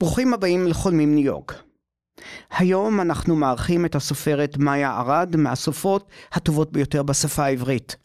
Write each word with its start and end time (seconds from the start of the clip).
ברוכים 0.00 0.34
הבאים 0.34 0.66
לחולמים 0.66 1.14
ניו 1.14 1.24
יורק. 1.24 1.62
היום 2.58 3.00
אנחנו 3.00 3.36
מארחים 3.36 3.84
את 3.84 3.94
הסופרת 3.94 4.56
מאיה 4.58 4.98
ארד 5.00 5.36
מהסופרות 5.36 6.08
הטובות 6.32 6.72
ביותר 6.72 7.02
בשפה 7.02 7.44
העברית. 7.44 7.96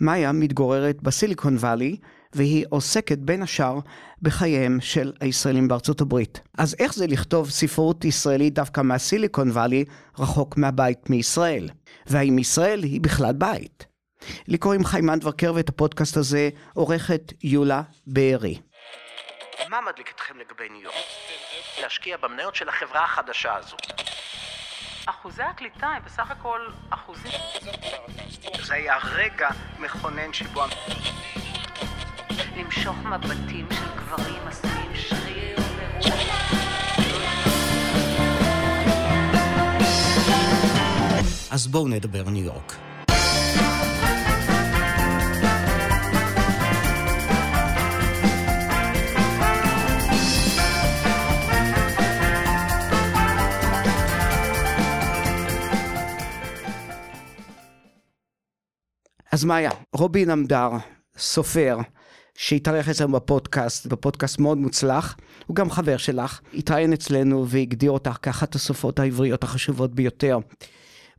מאיה 0.00 0.32
מתגוררת 0.32 1.02
בסיליקון 1.02 1.56
וואלי, 1.56 1.96
והיא 2.32 2.64
עוסקת 2.68 3.18
בין 3.18 3.42
השאר 3.42 3.78
בחייהם 4.22 4.78
של 4.80 5.12
הישראלים 5.20 5.68
בארצות 5.68 6.00
הברית. 6.00 6.40
אז 6.58 6.76
איך 6.78 6.94
זה 6.94 7.06
לכתוב 7.06 7.50
ספרות 7.50 8.04
ישראלית 8.04 8.54
דווקא 8.54 8.80
מהסיליקון 8.80 9.50
וואלי, 9.50 9.84
רחוק 10.18 10.56
מהבית 10.56 11.10
מישראל? 11.10 11.68
והאם 12.06 12.38
ישראל 12.38 12.82
היא 12.82 13.00
בכלל 13.00 13.32
בית? 13.32 13.86
לי 14.48 14.58
קוראים 14.58 14.84
חיים 14.84 15.10
אנדברקר 15.10 15.52
ואת 15.54 15.68
הפודקאסט 15.68 16.16
הזה 16.16 16.48
עורכת 16.74 17.32
יולה 17.42 17.82
בארי. 18.06 18.58
מה 19.68 19.80
מדליק 19.80 20.10
אתכם 20.10 20.38
לגבי 20.38 20.68
ניו 20.68 20.80
יורק? 20.80 20.94
להשקיע 21.82 22.16
במניות 22.16 22.54
של 22.54 22.68
החברה 22.68 23.04
החדשה 23.04 23.54
הזו. 23.54 23.76
אחוזי 25.06 25.42
הקליטה 25.42 25.86
הם 25.86 26.02
בסך 26.04 26.30
הכל 26.30 26.68
אחוזים. 26.90 27.32
זה 28.62 28.74
היה 28.74 28.98
רגע 29.12 29.48
מכונן 29.78 30.32
שבו... 30.32 30.64
למשוך 32.56 32.96
מבטים 32.96 33.68
של 33.70 33.96
גברים 33.96 34.48
עשויים 34.48 34.94
שריר 34.94 35.56
ורוח. 35.76 36.16
אז 41.50 41.66
בואו 41.66 41.88
נדבר 41.88 42.22
ניו 42.22 42.44
יורק. 42.44 42.85
אז 59.36 59.44
מה 59.44 59.56
היה? 59.56 59.70
רובין 59.92 60.30
עמדר, 60.30 60.70
סופר, 61.18 61.78
שהתארח 62.34 62.88
אצלנו 62.88 63.12
בפודקאסט, 63.12 63.86
בפודקאסט 63.86 64.38
מאוד 64.38 64.58
מוצלח, 64.58 65.16
הוא 65.46 65.56
גם 65.56 65.70
חבר 65.70 65.96
שלך, 65.96 66.40
התראיין 66.54 66.92
אצלנו 66.92 67.48
והגדיר 67.48 67.90
אותך 67.90 68.16
כאחת 68.22 68.54
הסופרות 68.54 68.98
העבריות 68.98 69.44
החשובות 69.44 69.94
ביותר. 69.94 70.38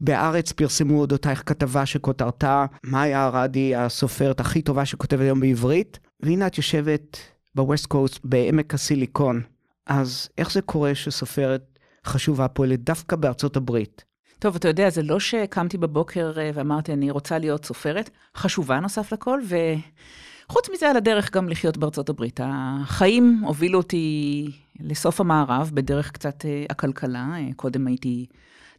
בהארץ 0.01 0.51
פרסמו 0.51 0.99
אודותייך 0.99 1.43
כתבה 1.45 1.85
שכותרתה 1.85 2.65
מאיה 2.83 3.27
ארדי 3.27 3.75
הסופרת 3.75 4.39
הכי 4.39 4.61
טובה 4.61 4.85
שכותבת 4.85 5.21
היום 5.21 5.39
בעברית, 5.39 5.99
והנה 6.19 6.47
את 6.47 6.57
יושבת 6.57 7.17
בווסט 7.55 7.85
קוסט 7.85 8.19
בעמק 8.23 8.73
הסיליקון. 8.73 9.41
אז 9.87 10.29
איך 10.37 10.51
זה 10.51 10.61
קורה 10.61 10.95
שסופרת 10.95 11.79
חשובה 12.05 12.47
פועלת 12.47 12.83
דווקא 12.83 13.15
בארצות 13.15 13.57
הברית? 13.57 14.06
טוב, 14.39 14.55
אתה 14.55 14.67
יודע, 14.67 14.89
זה 14.89 15.03
לא 15.03 15.19
שקמתי 15.19 15.77
בבוקר 15.77 16.33
אה, 16.37 16.51
ואמרתי, 16.53 16.93
אני 16.93 17.11
רוצה 17.11 17.39
להיות 17.39 17.65
סופרת, 17.65 18.09
חשובה 18.35 18.79
נוסף 18.79 19.13
לכל, 19.13 19.39
וחוץ 19.43 20.69
מזה, 20.73 20.89
על 20.89 20.97
הדרך 20.97 21.35
גם 21.35 21.49
לחיות 21.49 21.77
בארצות 21.77 22.09
הברית. 22.09 22.39
החיים 22.43 23.41
הובילו 23.45 23.79
אותי 23.79 24.45
לסוף 24.79 25.21
המערב, 25.21 25.71
בדרך 25.73 26.11
קצת 26.11 26.45
אה, 26.45 26.65
הכלכלה. 26.69 27.27
אה, 27.33 27.49
קודם 27.55 27.87
הייתי, 27.87 28.25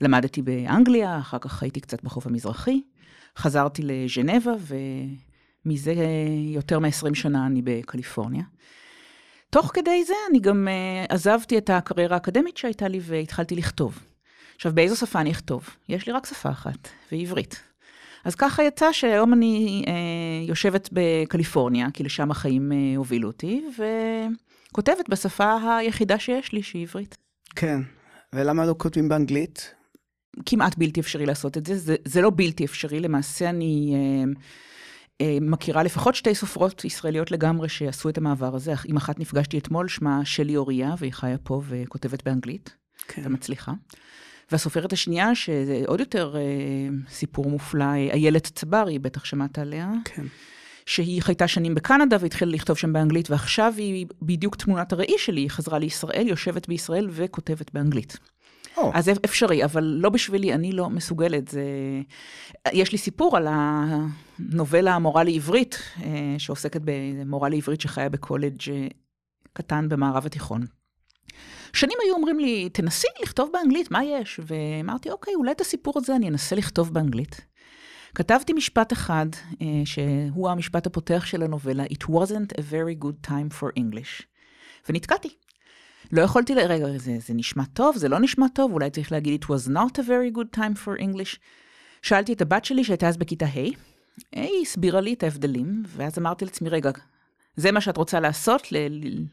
למדתי 0.01 0.42
באנגליה, 0.42 1.19
אחר 1.19 1.39
כך 1.39 1.62
הייתי 1.62 1.81
קצת 1.81 2.03
בחוף 2.03 2.27
המזרחי. 2.27 2.81
חזרתי 3.36 3.83
לז'נבה, 3.84 4.53
ומזה 5.64 5.95
יותר 6.55 6.79
מ-20 6.79 7.14
שנה 7.14 7.47
אני 7.47 7.62
בקליפורניה. 7.64 8.42
תוך 9.51 9.70
כדי 9.75 10.05
זה 10.05 10.14
אני 10.31 10.41
גם 10.41 10.69
עזבתי 11.09 11.59
את 11.59 11.70
הקריירה 11.70 12.14
האקדמית 12.14 12.56
שהייתה 12.56 12.89
לי 12.89 13.01
והתחלתי 13.03 13.56
לכתוב. 13.56 14.08
עכשיו, 14.59 14.75
באיזו 14.75 14.97
שפה 14.97 15.20
אני 15.20 15.31
אכתוב? 15.31 15.69
יש 15.89 16.06
לי 16.06 16.12
רק 16.12 16.27
שפה 16.27 16.51
אחת, 16.51 16.89
ועברית. 17.12 17.62
אז 18.25 18.34
ככה 18.34 18.62
יצא 18.62 18.92
שהיום 18.92 19.33
אני 19.33 19.85
אה, 19.86 19.92
יושבת 20.48 20.89
בקליפורניה, 20.92 21.86
כי 21.95 22.05
לשם 22.05 22.30
החיים 22.30 22.73
אה, 22.73 22.96
הובילו 22.96 23.29
אותי, 23.29 23.64
וכותבת 24.70 25.08
בשפה 25.08 25.77
היחידה 25.79 26.19
שיש 26.19 26.52
לי, 26.52 26.63
שהיא 26.63 26.83
עברית. 26.83 27.14
כן, 27.57 27.80
ולמה 28.33 28.67
לא 28.67 28.74
כותבים 28.79 29.08
באנגלית? 29.08 29.74
כמעט 30.46 30.79
בלתי 30.79 31.01
אפשרי 31.01 31.27
לעשות 31.27 31.57
את 31.57 31.67
זה. 31.67 31.79
זה, 31.79 31.96
זה 32.05 32.23
לא 32.23 32.30
בלתי 32.36 32.64
אפשרי, 32.64 33.01
למעשה 33.01 33.51
אני 33.51 33.95
אה, 33.95 34.33
אה, 35.20 35.39
מכירה 35.40 35.83
לפחות 35.83 36.14
שתי 36.14 36.35
סופרות 36.35 36.85
ישראליות 36.85 37.30
לגמרי 37.30 37.69
שעשו 37.69 38.08
את 38.08 38.19
המעבר 38.19 38.55
הזה. 38.55 38.75
עם 38.86 38.96
אחת 38.96 39.19
נפגשתי 39.19 39.58
אתמול, 39.58 39.89
שמה 39.89 40.25
שלי 40.25 40.57
אוריה, 40.57 40.95
והיא 40.98 41.13
חיה 41.13 41.39
פה 41.39 41.63
וכותבת 41.69 42.25
באנגלית, 42.25 42.77
כן. 43.08 43.23
ומצליחה. 43.25 43.73
והסופרת 44.53 44.92
השנייה, 44.92 45.35
שזה 45.35 45.83
עוד 45.86 46.01
יותר 46.01 46.36
אה, 46.36 46.42
סיפור 47.11 47.51
מופלא, 47.51 47.92
איילת 47.95 48.47
צברי, 48.55 48.98
בטח 48.98 49.25
שמעת 49.25 49.59
עליה. 49.59 49.92
כן. 50.05 50.25
שהיא 50.86 51.23
חייתה 51.23 51.48
שנים 51.48 51.75
בקנדה 51.75 52.17
והתחילה 52.20 52.53
לכתוב 52.53 52.77
שם 52.77 52.92
באנגלית, 52.92 53.31
ועכשיו 53.31 53.75
היא 53.77 54.07
בדיוק 54.23 54.57
תמונת 54.57 54.92
הראי 54.92 55.19
שלי, 55.19 55.41
היא 55.41 55.51
חזרה 55.51 55.79
לישראל, 55.79 56.29
יושבת 56.29 56.69
בישראל 56.69 57.08
וכותבת 57.11 57.75
באנגלית. 57.75 58.19
Oh. 58.77 58.81
אז 58.95 59.11
אפשרי, 59.25 59.64
אבל 59.64 59.85
לא 59.85 60.11
בשבילי, 60.11 60.55
אני 60.55 60.73
לא 60.73 60.91
מסוגלת. 60.91 61.48
זה... 61.48 61.63
יש 62.73 62.92
לי 62.92 62.98
סיפור 62.98 63.37
על 63.37 63.48
הנובלה 63.51 64.95
המורה 64.95 65.25
לעברית, 65.25 65.79
אה, 66.03 66.35
שעוסקת 66.39 66.81
במורה 66.85 67.48
לעברית 67.48 67.81
שחיה 67.81 68.08
בקולג' 68.08 68.70
אה, 68.70 68.87
קטן 69.53 69.89
במערב 69.89 70.27
התיכון. 70.27 70.67
שנים 71.73 71.99
היו 72.05 72.15
אומרים 72.15 72.39
לי, 72.39 72.69
תנסי 72.69 73.07
לכתוב 73.23 73.51
באנגלית, 73.53 73.91
מה 73.91 74.05
יש? 74.05 74.41
ואמרתי, 74.47 75.11
אוקיי, 75.11 75.35
אולי 75.35 75.53
את 75.53 75.61
הסיפור 75.61 75.95
הזה 75.97 76.17
אני 76.17 76.29
אנסה 76.29 76.57
לכתוב 76.57 76.95
באנגלית. 76.95 77.41
כתבתי 78.15 78.53
משפט 78.53 78.93
אחד, 78.93 79.27
אה, 79.63 79.67
שהוא 79.85 80.51
המשפט 80.51 80.87
הפותח 80.87 81.25
של 81.27 81.43
הנובלה, 81.43 81.85
It 81.85 82.05
wasn't 82.05 82.59
a 82.59 82.61
very 82.61 83.05
good 83.05 83.31
time 83.31 83.61
for 83.61 83.69
English. 83.79 84.25
ונתקעתי. 84.89 85.29
לא 86.13 86.23
יכולתי, 86.23 86.55
ל... 86.55 86.59
רגע, 86.59 86.87
זה, 86.99 87.17
זה 87.27 87.35
נשמע 87.35 87.65
טוב, 87.73 87.97
זה 87.97 88.09
לא 88.09 88.19
נשמע 88.19 88.47
טוב, 88.55 88.73
אולי 88.73 88.91
צריך 88.91 89.13
להגיד 89.13 89.45
It 89.45 89.47
was 89.47 89.69
not 89.69 89.99
a 89.99 90.03
very 90.03 90.39
good 90.39 90.59
time 90.59 90.85
for 90.85 91.01
English. 91.01 91.39
שאלתי 92.03 92.33
את 92.33 92.41
הבת 92.41 92.65
שלי 92.65 92.85
שהייתה 92.85 93.09
אז 93.09 93.17
בכיתה 93.17 93.47
ה', 93.47 93.70
היא 94.33 94.63
הסבירה 94.63 95.01
לי 95.01 95.13
את 95.13 95.23
ההבדלים, 95.23 95.83
ואז 95.87 96.19
אמרתי 96.19 96.45
לעצמי, 96.45 96.69
רגע, 96.69 96.91
זה 97.58 97.73
מה 97.73 97.80
שאת 97.80 97.96
רוצה 97.96 98.20
לעשות? 98.20 98.63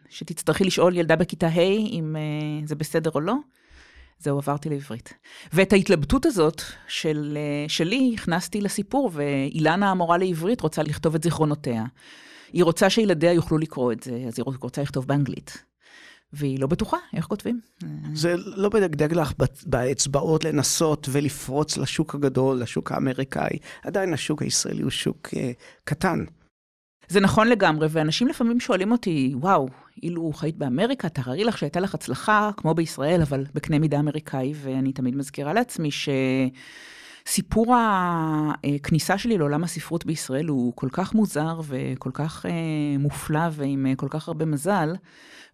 שתצטרכי 0.10 0.64
לשאול 0.64 0.98
ילדה 0.98 1.16
בכיתה 1.16 1.48
ה' 1.48 1.60
אם 1.62 2.16
uh, 2.16 2.68
זה 2.68 2.76
בסדר 2.76 3.12
או 3.16 3.20
לא? 3.20 3.36
זהו, 4.20 4.38
עברתי 4.38 4.70
לעברית. 4.70 5.14
ואת 5.54 5.74
ההתלבטות 5.74 6.26
הזאת 6.26 6.62
של, 6.88 7.38
uh, 7.38 7.70
שלי 7.72 8.16
הכנסתי 8.18 8.62
לסיפור, 8.62 9.12
ואילנה, 9.14 9.92
המורה 9.92 10.18
לעברית, 10.18 10.62
רוצה 10.62 10.84
לכתוב 10.84 11.16
את 11.16 11.24
זיכרונותיה. 11.24 11.84
היא 12.54 12.64
רוצה 12.64 12.90
שילדיה 12.90 13.34
יוכלו 13.34 13.58
לקרוא 13.58 13.92
את 13.92 14.04
זה, 14.04 14.24
אז 14.28 14.34
היא 14.40 14.46
רוצה 14.62 14.82
לכתוב 14.82 15.08
באנגלית. 15.08 15.58
והיא 16.34 16.60
לא 16.60 16.68
בטוחה 16.68 16.98
איך 17.14 17.26
כותבים. 17.26 17.60
זה 18.14 18.36
לא 18.38 18.70
מדגדג 18.74 19.14
לך 19.14 19.34
באצבעות 19.66 20.44
לנסות 20.44 21.08
ולפרוץ 21.12 21.78
לשוק 21.78 22.16
הגדול, 22.16 22.62
לשוק 22.62 22.92
האמריקאי. 22.92 23.58
עדיין 23.84 24.14
השוק 24.14 24.42
הישראלי 24.42 24.82
הוא 24.82 24.92
שוק 24.92 25.28
uh, 25.28 25.38
קטן. 25.84 26.26
זה 27.08 27.20
נכון 27.20 27.48
לגמרי, 27.48 27.88
ואנשים 27.90 28.28
לפעמים 28.28 28.60
שואלים 28.60 28.92
אותי, 28.92 29.34
וואו, 29.36 29.70
אילו 30.04 30.34
חיית 30.34 30.58
באמריקה, 30.58 31.10
תראי 31.10 31.44
לך 31.44 31.58
שהייתה 31.58 31.80
לך 31.80 31.94
הצלחה, 31.96 32.50
כמו 32.58 32.74
בישראל, 32.74 33.22
אבל 33.22 33.46
בקנה 33.54 33.80
מידה 33.80 34.00
אמריקאי, 34.00 34.54
ואני 34.56 34.94
תמיד 34.94 35.16
מזכירה 35.16 35.54
לעצמי 35.54 35.90
שסיפור 37.26 37.76
הכניסה 37.78 39.18
שלי 39.18 39.38
לעולם 39.38 39.64
הספרות 39.64 40.06
בישראל 40.06 40.46
הוא 40.46 40.74
כל 40.76 40.90
כך 40.92 41.14
מוזר 41.14 41.60
וכל 41.64 42.12
כך 42.14 42.46
אה, 42.46 42.98
מופלא 43.00 43.50
ועם 43.52 43.86
אה, 43.86 43.96
כל 43.96 44.08
כך 44.10 44.28
הרבה 44.28 44.46
מזל, 44.46 44.96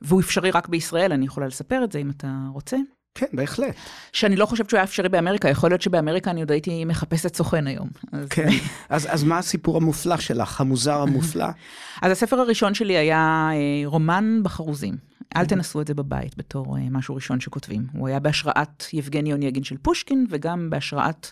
והוא 0.02 0.22
אפשרי 0.22 0.52
רק 0.52 0.68
בישראל, 0.68 1.12
אני 1.12 1.26
יכולה 1.26 1.48
לספר 1.48 1.84
את 1.84 1.92
זה 1.92 2.00
אם 2.00 2.10
אתה 2.10 2.28
רוצה. 2.54 2.78
כן, 3.16 3.26
בהחלט. 3.34 3.76
שאני 4.14 4.36
לא 4.36 4.46
חושבת 4.46 4.70
שהוא 4.70 4.78
היה 4.78 4.84
אפשרי 4.84 5.10
באמריקה, 5.10 5.50
יכול 5.50 5.70
להיות 5.70 5.82
שבאמריקה 5.82 6.32
אני 6.32 6.42
עוד 6.42 6.52
הייתי 6.52 6.86
מחפשת 6.86 7.36
סוכן 7.36 7.68
היום. 7.68 7.90
אז... 8.12 8.30
כן, 8.30 8.50
אז, 8.90 9.08
אז 9.10 9.24
מה 9.24 9.38
הסיפור 9.38 9.78
המופלא 9.78 10.18
שלך, 10.18 10.62
המוזר 10.62 11.02
המופלא? 11.02 11.46
אז 12.02 12.12
הספר 12.12 12.40
הראשון 12.40 12.74
שלי 12.74 12.98
היה 12.98 13.50
אה, 13.54 13.88
רומן 13.88 14.40
בחרוזים. 14.44 14.96
אל 15.36 15.46
תנסו 15.46 15.82
את 15.82 15.88
זה 15.88 15.94
בבית 15.94 16.38
בתור 16.38 16.78
אה, 16.78 16.84
משהו 16.92 17.16
ראשון 17.16 17.40
שכותבים. 17.40 17.88
הוא 17.94 18.08
היה 18.08 18.20
בהשראת 18.20 18.86
יבגני 18.94 19.34
אונייגין 19.34 19.64
של 19.64 19.78
פושקין, 19.78 20.26
וגם 20.30 20.70
בהשראת 20.70 21.32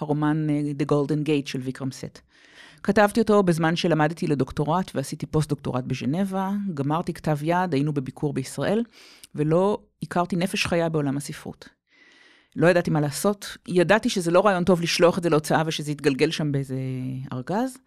הרומן 0.00 0.50
אה, 0.50 0.60
The 0.78 0.92
Golden 0.92 1.26
Gate 1.26 1.50
של 1.50 1.60
ויקרם 1.60 1.92
סת'. 1.92 2.18
כתבתי 2.86 3.20
אותו 3.20 3.42
בזמן 3.42 3.76
שלמדתי 3.76 4.26
לדוקטורט 4.26 4.90
ועשיתי 4.94 5.26
פוסט-דוקטורט 5.26 5.84
בז'נבה, 5.84 6.50
גמרתי 6.74 7.12
כתב 7.12 7.38
יד, 7.42 7.74
היינו 7.74 7.92
בביקור 7.92 8.32
בישראל, 8.32 8.84
ולא 9.34 9.78
הכרתי 10.02 10.36
נפש 10.36 10.66
חיה 10.66 10.88
בעולם 10.88 11.16
הספרות. 11.16 11.68
לא 12.56 12.66
ידעתי 12.66 12.90
מה 12.90 13.00
לעשות, 13.00 13.56
ידעתי 13.68 14.08
שזה 14.08 14.30
לא 14.30 14.46
רעיון 14.46 14.64
טוב 14.64 14.80
לשלוח 14.80 15.18
את 15.18 15.22
זה 15.22 15.30
להוצאה 15.30 15.62
ושזה 15.66 15.92
יתגלגל 15.92 16.30
שם 16.30 16.52
באיזה 16.52 16.76
ארגז. 17.32 17.78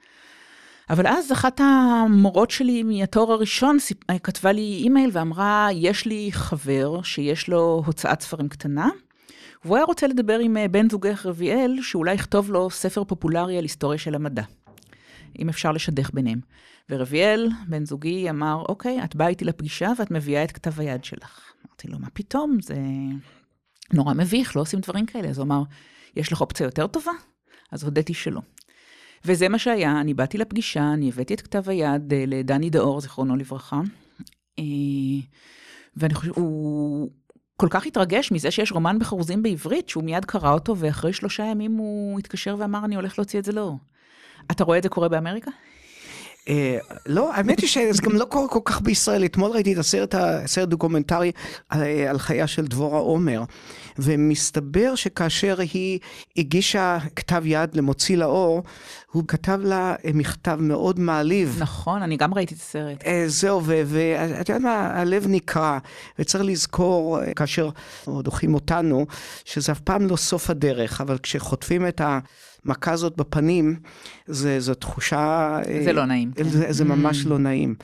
אבל 0.89 1.07
אז 1.07 1.31
אחת 1.31 1.61
המורות 1.63 2.51
שלי 2.51 2.83
מהתואר 2.83 3.31
הראשון 3.31 3.77
כתבה 4.23 4.51
לי 4.51 4.79
אימייל 4.83 5.09
ואמרה, 5.13 5.67
יש 5.73 6.05
לי 6.05 6.29
חבר 6.31 7.01
שיש 7.01 7.47
לו 7.47 7.83
הוצאת 7.85 8.21
ספרים 8.21 8.49
קטנה, 8.49 8.89
והוא 9.65 9.75
היה 9.77 9.85
רוצה 9.85 10.07
לדבר 10.07 10.39
עם 10.39 10.57
אה, 10.57 10.67
בן 10.67 10.89
זוגך 10.89 11.25
רביאל, 11.25 11.79
שאולי 11.81 12.13
יכתוב 12.13 12.51
לו 12.51 12.69
ספר 12.69 13.03
פופולרי 13.03 13.57
על 13.57 13.63
היסטוריה 13.63 13.99
של 13.99 14.15
המדע, 14.15 14.43
אם 15.39 15.49
אפשר 15.49 15.71
לשדך 15.71 16.09
ביניהם. 16.13 16.39
ורביאל, 16.89 17.49
בן 17.67 17.85
זוגי, 17.85 18.29
אמר, 18.29 18.63
אוקיי, 18.69 19.03
את 19.03 19.15
באה 19.15 19.27
איתי 19.27 19.45
לפגישה 19.45 19.91
ואת 19.99 20.11
מביאה 20.11 20.43
את 20.43 20.51
כתב 20.51 20.79
היד 20.79 21.03
שלך. 21.03 21.41
אמרתי 21.67 21.87
לו, 21.87 21.99
מה 21.99 22.07
פתאום, 22.13 22.57
זה 22.61 22.75
נורא 23.93 24.13
מביך, 24.13 24.55
לא 24.55 24.61
עושים 24.61 24.79
דברים 24.79 25.05
כאלה. 25.05 25.29
אז 25.29 25.37
הוא 25.37 25.45
אמר, 25.45 25.63
יש 26.15 26.31
לך 26.31 26.41
אופציה 26.41 26.63
יותר 26.65 26.87
טובה? 26.87 27.11
אז 27.71 27.83
הודיתי 27.83 28.13
שלא. 28.13 28.41
וזה 29.25 29.49
מה 29.49 29.59
שהיה, 29.59 30.01
אני 30.01 30.13
באתי 30.13 30.37
לפגישה, 30.37 30.93
אני 30.93 31.09
הבאתי 31.09 31.33
את 31.33 31.41
כתב 31.41 31.69
היד 31.69 32.13
אה, 32.13 32.23
לדני 32.27 32.69
דאור, 32.69 33.01
זיכרונו 33.01 33.35
לברכה. 33.35 33.81
אה, 34.59 34.63
ואני 35.97 36.13
חושבת, 36.13 36.35
הוא 36.35 37.09
כל 37.57 37.67
כך 37.69 37.85
התרגש 37.85 38.31
מזה 38.31 38.51
שיש 38.51 38.71
רומן 38.71 38.99
בחרוזים 38.99 39.43
בעברית, 39.43 39.89
שהוא 39.89 40.03
מיד 40.03 40.25
קרא 40.25 40.51
אותו, 40.53 40.77
ואחרי 40.77 41.13
שלושה 41.13 41.43
ימים 41.43 41.71
הוא 41.71 42.19
התקשר 42.19 42.55
ואמר, 42.59 42.85
אני 42.85 42.95
הולך 42.95 43.19
להוציא 43.19 43.39
את 43.39 43.45
זה 43.45 43.51
לאור. 43.51 43.77
אתה 44.51 44.63
רואה 44.63 44.77
את 44.77 44.83
זה 44.83 44.89
קורה 44.89 45.09
באמריקה? 45.09 45.51
אה, 46.49 46.77
לא, 47.05 47.33
האמת 47.33 47.59
היא 47.59 47.69
שזה 47.69 48.01
גם 48.01 48.15
לא 48.15 48.25
קורה 48.25 48.47
כל 48.47 48.59
כך 48.65 48.81
בישראל. 48.81 49.25
אתמול 49.25 49.51
ראיתי 49.51 49.73
את 49.73 49.77
הסרט, 49.77 50.15
הסרט 50.15 50.69
דוקומנטרי 50.69 51.31
על 51.69 52.17
חייה 52.17 52.47
של 52.47 52.67
דבורה 52.67 52.99
עומר, 52.99 53.43
ומסתבר 53.99 54.95
שכאשר 54.95 55.59
היא 55.73 55.99
הגישה 56.37 56.97
כתב 57.15 57.43
יד 57.45 57.75
למוציא 57.75 58.17
לאור, 58.17 58.63
הוא 59.11 59.23
כתב 59.27 59.59
לה 59.63 59.95
מכתב 60.13 60.57
מאוד 60.61 60.99
מעליב. 60.99 61.57
נכון, 61.59 62.01
אני 62.01 62.17
גם 62.17 62.33
ראיתי 62.33 62.55
את 62.55 62.59
הסרט. 62.59 63.03
אה, 63.05 63.23
זהו, 63.27 63.61
ואת 63.65 64.49
יודעת 64.49 64.61
מה, 64.61 64.99
הלב 64.99 65.25
נקרע, 65.27 65.77
וצריך 66.19 66.43
לזכור, 66.43 67.21
אה, 67.21 67.33
כאשר 67.33 67.69
דוחים 68.07 68.53
אותנו, 68.53 69.05
שזה 69.45 69.71
אף 69.71 69.79
פעם 69.79 70.07
לא 70.07 70.15
סוף 70.15 70.49
הדרך, 70.49 71.01
אבל 71.01 71.17
כשחוטפים 71.17 71.87
את 71.87 72.01
ה... 72.01 72.19
המכה 72.65 72.91
הזאת 72.91 73.15
בפנים, 73.15 73.75
זה, 74.25 74.59
זו 74.59 74.73
תחושה... 74.73 75.57
זה 75.83 75.93
לא 75.93 76.05
נעים. 76.05 76.31
זה, 76.41 76.65
זה 76.69 76.85
ממש 76.85 77.25
לא 77.25 77.37
נעים. 77.37 77.75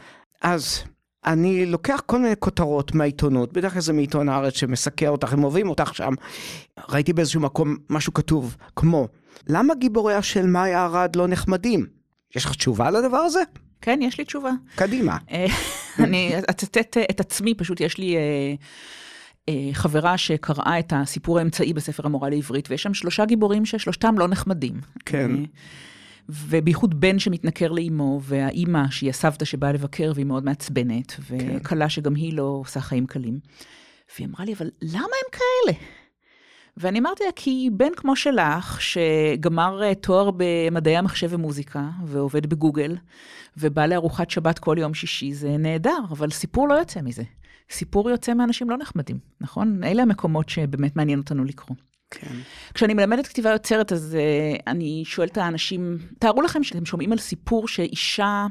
אז 0.41 0.83
אני 1.25 1.65
לוקח 1.65 2.01
כל 2.05 2.19
מיני 2.19 2.35
כותרות 2.39 2.95
מהעיתונות, 2.95 3.53
בדרך 3.53 3.73
כלל 3.73 3.81
זה 3.81 3.93
מעיתון 3.93 4.29
הארץ 4.29 4.53
שמסקר 4.53 5.09
אותך, 5.09 5.33
הם 5.33 5.43
אוהבים 5.43 5.69
אותך 5.69 5.95
שם. 5.95 6.13
ראיתי 6.89 7.13
באיזשהו 7.13 7.41
מקום 7.41 7.75
משהו 7.89 8.13
כתוב, 8.13 8.55
כמו, 8.75 9.07
למה 9.47 9.75
גיבוריה 9.75 10.21
של 10.21 10.45
מאי 10.45 10.75
ארד 10.75 11.15
לא 11.15 11.27
נחמדים? 11.27 11.85
יש 12.35 12.45
לך 12.45 12.55
תשובה 12.55 12.91
לדבר 12.91 13.17
הזה? 13.17 13.39
כן, 13.81 13.99
יש 14.01 14.17
לי 14.17 14.25
תשובה. 14.25 14.51
קדימה. 14.75 15.17
אה, 15.31 15.45
אני 16.03 16.39
אצטט 16.49 16.97
את 17.09 17.19
עצמי, 17.19 17.55
פשוט 17.55 17.81
יש 17.81 17.97
לי... 17.97 18.15
אה, 18.15 18.21
אה, 18.21 18.53
חברה 19.73 20.17
שקראה 20.17 20.79
את 20.79 20.93
הסיפור 20.95 21.39
האמצעי 21.39 21.73
בספר 21.73 22.05
המורה 22.05 22.29
לעברית, 22.29 22.71
ויש 22.71 22.83
שם 22.83 22.93
שלושה 22.93 23.25
גיבורים 23.25 23.65
ששלושתם 23.65 24.17
לא 24.17 24.27
נחמדים. 24.27 24.81
כן. 25.05 25.35
אה, 25.35 25.43
ובייחוד 26.29 26.99
בן 26.99 27.19
שמתנכר 27.19 27.71
לאימו, 27.71 28.19
והאימא, 28.23 28.91
שהיא 28.91 29.09
הסבתא 29.09 29.45
שבאה 29.45 29.71
לבקר 29.71 30.11
והיא 30.15 30.25
מאוד 30.25 30.45
מעצבנת, 30.45 31.11
כן. 31.11 31.21
וכלה 31.29 31.89
שגם 31.89 32.15
היא 32.15 32.33
לא 32.33 32.57
עושה 32.61 32.81
חיים 32.81 33.05
קלים. 33.05 33.39
והיא 34.15 34.27
אמרה 34.27 34.45
לי, 34.45 34.53
אבל 34.53 34.69
למה 34.81 35.03
הם 35.03 35.31
כאלה? 35.31 35.77
ואני 36.77 36.99
אמרתי 36.99 37.23
לה, 37.23 37.31
כי 37.35 37.69
בן 37.73 37.95
כמו 37.95 38.15
שלך, 38.15 38.81
שגמר 38.81 39.83
אה, 39.83 39.95
תואר 39.95 40.29
במדעי 40.37 40.97
המחשב 40.97 41.27
ומוזיקה, 41.31 41.89
ועובד 42.05 42.45
בגוגל, 42.45 42.95
ובא 43.57 43.85
לארוחת 43.85 44.29
שבת 44.29 44.59
כל 44.59 44.75
יום 44.79 44.93
שישי, 44.93 45.33
זה 45.33 45.57
נהדר, 45.57 45.97
אבל 46.09 46.29
סיפור 46.31 46.67
לא 46.67 46.73
יוצא 46.73 47.01
מזה. 47.01 47.23
סיפור 47.71 48.09
יוצא 48.09 48.33
מאנשים 48.33 48.69
לא 48.69 48.77
נחמדים, 48.77 49.19
נכון? 49.41 49.83
אלה 49.83 50.01
המקומות 50.01 50.49
שבאמת 50.49 50.95
מעניין 50.95 51.19
אותנו 51.19 51.43
לקרוא. 51.43 51.77
כן. 52.11 52.35
כשאני 52.73 52.93
מלמדת 52.93 53.27
כתיבה 53.27 53.51
יוצרת, 53.51 53.91
אז 53.91 54.17
uh, 54.17 54.61
אני 54.67 55.03
שואלת 55.05 55.31
את 55.31 55.37
האנשים, 55.37 55.97
תארו 56.19 56.41
לכם 56.41 56.63
שאתם 56.63 56.85
שומעים 56.85 57.11
על 57.11 57.17
סיפור 57.17 57.67
שאישה 57.67 58.47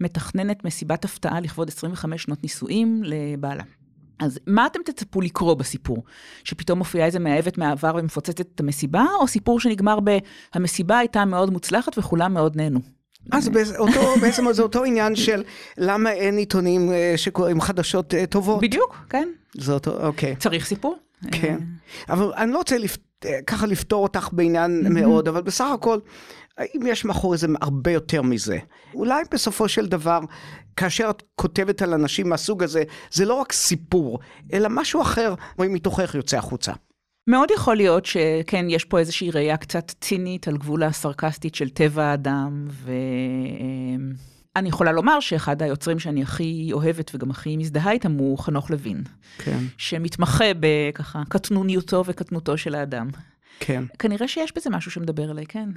מתכננת 0.00 0.64
מסיבת 0.64 1.04
הפתעה 1.04 1.40
לכבוד 1.40 1.68
25 1.68 2.22
שנות 2.22 2.42
נישואים 2.42 3.02
לבעלה. 3.04 3.62
אז 4.20 4.38
מה 4.46 4.66
אתם 4.66 4.80
תצפו 4.84 5.20
לקרוא 5.20 5.54
בסיפור? 5.54 6.04
שפתאום 6.44 6.78
מופיעה 6.78 7.06
איזה 7.06 7.18
מאהבת 7.18 7.58
מהעבר 7.58 7.94
ומפוצצת 7.98 8.40
את 8.40 8.60
המסיבה, 8.60 9.06
או 9.20 9.26
סיפור 9.26 9.60
שנגמר 9.60 9.98
ב... 10.04 10.18
המסיבה 10.54 10.98
הייתה 10.98 11.24
מאוד 11.24 11.50
מוצלחת 11.50 11.98
וכולם 11.98 12.34
מאוד 12.34 12.56
נהנו? 12.56 12.80
אז 13.32 13.50
אותו, 13.78 14.14
בעצם 14.22 14.52
זה 14.52 14.62
אותו 14.62 14.84
עניין 14.84 15.16
של 15.16 15.42
למה 15.78 16.12
אין 16.12 16.36
עיתונים 16.36 16.92
אה, 16.92 17.12
שקוראים 17.16 17.60
חדשות 17.60 18.14
אה, 18.14 18.26
טובות. 18.26 18.60
בדיוק, 18.60 18.96
כן. 19.10 19.28
זה 19.54 19.72
אותו, 19.72 20.06
אוקיי. 20.06 20.36
צריך 20.36 20.66
סיפור. 20.66 20.96
כן. 21.32 21.58
אבל 22.08 22.32
אני 22.36 22.52
לא 22.52 22.58
רוצה 22.58 22.78
לפ... 22.78 22.96
אה, 23.24 23.38
ככה 23.46 23.66
לפתור 23.66 24.02
אותך 24.02 24.28
בעניין 24.32 24.92
מאוד, 24.94 25.28
אבל 25.28 25.42
בסך 25.42 25.66
הכל, 25.74 25.98
האם 26.58 26.86
יש 26.86 27.04
מאחורי 27.04 27.38
זה 27.38 27.46
הרבה 27.60 27.90
יותר 27.90 28.22
מזה? 28.22 28.58
אולי 28.94 29.22
בסופו 29.30 29.68
של 29.68 29.86
דבר, 29.86 30.20
כאשר 30.76 31.10
את 31.10 31.22
כותבת 31.34 31.82
על 31.82 31.94
אנשים 31.94 32.28
מהסוג 32.28 32.62
הזה, 32.62 32.82
זה 33.10 33.24
לא 33.24 33.34
רק 33.34 33.52
סיפור, 33.52 34.18
אלא 34.52 34.68
משהו 34.70 35.02
אחר, 35.02 35.34
מתוכך 35.58 36.14
יוצא 36.14 36.38
החוצה. 36.38 36.72
מאוד 37.26 37.48
יכול 37.50 37.76
להיות 37.76 38.06
שכן, 38.06 38.66
יש 38.68 38.84
פה 38.84 38.98
איזושהי 38.98 39.30
ראייה 39.30 39.56
קצת 39.56 39.92
צינית 40.00 40.48
על 40.48 40.56
גבול 40.56 40.82
הסרקסטית 40.82 41.54
של 41.54 41.68
טבע 41.68 42.04
האדם, 42.04 42.68
ואני 44.56 44.68
יכולה 44.68 44.92
לומר 44.92 45.20
שאחד 45.20 45.62
היוצרים 45.62 45.98
שאני 45.98 46.22
הכי 46.22 46.70
אוהבת 46.72 47.10
וגם 47.14 47.30
הכי 47.30 47.56
מזדהה 47.56 47.92
איתם 47.92 48.12
הוא 48.12 48.38
חנוך 48.38 48.70
לוין. 48.70 49.02
כן. 49.38 49.58
שמתמחה 49.78 50.44
בככה 50.60 51.22
קטנוניותו 51.28 52.04
וקטנותו 52.06 52.58
של 52.58 52.74
האדם. 52.74 53.08
כן. 53.60 53.84
כנראה 53.98 54.28
שיש 54.28 54.52
בזה 54.56 54.70
משהו 54.70 54.90
שמדבר 54.90 55.30
אליי, 55.30 55.46
כן. 55.46 55.68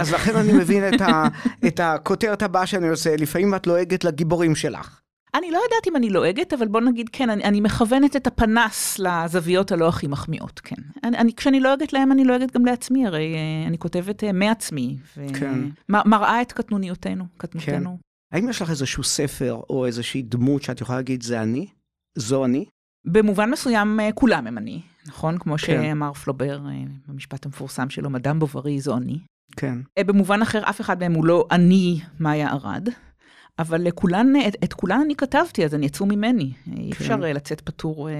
אז 0.00 0.12
לכן 0.12 0.36
אני 0.36 0.52
מבין 0.52 0.94
את, 0.94 1.00
ה, 1.00 1.28
את 1.66 1.80
הכותרת 1.80 2.42
הבאה 2.42 2.66
שאני 2.66 2.88
עושה, 2.88 3.16
לפעמים 3.16 3.54
את 3.54 3.66
לועגת 3.66 4.04
לגיבורים 4.04 4.54
שלך. 4.54 5.00
אני 5.38 5.50
לא 5.50 5.58
יודעת 5.58 5.86
אם 5.88 5.96
אני 5.96 6.10
לועגת, 6.10 6.52
אבל 6.52 6.68
בוא 6.68 6.80
נגיד, 6.80 7.08
כן, 7.12 7.30
אני, 7.30 7.44
אני 7.44 7.60
מכוונת 7.60 8.16
את 8.16 8.26
הפנס 8.26 8.98
לזוויות 8.98 9.72
הלא 9.72 9.88
הכי 9.88 10.06
מחמיאות, 10.06 10.60
כן. 10.60 10.76
אני, 11.04 11.18
אני, 11.18 11.34
כשאני 11.34 11.60
לועגת 11.60 11.92
להם, 11.92 12.12
אני 12.12 12.24
לועגת 12.24 12.52
גם 12.52 12.64
לעצמי, 12.64 13.06
הרי 13.06 13.34
אה, 13.34 13.66
אני 13.66 13.78
כותבת 13.78 14.22
uh, 14.22 14.32
מעצמי. 14.32 14.96
ו... 15.16 15.26
כן. 15.40 15.58
את 16.42 16.52
קטנוניותנו, 16.52 17.24
קטנותנו. 17.36 17.98
כן. 18.32 18.36
האם 18.36 18.48
יש 18.48 18.62
לך 18.62 18.70
איזשהו 18.70 19.04
ספר 19.04 19.60
או 19.70 19.86
איזושהי 19.86 20.22
דמות 20.22 20.62
שאת 20.62 20.80
יכולה 20.80 20.98
להגיד, 20.98 21.22
זה 21.22 21.42
אני? 21.42 21.66
זו 22.18 22.44
אני? 22.44 22.64
במובן 23.06 23.50
מסוים, 23.50 24.00
uh, 24.00 24.12
כולם 24.12 24.46
הם 24.46 24.58
אני, 24.58 24.80
נכון? 25.06 25.38
כמו 25.38 25.52
כן. 25.52 25.58
שאמר 25.58 26.12
פלובר 26.12 26.60
במשפט 27.08 27.46
המפורסם 27.46 27.90
שלו, 27.90 28.10
מדאם 28.10 28.38
בוברי 28.38 28.80
זו 28.80 28.96
אני. 28.96 29.18
כן. 29.56 29.78
במובן 29.98 30.42
אחר, 30.42 30.62
אף 30.70 30.80
אחד 30.80 31.00
מהם 31.00 31.12
הוא 31.12 31.24
לא 31.24 31.46
אני, 31.50 32.00
מאיה 32.20 32.52
ארד. 32.52 32.88
אבל 33.58 33.82
לכולן, 33.82 34.32
את, 34.48 34.56
את 34.64 34.72
כולן 34.72 35.00
אני 35.04 35.16
כתבתי, 35.16 35.64
אז 35.64 35.74
הן 35.74 35.82
יצאו 35.82 36.06
ממני. 36.06 36.52
כן. 36.64 36.72
אי 36.76 36.92
אפשר 36.92 37.24
אה, 37.24 37.32
לצאת 37.32 37.60
פטור 37.60 38.08
אה, 38.08 38.14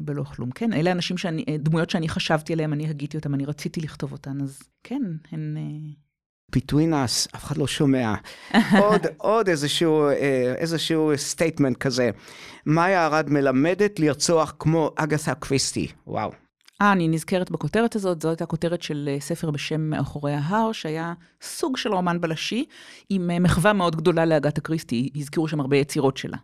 בלא 0.00 0.22
כלום. 0.22 0.50
כן, 0.50 0.72
אלה 0.72 0.92
אנשים 0.92 1.18
שאני, 1.18 1.44
אה, 1.48 1.56
דמויות 1.58 1.90
שאני 1.90 2.08
חשבתי 2.08 2.52
עליהן, 2.52 2.72
אני 2.72 2.88
הגיתי 2.88 3.16
אותן, 3.16 3.34
אני 3.34 3.44
רציתי 3.44 3.80
לכתוב 3.80 4.12
אותן, 4.12 4.40
אז 4.40 4.62
כן, 4.84 5.02
הן... 5.32 5.56
אה... 5.56 6.02
between 6.56 6.92
us, 6.92 7.36
אף 7.36 7.44
אחד 7.44 7.56
לא 7.56 7.66
שומע. 7.66 8.14
עוד, 8.84 9.06
עוד 9.16 9.48
איזשהו, 9.48 10.08
אה, 10.08 10.54
איזשהו 10.56 11.12
statement 11.16 11.76
כזה. 11.76 12.10
מאיה 12.66 13.06
ארד 13.06 13.30
מלמדת 13.30 14.00
לרצוח 14.00 14.54
כמו 14.58 14.90
אגתה 14.96 15.34
קריסטי. 15.34 15.88
וואו. 16.06 16.32
אה, 16.82 16.92
אני 16.92 17.08
נזכרת 17.08 17.50
בכותרת 17.50 17.96
הזאת, 17.96 18.22
זו 18.22 18.28
הייתה 18.28 18.46
כותרת 18.46 18.82
של 18.82 19.08
אה, 19.12 19.20
ספר 19.20 19.50
בשם 19.50 19.80
מאחורי 19.80 20.32
ההר, 20.32 20.72
שהיה 20.72 21.14
סוג 21.42 21.76
של 21.76 21.94
רומן 21.94 22.20
בלשי, 22.20 22.64
עם 23.10 23.30
אה, 23.30 23.38
מחווה 23.38 23.72
מאוד 23.72 23.96
גדולה 23.96 24.24
לאגתה 24.24 24.58
קריסטי, 24.58 25.10
הזכירו 25.16 25.48
שם 25.48 25.60
הרבה 25.60 25.76
יצירות 25.76 26.16
שלה. 26.16 26.36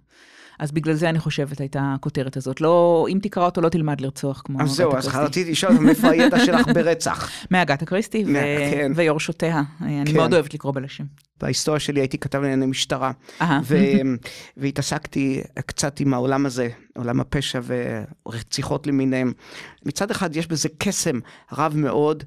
אז 0.58 0.72
בגלל 0.72 0.94
זה 0.94 1.08
אני 1.08 1.18
חושבת 1.18 1.60
הייתה 1.60 1.92
הכותרת 1.96 2.36
הזאת. 2.36 2.60
לא, 2.60 3.06
אם 3.08 3.18
תקרא 3.22 3.44
אותו 3.44 3.60
לא 3.60 3.68
תלמד 3.68 4.00
לרצוח 4.00 4.42
כמו 4.44 4.62
אז 4.62 4.70
זהו, 4.70 4.96
אז 4.96 5.08
רציתי 5.08 5.50
לשאול 5.50 5.72
מאיפה 5.72 6.08
הידע 6.08 6.38
שלך 6.46 6.66
ברצח. 6.74 7.30
מאגתה 7.50 7.82
קריסטי 7.82 8.24
ו... 8.26 8.32
כן. 8.70 8.92
ויורשותיה. 8.94 9.62
אני 9.80 10.04
כן. 10.06 10.16
מאוד 10.16 10.34
אוהבת 10.34 10.54
לקרוא 10.54 10.72
בלשים. 10.72 11.06
בהיסטוריה 11.40 11.80
שלי 11.80 12.00
הייתי 12.00 12.18
כתב 12.18 12.38
לענייני 12.40 12.66
משטרה, 12.66 13.12
ו... 13.62 13.76
והתעסקתי 14.56 15.42
קצת 15.66 16.00
עם 16.00 16.14
העולם 16.14 16.46
הזה, 16.46 16.68
עולם 16.96 17.20
הפשע 17.20 17.60
ורציחות 18.26 18.86
למיניהם. 18.86 19.32
מצד 19.86 20.10
אחד 20.10 20.36
יש 20.36 20.46
בזה 20.46 20.68
קסם 20.78 21.18
רב 21.52 21.76
מאוד, 21.76 22.24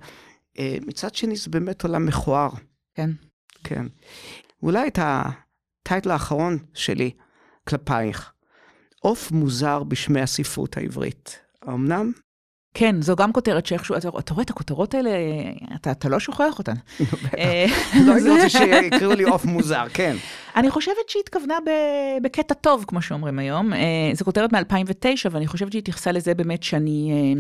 אה, 0.60 0.78
מצד 0.88 1.16
שני 1.16 1.36
זה 1.36 1.50
באמת 1.50 1.84
עולם 1.84 2.06
מכוער. 2.06 2.50
כן. 2.96 3.10
כן. 3.64 3.86
אולי 4.64 4.88
את 4.88 5.00
הטייטל 5.02 6.12
האחרון 6.12 6.58
שלי, 6.74 7.12
כלפייך. 7.68 8.32
עוף 9.00 9.32
מוזר 9.32 9.84
בשמי 9.84 10.22
הספרות 10.22 10.78
העברית. 10.78 11.40
אמנם? 11.68 12.12
כן, 12.74 13.02
זו 13.02 13.16
גם 13.16 13.34
כותרת 13.34 13.66
שאיכשהו, 13.66 13.96
אתה, 13.98 14.10
אתה 14.20 14.34
רואה 14.34 14.44
את 14.44 14.50
הכותרות 14.50 14.94
האלה, 14.94 15.10
אתה, 15.76 15.92
אתה 15.92 16.10
לא 16.10 16.20
שוכח 16.20 16.60
אותן. 16.60 16.74
אה, 17.38 17.66
לא 18.06 18.14
הייתי 18.14 18.30
רוצה 18.30 18.50
שיקראו 18.50 19.14
לי 19.14 19.24
עוף 19.24 19.46
מוזר, 19.46 19.86
כן. 19.94 20.16
אני 20.56 20.70
חושבת 20.70 20.96
שהיא 21.08 21.22
התכוונה 21.24 21.56
בקטע 22.22 22.54
טוב, 22.54 22.86
כמו 22.88 23.02
שאומרים 23.02 23.40
היום. 23.40 23.74
אה, 23.74 23.80
זו 24.14 24.26
כותרת 24.26 24.54
מ-2009, 24.54 25.28
ואני 25.32 25.48
חושבת 25.48 25.72
שהיא 25.72 25.80
התייחסה 25.80 26.12
לזה 26.12 26.34
באמת 26.34 26.64
שאני... 26.64 27.36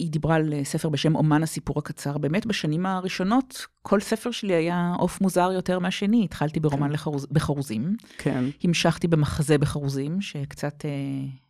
אה, 0.00 0.04
היא 0.04 0.10
דיברה 0.10 0.34
על 0.36 0.54
ספר 0.64 0.88
בשם 0.88 1.16
אומן 1.16 1.42
הסיפור 1.42 1.78
הקצר. 1.78 2.18
באמת, 2.18 2.46
בשנים 2.46 2.86
הראשונות, 2.86 3.66
כל 3.82 4.00
ספר 4.00 4.30
שלי 4.30 4.54
היה 4.54 4.94
עוף 4.98 5.20
מוזר 5.20 5.50
יותר 5.52 5.78
מהשני. 5.78 6.24
התחלתי 6.24 6.60
ברומן 6.60 6.86
כן. 6.86 6.92
לחרוז, 6.92 7.26
בחרוזים. 7.32 7.96
כן. 8.18 8.44
המשכתי 8.64 9.08
במחזה 9.08 9.58
בחרוזים, 9.58 10.20
שקצת 10.20 10.84
אה, 10.84 10.90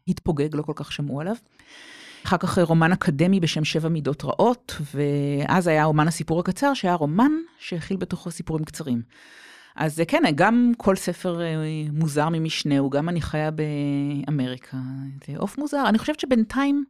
התפוגג, 0.08 0.56
לא 0.56 0.62
כל 0.62 0.72
כך 0.76 0.92
שמעו 0.92 1.20
עליו. 1.20 1.36
אחר 2.24 2.36
כך 2.36 2.58
רומן 2.58 2.92
אקדמי 2.92 3.40
בשם 3.40 3.64
שבע 3.64 3.88
מידות 3.88 4.24
רעות, 4.24 4.76
ואז 4.94 5.66
היה 5.66 5.84
אומן 5.84 6.08
הסיפור 6.08 6.40
הקצר, 6.40 6.74
שהיה 6.74 6.94
רומן 6.94 7.32
שהכיל 7.58 7.96
בתוכו 7.96 8.30
סיפורים 8.30 8.64
קצרים. 8.64 9.02
אז 9.76 10.02
כן, 10.08 10.22
גם 10.34 10.72
כל 10.76 10.96
ספר 10.96 11.40
אה, 11.40 11.56
מוזר 11.92 12.28
ממשנהו, 12.28 12.90
גם 12.90 13.08
אני 13.08 13.20
חיה 13.20 13.50
באמריקה, 13.50 14.76
זה 15.26 15.38
עוף 15.38 15.58
מוזר. 15.58 15.88
אני 15.88 15.98
חושבת 15.98 16.20
שבינתיים... 16.20 16.84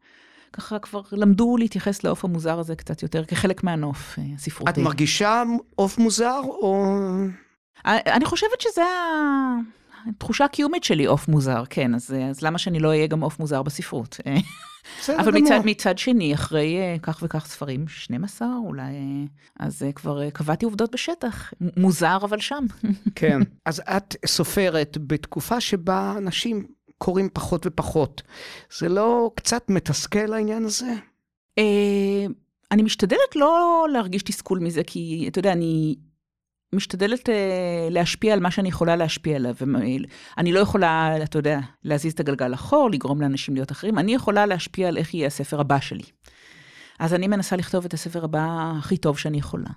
ככה 0.52 0.78
כבר 0.78 1.02
למדו 1.12 1.56
להתייחס 1.56 2.04
לעוף 2.04 2.24
המוזר 2.24 2.58
הזה 2.58 2.76
קצת 2.76 3.02
יותר 3.02 3.24
כחלק 3.24 3.64
מהנוף 3.64 4.18
אה, 4.18 4.24
הספרותי. 4.34 4.70
את 4.70 4.78
מרגישה 4.78 5.42
עוף 5.74 5.98
מוזר 5.98 6.40
או... 6.44 6.84
אה, 7.86 7.98
אני 8.16 8.24
חושבת 8.24 8.60
שזה 8.60 8.82
התחושה 10.08 10.44
הקיומית 10.44 10.84
שלי, 10.84 11.04
עוף 11.04 11.28
מוזר, 11.28 11.62
כן, 11.70 11.94
אז, 11.94 12.14
אז 12.30 12.42
למה 12.42 12.58
שאני 12.58 12.78
לא 12.78 12.88
אהיה 12.88 13.06
גם 13.06 13.20
עוף 13.20 13.38
מוזר 13.38 13.62
בספרות? 13.62 14.20
אבל 15.20 15.32
מצד, 15.32 15.60
מצד 15.64 15.98
שני, 15.98 16.34
אחרי 16.34 16.96
uh, 16.96 17.00
כך 17.00 17.18
וכך 17.22 17.46
ספרים, 17.46 17.88
12 17.88 18.48
אולי, 18.64 18.82
uh, 18.82 19.30
אז 19.60 19.82
uh, 19.82 19.92
כבר 19.92 20.28
uh, 20.28 20.30
קבעתי 20.30 20.64
עובדות 20.64 20.92
בשטח. 20.92 21.52
מוזר, 21.76 22.18
אבל 22.22 22.40
שם. 22.40 22.64
כן. 23.14 23.40
אז 23.66 23.80
את 23.80 24.16
סופרת 24.26 24.98
בתקופה 25.06 25.60
שבה 25.60 26.14
אנשים 26.18 26.66
קוראים 26.98 27.28
פחות 27.32 27.66
ופחות. 27.66 28.22
זה 28.78 28.88
לא 28.88 29.30
קצת 29.34 29.70
מתסכל 29.70 30.32
העניין 30.32 30.64
הזה? 30.64 30.94
Uh, 31.60 32.32
אני 32.72 32.82
משתדלת 32.82 33.36
לא 33.36 33.86
להרגיש 33.92 34.22
תסכול 34.22 34.58
מזה, 34.58 34.82
כי 34.86 35.28
אתה 35.28 35.38
יודע, 35.38 35.52
אני 35.52 35.96
משתדלת 36.72 37.28
uh, 37.28 37.32
להשפיע 37.90 38.32
על 38.34 38.40
מה 38.40 38.50
שאני 38.50 38.68
יכולה 38.68 38.96
להשפיע 38.96 39.36
עליו. 39.36 39.54
אני 40.38 40.52
לא 40.52 40.60
יכולה, 40.60 41.22
אתה 41.22 41.38
יודע, 41.38 41.60
להזיז 41.84 42.12
את 42.12 42.20
הגלגל 42.20 42.54
אחור, 42.54 42.90
לגרום 42.90 43.20
לאנשים 43.20 43.54
להיות 43.54 43.72
אחרים, 43.72 43.98
אני 43.98 44.14
יכולה 44.14 44.46
להשפיע 44.46 44.88
על 44.88 44.96
איך 44.96 45.14
יהיה 45.14 45.26
הספר 45.26 45.60
הבא 45.60 45.80
שלי. 45.80 46.04
אז 46.98 47.14
אני 47.14 47.28
מנסה 47.28 47.56
לכתוב 47.56 47.84
את 47.84 47.94
הספר 47.94 48.24
הבא 48.24 48.72
הכי 48.78 48.96
טוב 48.96 49.18
שאני 49.18 49.38
יכולה. 49.38 49.68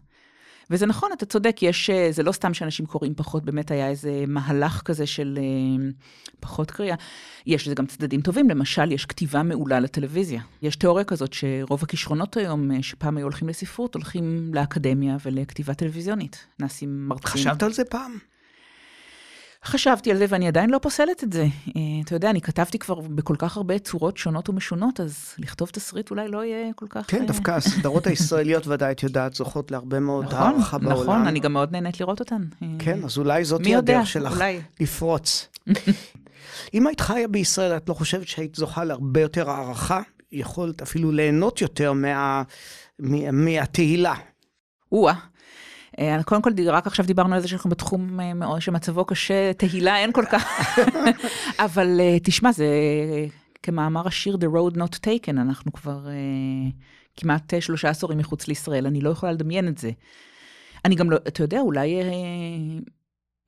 וזה 0.72 0.86
נכון, 0.86 1.10
אתה 1.14 1.26
צודק, 1.26 1.58
יש, 1.62 1.90
אה, 1.90 2.12
זה 2.12 2.24
לא 2.24 2.32
סתם 2.32 2.54
שאנשים 2.54 2.86
קוראים 2.86 3.16
פחות, 3.16 3.46
באמת 3.46 3.72
היה 3.72 3.90
איזה 3.90 4.24
מהלך 4.28 4.82
כזה 4.86 5.08
של 5.08 5.40
אה, 5.42 5.90
פחות 6.40 6.72
קריאה. 6.72 6.96
יש 7.46 7.68
לזה 7.68 7.76
גם 7.76 7.86
צדדים 7.86 8.22
טובים, 8.22 8.50
למשל, 8.50 8.92
יש 8.92 9.06
כתיבה 9.06 9.44
מעולה 9.44 9.80
לטלוויזיה. 9.80 10.42
יש 10.62 10.76
תיאוריה 10.76 11.06
כזאת 11.06 11.34
שרוב 11.34 11.84
הכישרונות 11.84 12.38
היום, 12.38 12.72
אה, 12.72 12.84
שפעם 12.84 13.18
היו 13.18 13.24
הולכים 13.24 13.50
לספרות, 13.50 13.96
הולכים 13.96 14.54
לאקדמיה 14.54 15.18
ולכתיבה 15.26 15.74
טלוויזיונית. 15.74 16.46
נעשים 16.60 17.08
מרצים. 17.08 17.28
חשבת 17.32 17.64
על 17.64 17.74
זה 17.74 17.86
פעם? 17.86 18.31
חשבתי 19.66 20.12
על 20.12 20.18
זה 20.18 20.26
ואני 20.30 20.48
עדיין 20.48 20.70
לא 20.70 20.78
פוסלת 20.78 21.24
את 21.24 21.34
זה. 21.34 21.42
אה, 21.42 21.82
אתה 22.06 22.16
יודע, 22.16 22.30
אני 22.30 22.42
כתבתי 22.42 22.80
כבר 22.80 23.00
בכל 23.00 23.36
כך 23.38 23.58
הרבה 23.58 23.80
צורות 23.80 24.18
שונות 24.18 24.50
ומשונות, 24.50 25.00
אז 25.00 25.34
לכתוב 25.38 25.70
תסריט 25.70 26.12
אולי 26.12 26.28
לא 26.28 26.46
יהיה 26.46 26.74
כל 26.76 26.86
כך... 26.90 27.06
כן, 27.08 27.22
אה, 27.22 27.28
דווקא 27.28 27.52
הסדרות 27.52 28.08
הישראליות 28.08 28.68
ודאי, 28.68 28.92
את 28.92 29.04
יודעת, 29.04 29.34
זוכות 29.34 29.72
להרבה 29.72 30.00
מאוד 30.00 30.26
נכון, 30.26 30.38
הערכה 30.38 30.78
בעולם. 30.78 30.94
נכון, 30.94 31.06
נכון, 31.06 31.28
אני 31.28 31.40
גם 31.40 31.54
מאוד 31.54 31.72
נהנית 31.72 32.00
לראות 32.00 32.20
אותן. 32.20 32.42
אה, 32.64 32.68
כן, 32.80 33.04
אז 33.04 33.18
אולי 33.18 33.46
זאת 33.46 33.62
תהיה 33.62 33.78
הדרך 33.78 34.08
שלך 34.08 34.34
אולי. 34.34 34.62
לפרוץ. 34.80 35.48
אם 36.74 36.88
היית 36.88 37.02
חיה 37.02 37.28
בישראל, 37.28 37.78
את 37.78 37.90
לא 37.90 37.94
חושבת 37.94 38.28
שהיית 38.28 38.56
זוכה 38.56 38.84
להרבה 38.84 39.22
יותר 39.22 39.50
הערכה? 39.50 40.02
יכולת 40.32 40.82
אפילו 40.82 41.12
ליהנות 41.12 41.62
יותר 41.62 41.94
מה... 41.94 42.44
מהתהילה. 43.32 44.14
או-אה. 44.92 45.31
אה, 46.00 46.24
קודם 46.24 46.42
כל, 46.42 46.52
רק 46.68 46.88
עכשיו 46.88 47.06
דיברנו 47.06 47.36
על 47.36 47.42
זה 47.42 47.48
שאנחנו 47.48 47.70
בתחום 47.70 48.20
אה, 48.20 48.62
שמצבו 48.62 49.06
קשה, 49.06 49.54
תהילה 49.54 49.98
אין 49.98 50.12
כל 50.12 50.26
כך. 50.32 50.80
אבל 51.66 52.00
אה, 52.00 52.18
תשמע, 52.24 52.52
זה 52.52 52.68
כמאמר 53.64 54.08
השיר 54.08 54.36
The 54.36 54.56
Road 54.56 54.78
Not 54.78 55.00
Taken, 55.06 55.32
אנחנו 55.32 55.74
כבר 55.74 56.08
כמעט 57.18 57.54
שלושה 57.60 57.90
עשורים 57.90 58.18
מחוץ 58.18 58.48
לישראל, 58.48 58.86
אני 58.88 59.02
לא 59.02 59.10
יכולה 59.10 59.32
לדמיין 59.32 59.68
את 59.68 59.78
זה. 59.78 59.92
אני 60.86 60.96
גם 60.96 61.12
לא, 61.12 61.18
אתה 61.28 61.44
יודע, 61.44 61.60
אולי 61.60 61.96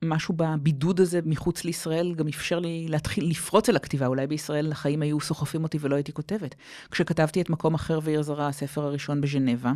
משהו 0.08 0.34
בבידוד 0.36 1.00
הזה 1.00 1.20
מחוץ 1.24 1.64
לישראל 1.64 2.14
גם 2.14 2.28
אפשר 2.28 2.58
לי 2.58 2.86
להתחיל 2.88 3.30
לפרוץ 3.30 3.68
אל 3.68 3.76
הכתיבה. 3.76 4.06
אולי 4.06 4.26
בישראל 4.26 4.72
החיים 4.72 5.02
היו 5.02 5.20
סוחפים 5.20 5.62
אותי 5.62 5.78
ולא 5.80 5.94
הייתי 5.94 6.12
כותבת. 6.12 6.54
כשכתבתי 6.90 7.40
את 7.40 7.50
מקום 7.50 7.74
אחר 7.74 7.98
ועיר 8.02 8.22
זרה, 8.22 8.48
הספר 8.48 8.84
הראשון 8.84 9.20
בז'נבה, 9.20 9.72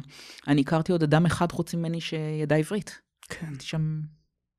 אני 0.48 0.60
הכרתי 0.60 0.92
עוד 0.92 1.02
אדם 1.02 1.26
אחד 1.26 1.52
חוץ 1.52 1.74
ממני 1.74 2.00
שידע 2.00 2.56
עברית. 2.56 2.98
כן. 3.28 3.46
הייתי 3.46 3.66
שם 3.66 4.00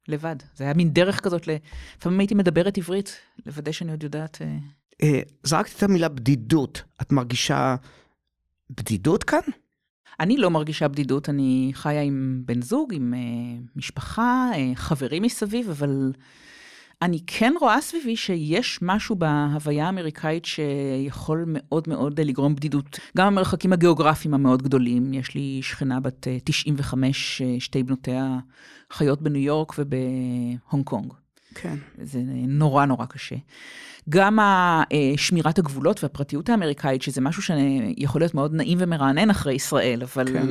לבד. 0.07 0.35
זה 0.55 0.63
היה 0.63 0.73
מין 0.73 0.93
דרך 0.93 1.19
כזאת, 1.19 1.47
לפעמים 1.97 2.19
הייתי 2.19 2.35
מדברת 2.35 2.77
עברית, 2.77 3.17
לוודא 3.45 3.71
שאני 3.71 3.91
עוד 3.91 4.03
יודעת... 4.03 4.41
אה, 4.41 4.57
אה, 5.03 5.21
זרקת 5.43 5.77
את 5.77 5.83
המילה 5.83 6.09
בדידות. 6.09 6.83
את 7.01 7.11
מרגישה 7.11 7.75
בדידות 8.69 9.23
כאן? 9.23 9.39
אני 10.19 10.38
לא 10.38 10.49
מרגישה 10.51 10.88
בדידות, 10.88 11.29
אני 11.29 11.71
חיה 11.73 12.01
עם 12.01 12.41
בן 12.45 12.61
זוג, 12.61 12.93
עם 12.93 13.13
uh, 13.13 13.71
משפחה, 13.75 14.49
uh, 14.53 14.75
חברים 14.75 15.23
מסביב, 15.23 15.69
אבל 15.69 16.11
אני 17.01 17.19
כן 17.27 17.53
רואה 17.59 17.81
סביבי 17.81 18.15
שיש 18.15 18.79
משהו 18.81 19.15
בהוויה 19.15 19.85
האמריקאית 19.85 20.45
שיכול 20.45 21.43
מאוד 21.47 21.88
מאוד 21.88 22.19
לגרום 22.19 22.55
בדידות. 22.55 22.99
גם 23.17 23.27
המרחקים 23.27 23.73
הגיאוגרפיים 23.73 24.33
המאוד 24.33 24.61
גדולים, 24.63 25.13
יש 25.13 25.35
לי 25.35 25.59
שכנה 25.61 25.99
בת 25.99 26.27
95, 26.43 27.41
אה, 27.41 27.55
שתי 27.59 27.83
בנותיה 27.83 28.38
חיות 28.93 29.21
בניו 29.21 29.41
יורק 29.41 29.73
ובהונג 29.77 30.85
קונג. 30.85 31.13
כן. 31.61 31.75
זה 32.01 32.19
נורא 32.47 32.85
נורא 32.85 33.05
קשה. 33.05 33.35
גם 34.09 34.39
שמירת 35.17 35.59
הגבולות 35.59 36.03
והפרטיות 36.03 36.49
האמריקאית, 36.49 37.01
שזה 37.01 37.21
משהו 37.21 37.43
שיכול 37.43 38.21
להיות 38.21 38.33
מאוד 38.33 38.53
נעים 38.53 38.77
ומרענן 38.81 39.29
אחרי 39.29 39.53
ישראל, 39.53 40.03
אבל 40.03 40.25
כן. 40.33 40.47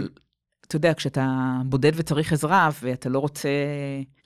אתה 0.69 0.77
יודע, 0.77 0.95
כשאתה 0.95 1.53
בודד 1.65 1.93
וצריך 1.95 2.33
עזרה, 2.33 2.71
ואתה 2.83 3.09
לא 3.09 3.19
רוצה 3.19 3.49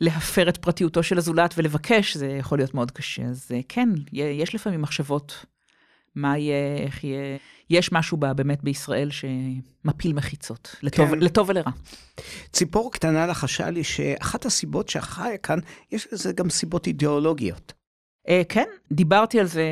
להפר 0.01 0.49
את 0.49 0.57
פרטיותו 0.57 1.03
של 1.03 1.19
הזולת 1.19 1.55
ולבקש, 1.57 2.17
זה 2.17 2.27
יכול 2.27 2.59
להיות 2.59 2.75
מאוד 2.75 2.91
קשה. 2.91 3.23
אז 3.23 3.51
אה, 3.55 3.61
כן, 3.69 3.89
יש 4.13 4.55
לפעמים 4.55 4.83
מחשבות 4.83 5.47
מה 6.15 6.39
יהיה, 6.39 6.77
איך 6.77 7.05
יהיה. 7.05 7.37
יש 7.71 7.93
משהו 7.93 8.17
בה, 8.17 8.33
באמת 8.33 8.65
בישראל 8.65 9.11
שמפיל 9.11 10.13
מחיצות, 10.13 10.77
לטוב, 10.83 11.09
כן. 11.11 11.19
לטוב 11.19 11.49
ולרע. 11.49 11.71
ציפור 12.53 12.93
קטנה 12.93 13.27
לחשה 13.27 13.71
לי 13.71 13.85
שאחת 13.85 14.47
הסיבות 14.47 14.89
שחיה 14.89 15.39
כאן, 15.39 15.59
יש 15.93 16.09
לזה 16.13 16.33
גם 16.33 16.51
סיבות 16.51 16.87
אידיאולוגיות. 16.87 17.73
אה, 18.29 18.31
כן, 18.49 18.65
דיברתי 18.93 19.41
על 19.41 19.47
זה 19.47 19.65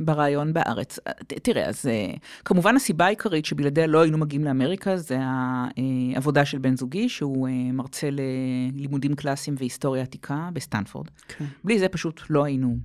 בריאיון 0.00 0.52
בארץ. 0.52 0.98
Uh, 0.98 1.12
תראה, 1.42 1.66
אז 1.66 1.84
אה, 1.84 2.18
כמובן 2.44 2.76
הסיבה 2.76 3.06
העיקרית 3.06 3.44
שבלעדיה 3.44 3.86
לא 3.86 4.00
היינו 4.00 4.18
מגיעים 4.18 4.44
לאמריקה, 4.44 4.96
זה 4.96 5.18
העבודה 5.20 6.44
של 6.44 6.58
בן 6.58 6.76
זוגי, 6.76 7.08
שהוא 7.08 7.48
אה, 7.48 7.50
מרצה 7.72 8.08
ללימודים 8.10 9.14
קלאסיים 9.14 9.56
והיסטוריה 9.58 10.02
עתיקה 10.02 10.48
בסטנפורד. 10.52 11.06
כן. 11.28 11.44
בלי 11.64 11.78
זה 11.78 11.88
פשוט 11.88 12.22
לא 12.30 12.44
היינו. 12.44 12.76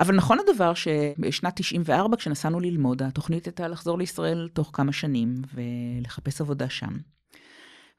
אבל 0.00 0.14
נכון 0.14 0.38
הדבר 0.40 0.74
שבשנת 0.74 1.56
94, 1.56 2.16
כשנסענו 2.16 2.60
ללמוד, 2.60 3.02
התוכנית 3.02 3.46
הייתה 3.46 3.68
לחזור 3.68 3.98
לישראל 3.98 4.48
תוך 4.52 4.70
כמה 4.72 4.92
שנים 4.92 5.34
ולחפש 5.54 6.40
עבודה 6.40 6.68
שם. 6.68 6.96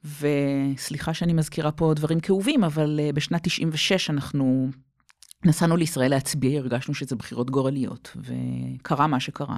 וסליחה 0.03 1.13
שאני 1.13 1.33
מזכירה 1.33 1.71
פה 1.71 1.93
דברים 1.95 2.19
כאובים, 2.19 2.63
אבל 2.63 2.99
בשנת 3.13 3.43
96 3.43 4.09
אנחנו 4.09 4.69
נסענו 5.45 5.77
לישראל 5.77 6.09
להצביע, 6.11 6.59
הרגשנו 6.59 6.93
שזה 6.93 7.15
בחירות 7.15 7.49
גורליות, 7.49 8.17
וקרה 8.17 9.07
מה 9.07 9.19
שקרה. 9.19 9.57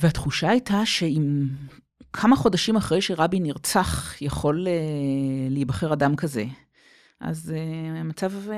והתחושה 0.00 0.50
הייתה 0.50 0.86
שאם 0.86 1.46
כמה 2.12 2.36
חודשים 2.36 2.76
אחרי 2.76 3.00
שרבין 3.02 3.42
נרצח, 3.42 4.14
יכול 4.20 4.66
uh, 4.66 5.52
להיבחר 5.52 5.92
אדם 5.92 6.16
כזה, 6.16 6.44
אז 7.20 7.52
uh, 7.54 7.98
המצב 8.00 8.32
uh, 8.46 8.52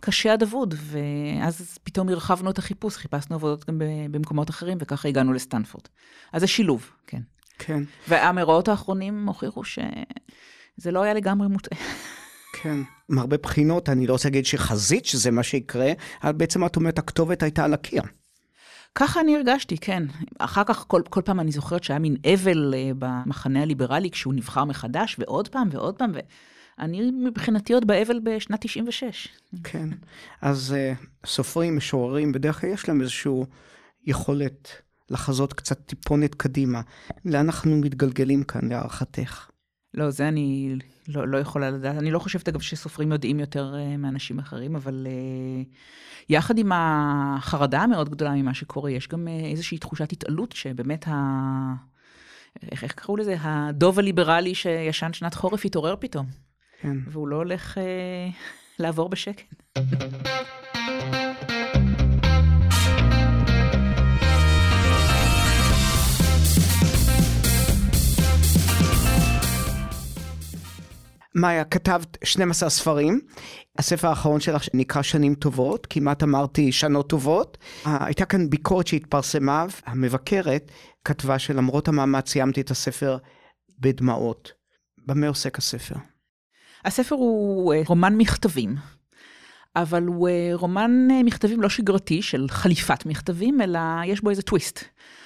קשה 0.00 0.32
עד 0.32 0.42
אבוד, 0.42 0.74
ואז 0.78 1.78
פתאום 1.84 2.08
הרחבנו 2.08 2.50
את 2.50 2.58
החיפוש, 2.58 2.96
חיפשנו 2.96 3.36
עבודות 3.36 3.64
גם 3.68 3.78
במקומות 4.10 4.50
אחרים, 4.50 4.78
וככה 4.80 5.08
הגענו 5.08 5.32
לסטנפורד. 5.32 5.84
אז 6.32 6.40
זה 6.40 6.46
שילוב, 6.46 6.90
כן. 7.06 7.20
כן. 7.58 7.82
והמאורעות 8.08 8.68
האחרונים 8.68 9.28
הוכיחו 9.28 9.64
שזה 9.64 10.90
לא 10.90 11.02
היה 11.02 11.14
לגמרי 11.14 11.48
מוטעה. 11.48 11.78
כן, 12.62 12.78
מהרבה 13.08 13.36
בחינות, 13.36 13.88
אני 13.88 14.06
לא 14.06 14.12
רוצה 14.12 14.28
להגיד 14.28 14.46
שחזית 14.46 15.06
שזה 15.06 15.30
מה 15.30 15.42
שיקרה, 15.42 15.92
אבל 16.22 16.32
בעצם 16.32 16.66
את 16.66 16.76
אומרת, 16.76 16.98
הכתובת 16.98 17.42
הייתה 17.42 17.64
על 17.64 17.74
הקיר. 17.74 18.02
ככה 18.94 19.20
אני 19.20 19.36
הרגשתי, 19.36 19.78
כן. 19.78 20.02
אחר 20.38 20.64
כך 20.64 20.84
כל, 20.88 21.02
כל 21.10 21.22
פעם 21.24 21.40
אני 21.40 21.52
זוכרת 21.52 21.84
שהיה 21.84 21.98
מין 21.98 22.16
אבל 22.34 22.74
uh, 22.74 22.94
במחנה 22.98 23.62
הליברלי 23.62 24.10
כשהוא 24.10 24.34
נבחר 24.34 24.64
מחדש, 24.64 25.16
ועוד 25.18 25.48
פעם 25.48 25.68
ועוד 25.72 25.98
פעם, 25.98 26.12
ואני 26.80 27.10
מבחינתי 27.10 27.72
עוד 27.72 27.86
באבל 27.86 28.20
בשנת 28.24 28.60
96. 28.60 29.28
כן, 29.64 29.88
אז 30.40 30.74
uh, 30.76 31.26
סופרים, 31.26 31.76
משוררים, 31.76 32.32
בדרך 32.32 32.60
כלל 32.60 32.70
יש 32.70 32.88
להם 32.88 33.00
איזושהי 33.00 33.32
יכולת 34.06 34.68
לחזות 35.10 35.52
קצת 35.52 35.86
טיפונת 35.86 36.34
קדימה. 36.34 36.80
לאן 37.24 37.46
אנחנו 37.46 37.76
מתגלגלים 37.76 38.42
כאן, 38.42 38.68
להערכתך? 38.68 39.50
לא, 39.94 40.10
זה 40.10 40.28
אני 40.28 40.76
לא, 41.08 41.28
לא 41.28 41.38
יכולה 41.38 41.70
לדעת. 41.70 41.96
אני 41.96 42.10
לא 42.10 42.18
חושבת, 42.18 42.48
אגב, 42.48 42.60
שסופרים 42.60 43.12
יודעים 43.12 43.40
יותר 43.40 43.74
uh, 43.74 43.96
מאנשים 43.96 44.38
אחרים, 44.38 44.76
אבל 44.76 45.06
uh, 45.06 45.74
יחד 46.28 46.58
עם 46.58 46.72
החרדה 46.74 47.80
המאוד 47.80 48.08
גדולה 48.08 48.32
ממה 48.34 48.54
שקורה, 48.54 48.90
יש 48.90 49.08
גם 49.08 49.28
uh, 49.28 49.44
איזושהי 49.50 49.78
תחושת 49.78 50.12
התעלות 50.12 50.52
שבאמת 50.52 51.08
ה... 51.08 51.14
איך, 52.70 52.84
איך 52.84 52.92
קראו 52.92 53.16
לזה? 53.16 53.36
הדוב 53.40 53.98
הליברלי 53.98 54.54
שישן 54.54 55.12
שנת 55.12 55.34
חורף 55.34 55.64
התעורר 55.64 55.94
פתאום. 56.00 56.49
כן. 56.80 56.96
והוא 57.06 57.28
לא 57.28 57.36
הולך 57.36 57.78
uh, 57.78 57.80
לעבור 58.82 59.08
בשקט. 59.08 59.54
מאיה, 71.34 71.64
כתבת 71.64 72.18
12 72.24 72.70
ספרים. 72.70 73.20
הספר 73.78 74.08
האחרון 74.08 74.40
שלך 74.40 74.68
נקרא 74.74 75.02
שנים 75.02 75.34
טובות, 75.34 75.86
כמעט 75.90 76.22
אמרתי 76.22 76.72
שנות 76.72 77.08
טובות. 77.08 77.58
הייתה 77.84 78.24
כאן 78.24 78.50
ביקורת 78.50 78.86
שהתפרסמה, 78.86 79.66
המבקרת 79.86 80.70
כתבה 81.04 81.38
שלמרות 81.38 81.88
המאמץ 81.88 82.30
סיימתי 82.30 82.60
את 82.60 82.70
הספר 82.70 83.18
בדמעות. 83.78 84.52
במה 85.06 85.28
עוסק 85.28 85.58
הספר? 85.58 85.94
הספר 86.84 87.14
הוא 87.14 87.74
אה, 87.74 87.82
רומן 87.86 88.16
מכתבים, 88.16 88.76
אבל 89.76 90.02
הוא 90.02 90.28
אה, 90.28 90.50
רומן 90.52 91.08
אה, 91.10 91.22
מכתבים 91.22 91.60
לא 91.60 91.68
שגרתי 91.68 92.22
של 92.22 92.46
חליפת 92.48 93.06
מכתבים, 93.06 93.60
אלא 93.60 93.78
יש 94.06 94.20
בו 94.20 94.30
איזה 94.30 94.42
טוויסט. 94.42 94.84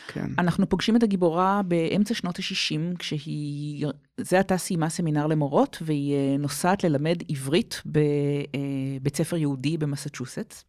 כן. 0.08 0.26
אנחנו 0.38 0.68
פוגשים 0.68 0.96
את 0.96 1.02
הגיבורה 1.02 1.60
באמצע 1.64 2.14
שנות 2.14 2.38
ה-60, 2.38 2.98
כשהיא, 2.98 3.86
זה 4.16 4.38
עתה 4.38 4.56
סיימה 4.56 4.88
סמינר 4.88 5.26
למורות, 5.26 5.78
והיא 5.80 6.38
נוסעת 6.38 6.84
ללמד 6.84 7.16
עברית 7.28 7.82
בבית 7.86 9.16
ספר 9.16 9.36
יהודי 9.36 9.78
במסצ'וסטס. 9.78 10.64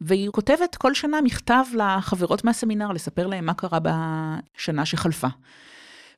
והיא 0.00 0.30
כותבת 0.30 0.76
כל 0.76 0.94
שנה 0.94 1.20
מכתב 1.20 1.64
לחברות 1.74 2.44
מהסמינר, 2.44 2.92
לספר 2.92 3.26
להם 3.26 3.46
מה 3.46 3.54
קרה 3.54 3.78
בשנה 3.80 4.86
שחלפה. 4.86 5.28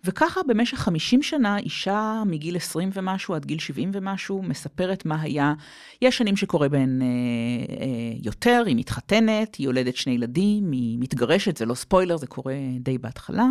וככה 0.05 0.41
במשך 0.49 0.79
50 0.79 1.23
שנה, 1.23 1.59
אישה 1.59 2.23
מגיל 2.27 2.57
20 2.57 2.91
ומשהו 2.93 3.35
עד 3.35 3.45
גיל 3.45 3.59
70 3.59 3.91
ומשהו, 3.95 4.43
מספרת 4.43 5.07
מה 5.07 5.23
היה. 5.23 5.55
יש 6.03 6.19
שנים 6.19 6.37
שקורה 6.37 6.69
בהן 6.69 7.03
אה, 7.03 7.07
אה, 7.07 7.87
יותר, 8.23 8.63
היא 8.67 8.77
מתחתנת, 8.77 9.55
היא 9.55 9.65
יולדת 9.65 9.97
שני 9.97 10.13
ילדים, 10.13 10.73
היא 10.73 10.99
מתגרשת, 11.01 11.57
זה 11.57 11.67
לא 11.67 11.75
ספוילר, 11.75 12.17
זה 12.17 12.27
קורה 12.27 12.55
די 12.81 12.99
בהתחלה. 12.99 13.47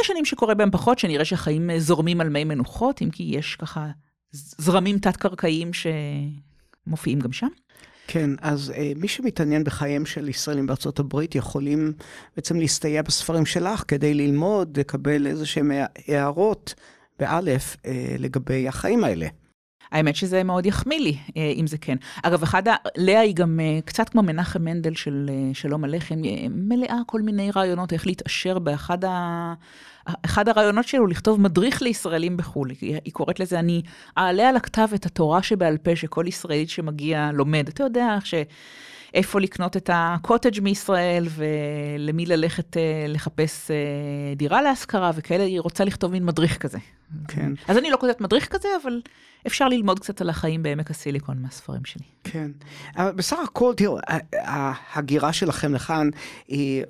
יש 0.00 0.06
שנים 0.06 0.24
שקורה 0.24 0.54
בהם 0.54 0.70
פחות, 0.70 0.98
שנראה 0.98 1.24
שהחיים 1.24 1.70
זורמים 1.78 2.20
על 2.20 2.28
מי 2.28 2.44
מנוחות, 2.44 3.02
אם 3.02 3.10
כי 3.10 3.22
יש 3.22 3.56
ככה 3.56 3.90
זרמים 4.32 4.98
תת-קרקעיים 4.98 5.70
שמופיעים 6.86 7.20
גם 7.20 7.32
שם. 7.32 7.48
כן, 8.06 8.30
אז 8.40 8.72
אה, 8.76 8.92
מי 8.96 9.08
שמתעניין 9.08 9.64
בחייהם 9.64 10.06
של 10.06 10.28
ישראלים 10.28 10.66
בארצות 10.66 10.98
הברית 10.98 11.34
יכולים 11.34 11.92
בעצם 12.36 12.58
להסתייע 12.58 13.02
בספרים 13.02 13.46
שלך 13.46 13.84
כדי 13.88 14.14
ללמוד, 14.14 14.78
לקבל 14.78 15.26
איזה 15.26 15.46
שהם 15.46 15.70
הערות, 16.08 16.74
באלף, 17.18 17.76
אה, 17.86 18.16
לגבי 18.18 18.68
החיים 18.68 19.04
האלה. 19.04 19.26
האמת 19.92 20.16
שזה 20.16 20.44
מאוד 20.44 20.66
יחמיא 20.66 21.00
לי, 21.00 21.16
אה, 21.36 21.52
אם 21.56 21.66
זה 21.66 21.78
כן. 21.78 21.96
אגב, 22.22 22.42
אחד 22.42 22.68
ה... 22.68 22.74
לאה 22.96 23.20
היא 23.20 23.34
גם 23.34 23.60
אה, 23.60 23.78
קצת 23.84 24.08
כמו 24.08 24.22
מנחם 24.22 24.62
מנדל 24.62 24.94
של 24.94 25.30
אה, 25.32 25.54
שלום 25.54 25.84
הלחם, 25.84 26.22
מלאה 26.50 26.98
כל 27.06 27.20
מיני 27.20 27.50
רעיונות 27.50 27.92
איך 27.92 28.06
להתעשר 28.06 28.58
באחד 28.58 29.04
ה... 29.04 29.54
אחד 30.24 30.48
הרעיונות 30.48 30.88
שלו 30.88 31.06
לכתוב 31.06 31.40
מדריך 31.40 31.82
לישראלים 31.82 32.36
בחו"ל. 32.36 32.70
היא, 32.80 32.98
היא 33.04 33.12
קוראת 33.12 33.40
לזה, 33.40 33.58
אני 33.58 33.82
אעלה 34.18 34.48
על 34.48 34.56
הכתב 34.56 34.88
את 34.94 35.06
התורה 35.06 35.42
שבעל 35.42 35.76
פה 35.76 35.96
שכל 35.96 36.24
ישראלית 36.28 36.70
שמגיע 36.70 37.30
לומד. 37.32 37.68
אתה 37.68 37.82
יודע 37.82 38.16
ש... 38.24 38.34
איפה 39.14 39.40
לקנות 39.40 39.76
את 39.76 39.90
הקוטג' 39.92 40.60
מישראל 40.60 41.26
ולמי 41.28 42.26
ללכת 42.26 42.76
לחפש 43.08 43.70
דירה 44.36 44.62
להשכרה 44.62 45.10
וכאלה, 45.14 45.44
היא 45.44 45.60
רוצה 45.60 45.84
לכתוב 45.84 46.12
מין 46.12 46.24
מדריך 46.24 46.58
כזה. 46.58 46.78
כן. 47.28 47.52
אז 47.68 47.78
אני 47.78 47.90
לא 47.90 47.96
כותבת 47.96 48.20
מדריך 48.20 48.48
כזה, 48.48 48.68
אבל 48.82 49.00
אפשר 49.46 49.68
ללמוד 49.68 49.98
קצת 49.98 50.20
על 50.20 50.30
החיים 50.30 50.62
בעמק 50.62 50.90
הסיליקון 50.90 51.42
מהספרים 51.42 51.84
שלי. 51.84 52.04
כן. 52.24 52.50
בסך 52.96 53.38
הכל, 53.44 53.72
תראו, 53.76 53.98
ההגירה 54.32 55.32
שלכם 55.32 55.74
לכאן 55.74 56.08
היא... 56.48 56.84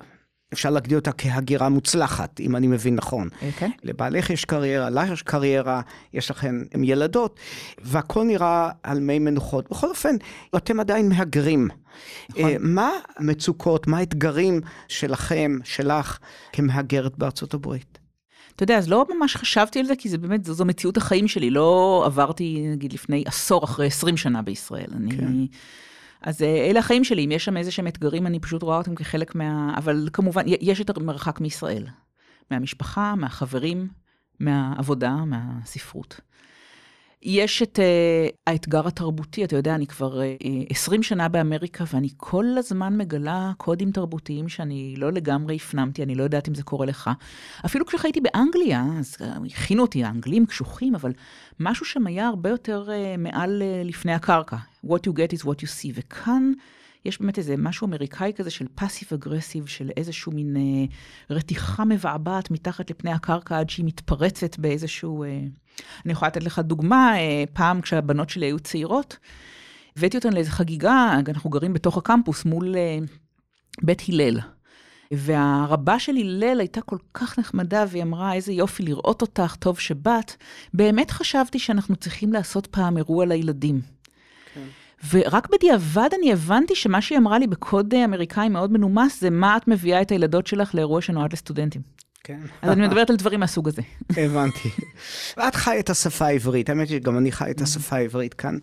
אפשר 0.53 0.69
להגדיר 0.69 0.97
אותה 0.97 1.11
כהגירה 1.11 1.69
מוצלחת, 1.69 2.39
אם 2.39 2.55
אני 2.55 2.67
מבין 2.67 2.95
נכון. 2.95 3.27
Okay. 3.27 3.45
אוקיי. 3.45 3.71
לבעלך 3.83 4.29
יש 4.29 4.45
קריירה, 4.45 4.89
לך 4.89 5.11
יש 5.11 5.21
קריירה, 5.21 5.81
יש 6.13 6.31
לכם 6.31 6.61
ילדות, 6.83 7.39
והכל 7.81 8.23
נראה 8.23 8.69
על 8.83 8.99
מי 8.99 9.19
מנוחות. 9.19 9.69
בכל 9.69 9.89
אופן, 9.89 10.15
אתם 10.55 10.79
עדיין 10.79 11.09
מהגרים. 11.09 11.67
נכון. 12.29 12.49
אה, 12.49 12.55
מה 12.59 12.91
המצוקות, 13.17 13.87
מה 13.87 13.97
האתגרים 13.97 14.61
שלכם, 14.87 15.57
שלך, 15.63 16.19
כמהגרת 16.53 17.17
בארצות 17.17 17.53
הברית? 17.53 17.99
אתה 18.55 18.63
יודע, 18.63 18.77
אז 18.77 18.89
לא 18.89 19.05
ממש 19.17 19.35
חשבתי 19.35 19.79
על 19.79 19.85
זה, 19.85 19.95
כי 19.95 20.09
זה 20.09 20.17
באמת, 20.17 20.45
זו, 20.45 20.53
זו 20.53 20.65
מציאות 20.65 20.97
החיים 20.97 21.27
שלי. 21.27 21.49
לא 21.49 22.03
עברתי, 22.05 22.65
נגיד, 22.71 22.93
לפני 22.93 23.23
עשור 23.27 23.63
אחרי 23.63 23.87
20 23.87 24.17
שנה 24.17 24.41
בישראל. 24.41 24.89
אני... 24.95 25.47
אז 26.25 26.41
אה, 26.41 26.69
אלה 26.69 26.79
החיים 26.79 27.03
שלי, 27.03 27.25
אם 27.25 27.31
יש 27.31 27.45
שם 27.45 27.57
איזה 27.57 27.71
שהם 27.71 27.87
אתגרים, 27.87 28.27
אני 28.27 28.39
פשוט 28.39 28.63
רואה 28.63 28.77
אותם 28.77 28.95
כחלק 28.95 29.35
מה... 29.35 29.73
אבל 29.77 30.09
כמובן, 30.13 30.43
יש 30.47 30.79
יותר 30.79 30.99
מרחק 30.99 31.41
מישראל. 31.41 31.87
מהמשפחה, 32.51 33.15
מהחברים, 33.15 33.87
מהעבודה, 34.39 35.15
מהספרות. 35.15 36.21
יש 37.21 37.61
את 37.61 37.79
uh, 37.79 38.35
האתגר 38.47 38.87
התרבותי, 38.87 39.43
אתה 39.43 39.55
יודע, 39.55 39.75
אני 39.75 39.87
כבר 39.87 40.19
uh, 40.19 40.45
אה, 40.45 40.63
20 40.69 41.03
שנה 41.03 41.29
באמריקה, 41.29 41.83
ואני 41.93 42.09
כל 42.17 42.45
הזמן 42.57 42.97
מגלה 42.97 43.51
קודים 43.57 43.91
תרבותיים 43.91 44.49
שאני 44.49 44.95
לא 44.97 45.11
לגמרי 45.11 45.55
הפנמתי, 45.55 46.03
אני 46.03 46.15
לא 46.15 46.23
יודעת 46.23 46.47
אם 46.47 46.55
זה 46.55 46.63
קורה 46.63 46.85
לך. 46.85 47.09
אפילו 47.65 47.85
כשחייתי 47.85 48.21
באנגליה, 48.21 48.85
אז 48.99 49.17
uh, 49.19 49.23
הכינו 49.45 49.81
אותי, 49.81 50.03
האנגלים 50.03 50.45
קשוחים, 50.45 50.95
אבל 50.95 51.11
משהו 51.59 51.85
שם 51.85 52.07
היה 52.07 52.27
הרבה 52.27 52.49
יותר 52.49 52.87
uh, 52.87 53.17
מעל 53.17 53.61
uh, 53.61 53.87
לפני 53.87 54.13
הקרקע. 54.13 54.57
What 54.85 54.99
you 55.07 55.11
get 55.11 55.37
is 55.37 55.41
what 55.41 55.61
you 55.61 55.67
see. 55.67 55.91
וכאן... 55.93 56.51
יש 57.05 57.21
באמת 57.21 57.37
איזה 57.37 57.57
משהו 57.57 57.87
אמריקאי 57.87 58.31
כזה 58.35 58.49
של 58.49 58.65
פאסיב 58.75 59.07
אגרסיב, 59.13 59.67
של 59.67 59.89
איזשהו 59.97 60.31
מין 60.31 60.57
אה, 60.57 60.61
רתיחה 61.35 61.85
מבעבעת 61.85 62.51
מתחת 62.51 62.89
לפני 62.89 63.11
הקרקע 63.11 63.59
עד 63.59 63.69
שהיא 63.69 63.85
מתפרצת 63.85 64.59
באיזשהו... 64.59 65.23
אה, 65.23 65.39
אני 66.05 66.11
יכולה 66.11 66.29
לתת 66.29 66.43
לך 66.43 66.59
דוגמה, 66.59 67.17
אה, 67.17 67.43
פעם 67.53 67.81
כשהבנות 67.81 68.29
שלי 68.29 68.45
היו 68.45 68.59
צעירות, 68.59 69.17
הבאתי 69.97 70.17
אותן 70.17 70.33
לאיזו 70.33 70.51
חגיגה, 70.51 71.19
אנחנו 71.27 71.49
גרים 71.49 71.73
בתוך 71.73 71.97
הקמפוס 71.97 72.45
מול 72.45 72.75
אה, 72.75 72.97
בית 73.83 74.01
הלל. 74.09 74.39
והרבה 75.11 75.99
של 75.99 76.15
הלל 76.15 76.59
הייתה 76.59 76.81
כל 76.81 76.97
כך 77.13 77.39
נחמדה, 77.39 77.85
והיא 77.89 78.03
אמרה, 78.03 78.33
איזה 78.33 78.53
יופי 78.53 78.83
לראות 78.83 79.21
אותך, 79.21 79.55
טוב 79.59 79.79
שבאת. 79.79 80.31
באמת 80.73 81.11
חשבתי 81.11 81.59
שאנחנו 81.59 81.95
צריכים 81.95 82.33
לעשות 82.33 82.67
פעם 82.67 82.97
אירוע 82.97 83.25
לילדים. 83.25 83.81
ורק 85.11 85.47
בדיעבד 85.51 86.09
אני 86.19 86.33
הבנתי 86.33 86.75
שמה 86.75 87.01
שהיא 87.01 87.17
אמרה 87.17 87.39
לי 87.39 87.47
בקוד 87.47 87.93
אמריקאי 87.93 88.49
מאוד 88.49 88.71
מנומס, 88.71 89.21
זה 89.21 89.29
מה 89.29 89.57
את 89.57 89.67
מביאה 89.67 90.01
את 90.01 90.11
הילדות 90.11 90.47
שלך 90.47 90.75
לאירוע 90.75 91.01
שנועד 91.01 91.33
לסטודנטים. 91.33 91.81
כן. 92.23 92.39
אז 92.61 92.71
אני 92.71 92.87
מדברת 92.87 93.09
על 93.09 93.15
דברים 93.15 93.39
מהסוג 93.39 93.67
הזה. 93.67 93.81
הבנתי. 94.09 94.69
ואת 95.37 95.55
חי 95.55 95.79
את 95.79 95.89
השפה 95.89 96.25
העברית, 96.25 96.69
האמת 96.69 96.87
שגם 96.87 97.17
אני 97.17 97.31
חי 97.31 97.51
את 97.51 97.61
השפה 97.61 97.95
העברית 97.95 98.33
כאן. 98.33 98.57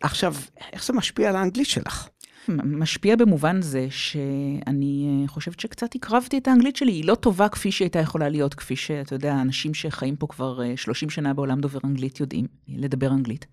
עכשיו, 0.00 0.34
איך 0.72 0.84
זה 0.84 0.92
משפיע 0.92 1.28
על 1.28 1.36
האנגלית 1.36 1.66
שלך? 1.66 2.08
משפיע 2.48 3.16
במובן 3.16 3.62
זה 3.62 3.86
שאני 3.90 5.22
אה, 5.22 5.28
חושבת 5.28 5.60
שקצת 5.60 5.94
הקרבתי 5.94 6.38
את 6.38 6.48
האנגלית 6.48 6.76
שלי. 6.76 6.92
היא 6.92 7.04
לא 7.04 7.14
טובה 7.14 7.48
כפי 7.48 7.72
שהייתה 7.72 7.98
יכולה 7.98 8.28
להיות, 8.28 8.54
כפי 8.54 8.76
שאתה 8.76 9.14
יודע, 9.14 9.40
אנשים 9.40 9.74
שחיים 9.74 10.16
פה 10.16 10.26
כבר 10.26 10.60
30 10.76 11.08
אה, 11.08 11.14
שנה 11.14 11.34
בעולם 11.34 11.60
דובר 11.60 11.78
אנגלית 11.84 12.20
יודעים 12.20 12.46
לדבר 12.68 13.10
אנגלית. 13.10 13.46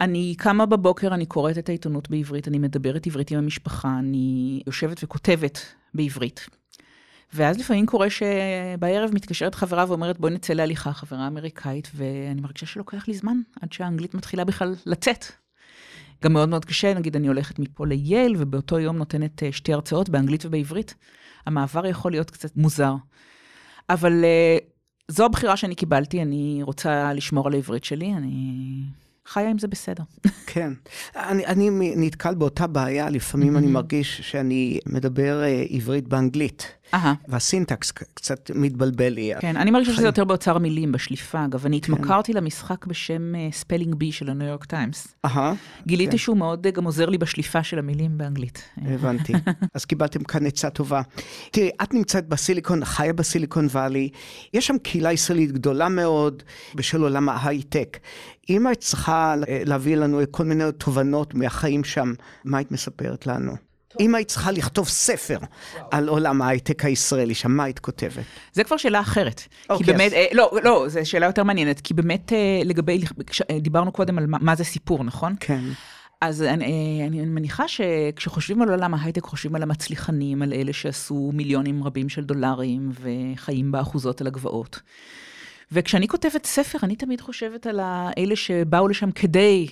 אני 0.00 0.34
קמה 0.38 0.66
בבוקר, 0.66 1.14
אני 1.14 1.26
קוראת 1.26 1.58
את 1.58 1.68
העיתונות 1.68 2.10
בעברית, 2.10 2.48
אני 2.48 2.58
מדברת 2.58 3.06
עברית 3.06 3.30
עם 3.30 3.38
המשפחה, 3.38 3.98
אני 3.98 4.60
יושבת 4.66 5.04
וכותבת 5.04 5.58
בעברית. 5.94 6.48
ואז 7.34 7.58
לפעמים 7.58 7.86
קורה 7.86 8.06
שבערב 8.10 9.10
מתקשרת 9.14 9.54
חברה 9.54 9.84
ואומרת, 9.88 10.18
בואי 10.20 10.32
נצא 10.32 10.52
להליכה, 10.52 10.92
חברה 10.92 11.26
אמריקאית, 11.26 11.90
ואני 11.94 12.40
מרגישה 12.40 12.66
שלוקח 12.66 13.08
לי 13.08 13.14
זמן 13.14 13.36
עד 13.60 13.72
שהאנגלית 13.72 14.14
מתחילה 14.14 14.44
בכלל 14.44 14.74
לצאת. 14.86 15.24
גם 16.24 16.32
מאוד 16.32 16.48
מאוד 16.48 16.64
קשה, 16.64 16.94
נגיד 16.94 17.16
אני 17.16 17.28
הולכת 17.28 17.58
מפה 17.58 17.86
לייל, 17.86 18.34
ובאותו 18.38 18.78
יום 18.78 18.96
נותנת 18.96 19.42
אה, 19.42 19.52
שתי 19.52 19.72
הרצאות 19.72 20.08
באנגלית 20.08 20.46
ובעברית. 20.46 20.94
המעבר 21.46 21.86
יכול 21.86 22.10
להיות 22.10 22.30
קצת 22.30 22.56
מוזר. 22.56 22.94
אבל 23.90 24.24
אה, 24.24 24.58
זו 25.08 25.24
הבחירה 25.24 25.56
שאני 25.56 25.74
קיבלתי, 25.74 26.22
אני 26.22 26.60
רוצה 26.62 27.12
לשמור 27.12 27.46
על 27.46 27.52
העברית 27.52 27.84
שלי, 27.84 28.14
אני 28.14 28.82
חיה 29.26 29.50
עם 29.50 29.58
זה 29.58 29.68
בסדר. 29.68 30.02
כן. 30.46 30.72
אני, 31.16 31.46
אני 31.46 31.70
נתקל 31.96 32.34
באותה 32.34 32.66
בעיה, 32.66 33.10
לפעמים 33.10 33.56
אני 33.56 33.66
מרגיש 33.66 34.20
שאני 34.20 34.78
מדבר 34.86 35.42
אה, 35.42 35.64
עברית 35.70 36.08
באנגלית. 36.08 36.72
אהה. 36.94 36.96
וה 37.28 37.44
syntax 37.44 37.90
קצת 37.90 38.50
מתבלבל 38.54 39.08
לי. 39.08 39.32
כן, 39.40 39.56
אני 39.56 39.70
מרגישה 39.70 39.92
שזה 39.92 40.06
יותר 40.06 40.24
באוצר 40.24 40.56
המילים, 40.56 40.92
בשליפה. 40.92 41.44
אגב, 41.44 41.66
אני 41.66 41.80
כן. 41.80 41.92
התמכרתי. 41.92 42.32
למשחק 42.32 42.86
בשם 42.86 43.32
Spelling 43.52 43.94
אה, 43.94 43.96
Bee 43.96 44.12
של 44.12 44.30
הניו 44.30 44.48
יורק 44.48 44.64
טיימס. 44.64 45.08
גיליתי 45.86 46.10
כן. 46.10 46.18
שהוא 46.18 46.36
מאוד 46.36 46.66
אה, 46.66 46.70
גם 46.70 46.84
עוזר 46.84 47.06
לי 47.06 47.18
בשליפה 47.18 47.62
של 47.62 47.78
המילים 47.78 48.18
באנגלית. 48.18 48.62
הבנתי. 48.76 49.32
אז 49.74 49.84
קיבלתם 49.84 50.24
כאן 50.24 50.46
עצה 50.46 50.70
טובה. 50.70 51.02
תראי, 51.50 51.70
את 51.82 51.94
נמצאת 51.94 52.28
בסיליקון, 52.28 52.84
חיה 52.84 53.12
בסיליקון 53.12 53.66
וואלי, 53.66 54.08
יש 54.54 54.66
שם 54.66 54.78
קהילה 54.78 55.12
ישראלית 55.12 55.52
גדולה 55.52 55.88
מאוד 55.88 56.42
בשל 56.74 57.02
עולם 57.02 57.28
ההייטק. 57.28 57.98
אם 58.50 58.66
היית 58.66 58.80
צריכה 58.80 59.34
להביא 59.48 59.96
לנו 59.96 60.20
כל 60.30 60.44
מיני 60.44 60.64
תובנות 60.78 61.34
מהחיים 61.34 61.84
שם, 61.84 62.12
מה 62.44 62.58
היית 62.58 62.72
מספרת 62.72 63.26
לנו? 63.26 63.65
אם 64.00 64.14
היית 64.14 64.28
צריכה 64.28 64.50
לכתוב 64.50 64.88
ספר 64.88 65.38
על 65.90 66.08
עולם 66.08 66.42
ההייטק 66.42 66.84
הישראלי 66.84 67.34
שם, 67.34 67.50
מה 67.50 67.64
היית 67.64 67.78
כותבת? 67.78 68.24
זה 68.52 68.64
כבר 68.64 68.76
שאלה 68.76 69.00
אחרת. 69.00 69.40
כי 69.40 69.48
אוקיי, 69.70 69.86
באמת, 69.86 70.12
אה, 70.12 70.26
לא, 70.32 70.50
לא, 70.62 70.84
זו 70.88 71.00
שאלה 71.04 71.26
יותר 71.26 71.44
מעניינת, 71.44 71.80
כי 71.80 71.94
באמת 71.94 72.32
אה, 72.32 72.60
לגבי, 72.64 73.04
אה, 73.50 73.58
דיברנו 73.60 73.92
קודם 73.92 74.18
על 74.18 74.26
מה 74.28 74.54
זה 74.54 74.64
סיפור, 74.64 75.04
נכון? 75.04 75.34
כן. 75.40 75.60
אז 76.20 76.42
אני, 76.42 77.04
אני 77.06 77.20
מניחה 77.20 77.68
שכשחושבים 77.68 78.62
על 78.62 78.68
עולם 78.70 78.94
ההייטק, 78.94 79.24
חושבים 79.24 79.54
על 79.54 79.62
המצליחנים, 79.62 80.42
על 80.42 80.52
אלה 80.52 80.72
שעשו 80.72 81.30
מיליונים 81.34 81.84
רבים 81.84 82.08
של 82.08 82.24
דולרים 82.24 82.90
וחיים 83.00 83.72
באחוזות 83.72 84.20
על 84.20 84.26
הגבעות. 84.26 84.80
וכשאני 85.72 86.08
כותבת 86.08 86.46
ספר, 86.46 86.78
אני 86.82 86.96
תמיד 86.96 87.20
חושבת 87.20 87.66
על 87.66 87.80
אלה 88.18 88.36
שבאו 88.36 88.88
לשם 88.88 89.10
כדי 89.10 89.66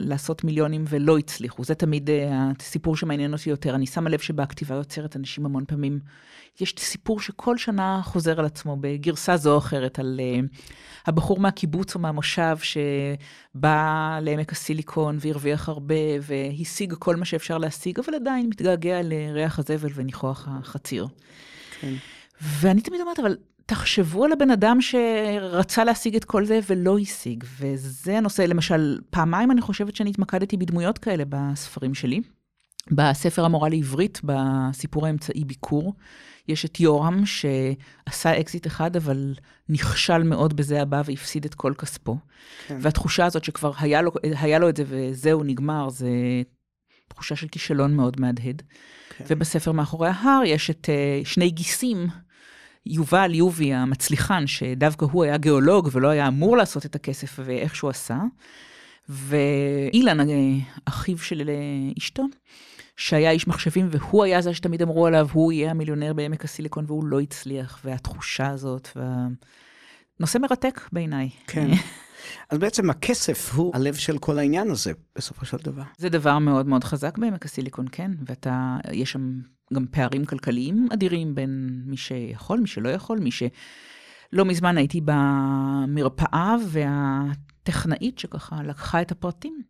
לעשות 0.00 0.44
מיליונים 0.44 0.84
ולא 0.88 1.18
הצליחו. 1.18 1.64
זה 1.64 1.74
תמיד 1.74 2.10
אה, 2.10 2.50
הסיפור 2.60 2.96
שמעניין 2.96 3.32
אותי 3.32 3.50
יותר. 3.50 3.74
אני 3.74 3.86
שמה 3.86 4.10
לב 4.10 4.18
שבכתיבה 4.18 4.74
יוצרת 4.74 5.16
אנשים 5.16 5.46
המון 5.46 5.64
פעמים, 5.64 6.00
יש 6.60 6.74
סיפור 6.78 7.20
שכל 7.20 7.58
שנה 7.58 8.00
חוזר 8.04 8.38
על 8.38 8.44
עצמו 8.44 8.76
בגרסה 8.80 9.36
זו 9.36 9.52
או 9.52 9.58
אחרת, 9.58 9.98
על 9.98 10.20
אה, 10.22 10.40
הבחור 11.06 11.40
מהקיבוץ 11.40 11.94
או 11.94 12.00
מהמושב 12.00 12.56
שבא 12.58 14.18
לעמק 14.22 14.52
הסיליקון 14.52 15.18
והרוויח 15.20 15.68
הרבה 15.68 15.94
והשיג 16.22 16.94
כל 16.94 17.16
מה 17.16 17.24
שאפשר 17.24 17.58
להשיג, 17.58 18.00
אבל 18.00 18.14
עדיין 18.14 18.46
מתגעגע 18.46 19.00
לריח 19.02 19.58
הזבל 19.58 19.90
וניחוח 19.94 20.48
החציר. 20.50 21.06
כן. 21.80 21.94
ואני 22.42 22.80
תמיד 22.80 23.00
אומרת, 23.00 23.18
אבל 23.18 23.36
תחשבו 23.68 24.24
על 24.24 24.32
הבן 24.32 24.50
אדם 24.50 24.78
שרצה 24.80 25.84
להשיג 25.84 26.16
את 26.16 26.24
כל 26.24 26.44
זה 26.44 26.60
ולא 26.68 26.98
השיג. 26.98 27.44
וזה 27.58 28.18
הנושא, 28.18 28.42
למשל, 28.42 28.98
פעמיים 29.10 29.50
אני 29.50 29.60
חושבת 29.60 29.96
שאני 29.96 30.10
התמקדתי 30.10 30.56
בדמויות 30.56 30.98
כאלה 30.98 31.24
בספרים 31.28 31.94
שלי. 31.94 32.20
בספר 32.90 33.44
המורה 33.44 33.68
לעברית, 33.68 34.20
בסיפור 34.24 35.06
האמצעי 35.06 35.44
ביקור, 35.44 35.94
יש 36.48 36.64
את 36.64 36.80
יורם 36.80 37.22
שעשה 37.26 38.40
אקזיט 38.40 38.66
אחד, 38.66 38.96
אבל 38.96 39.34
נכשל 39.68 40.22
מאוד 40.22 40.56
בזה 40.56 40.82
הבא 40.82 41.02
והפסיד 41.04 41.44
את 41.44 41.54
כל 41.54 41.74
כספו. 41.78 42.16
כן. 42.66 42.78
והתחושה 42.80 43.26
הזאת 43.26 43.44
שכבר 43.44 43.72
היה 43.78 44.02
לו, 44.02 44.12
היה 44.22 44.58
לו 44.58 44.68
את 44.68 44.76
זה 44.76 44.84
וזהו, 44.86 45.44
נגמר, 45.44 45.88
זה 45.88 46.08
תחושה 47.08 47.36
של 47.36 47.48
כישלון 47.48 47.96
מאוד 47.96 48.20
מהדהד. 48.20 48.62
כן. 49.16 49.24
ובספר 49.28 49.72
מאחורי 49.72 50.08
ההר 50.08 50.42
יש 50.44 50.70
את 50.70 50.88
uh, 50.88 51.28
שני 51.28 51.50
גיסים. 51.50 52.06
יובל 52.88 53.34
יובי 53.34 53.74
המצליחן, 53.74 54.46
שדווקא 54.46 55.04
הוא 55.04 55.24
היה 55.24 55.36
גיאולוג 55.36 55.88
ולא 55.92 56.08
היה 56.08 56.28
אמור 56.28 56.56
לעשות 56.56 56.86
את 56.86 56.94
הכסף 56.94 57.38
ואיך 57.44 57.76
שהוא 57.76 57.90
עשה, 57.90 58.18
ואילן, 59.08 60.18
אחיו 60.84 61.18
של 61.18 61.50
אשתו, 61.98 62.24
שהיה 62.96 63.30
איש 63.30 63.48
מחשבים, 63.48 63.88
והוא 63.90 64.24
היה 64.24 64.40
זה 64.40 64.54
שתמיד 64.54 64.82
אמרו 64.82 65.06
עליו, 65.06 65.28
הוא 65.32 65.52
יהיה 65.52 65.70
המיליונר 65.70 66.12
בעמק 66.12 66.44
הסיליקון, 66.44 66.84
והוא 66.88 67.04
לא 67.04 67.20
הצליח, 67.20 67.80
והתחושה 67.84 68.48
הזאת, 68.48 68.88
וה... 68.96 69.26
נושא 70.20 70.38
מרתק 70.38 70.80
בעיניי. 70.92 71.30
כן. 71.46 71.68
אז 72.50 72.58
בעצם 72.58 72.90
הכסף 72.90 73.54
הוא 73.54 73.72
הלב 73.74 73.94
של 73.94 74.18
כל 74.18 74.38
העניין 74.38 74.70
הזה, 74.70 74.92
בסופו 75.16 75.46
של 75.46 75.56
דבר. 75.56 75.82
זה 75.96 76.08
דבר 76.08 76.38
מאוד 76.38 76.66
מאוד 76.66 76.84
חזק 76.84 77.18
בעמק 77.18 77.44
הסיליקון, 77.44 77.86
כן, 77.92 78.10
ואתה, 78.26 78.76
יש 78.92 79.12
שם 79.12 79.40
גם 79.74 79.86
פערים 79.90 80.24
כלכליים 80.24 80.88
אדירים 80.92 81.34
בין 81.34 81.82
מי 81.86 81.96
שיכול, 81.96 82.60
מי 82.60 82.66
שלא 82.66 82.88
יכול, 82.88 83.18
מי 83.18 83.30
ש... 83.30 83.42
לא 84.32 84.44
מזמן 84.44 84.78
הייתי 84.78 85.00
במרפאה, 85.04 86.56
והטכנאית 86.68 88.18
שככה 88.18 88.62
לקחה 88.62 89.02
את 89.02 89.12
הפרטים, 89.12 89.62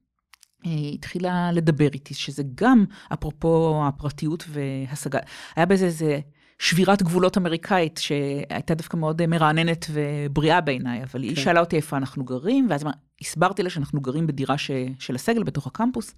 אה, 0.67 0.71
התחילה 0.95 1.53
לדבר 1.53 1.89
איתי, 1.95 2.15
שזה 2.15 2.43
גם, 2.55 2.85
אפרופו 3.13 3.83
הפרטיות 3.87 4.45
והשגה, 4.49 5.19
היה 5.57 5.67
בזה 5.67 5.85
איזה 5.85 6.21
שבירת 6.59 7.03
גבולות 7.03 7.39
אמריקאית, 7.39 7.99
שהייתה 7.99 8.75
דווקא 8.75 8.97
מאוד 8.97 9.27
מרעננת 9.27 9.87
ובריאה 9.91 10.61
בעיניי, 10.61 11.03
אבל 11.03 11.23
כן. 11.23 11.29
היא 11.29 11.37
שאלה 11.37 11.61
אותי 11.61 11.77
איפה 11.77 11.97
אנחנו 11.97 12.25
גרים, 12.25 12.67
ואז 12.71 12.85
הסברתי 13.21 13.63
לה 13.63 13.71
שאנחנו 13.71 14.01
גרים 14.01 14.27
בדירה 14.27 14.59
ש, 14.59 14.71
של 14.99 15.15
הסגל 15.15 15.43
בתוך 15.43 15.67
הקמפוס. 15.67 16.15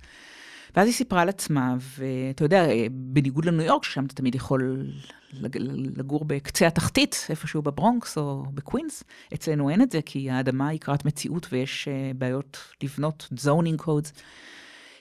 ואז 0.77 0.87
היא 0.87 0.95
סיפרה 0.95 1.23
על 1.23 1.29
עצמה, 1.29 1.77
ואתה 1.99 2.45
יודע, 2.45 2.67
בניגוד 2.91 3.45
לניו 3.45 3.67
יורק, 3.67 3.85
ששם 3.85 4.05
אתה 4.05 4.15
תמיד 4.15 4.35
יכול 4.35 4.91
לגור 5.97 6.25
בקצה 6.25 6.67
התחתית, 6.67 7.27
איפשהו 7.31 7.63
בברונקס 7.63 8.19
או 8.19 8.45
בקווינס, 8.55 9.05
אצלנו 9.35 9.71
אין 9.71 9.83
את 9.83 9.91
זה, 9.91 10.03
כי 10.03 10.31
האדמה 10.31 10.69
היא 10.69 10.81
קרת 10.81 11.05
מציאות 11.05 11.47
ויש 11.53 11.89
אה, 11.89 12.13
בעיות 12.15 12.59
לבנות 12.83 13.29
zoning 13.35 13.83
codes. 13.83 14.21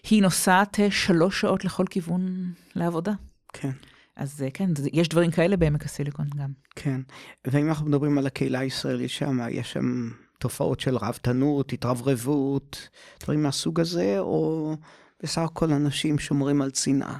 היא 0.10 0.22
נוסעת 0.22 0.80
אה, 0.80 0.92
שלוש 0.92 1.42
שעות 1.42 1.66
לכל 1.66 1.86
כיוון 1.90 2.54
לעבודה. 2.76 3.12
כן. 3.54 3.72
אז 4.16 4.44
אה, 4.44 4.52
כן, 4.52 4.70
יש 4.94 5.10
דברים 5.10 5.32
כאלה 5.32 5.58
בעמק 5.58 5.86
הסיליקון 5.86 6.28
גם. 6.38 6.50
כן, 6.76 7.02
ואם 7.48 7.68
אנחנו 7.68 7.86
מדברים 7.86 8.18
על 8.18 8.28
הקהילה 8.28 8.60
הישראלית 8.60 9.10
שם, 9.10 9.40
יש 9.50 9.72
שם 9.72 10.10
תופעות 10.40 10.80
של 10.80 10.98
רהבתנות, 10.98 11.74
התרברבות, 11.74 12.90
דברים 13.20 13.44
מהסוג 13.44 13.80
הזה, 13.80 14.20
או 14.20 14.76
בסך 15.24 15.42
הכל 15.42 15.72
אנשים 15.72 16.20
שומרים 16.20 16.62
על 16.62 16.72
צנעה. 16.72 17.18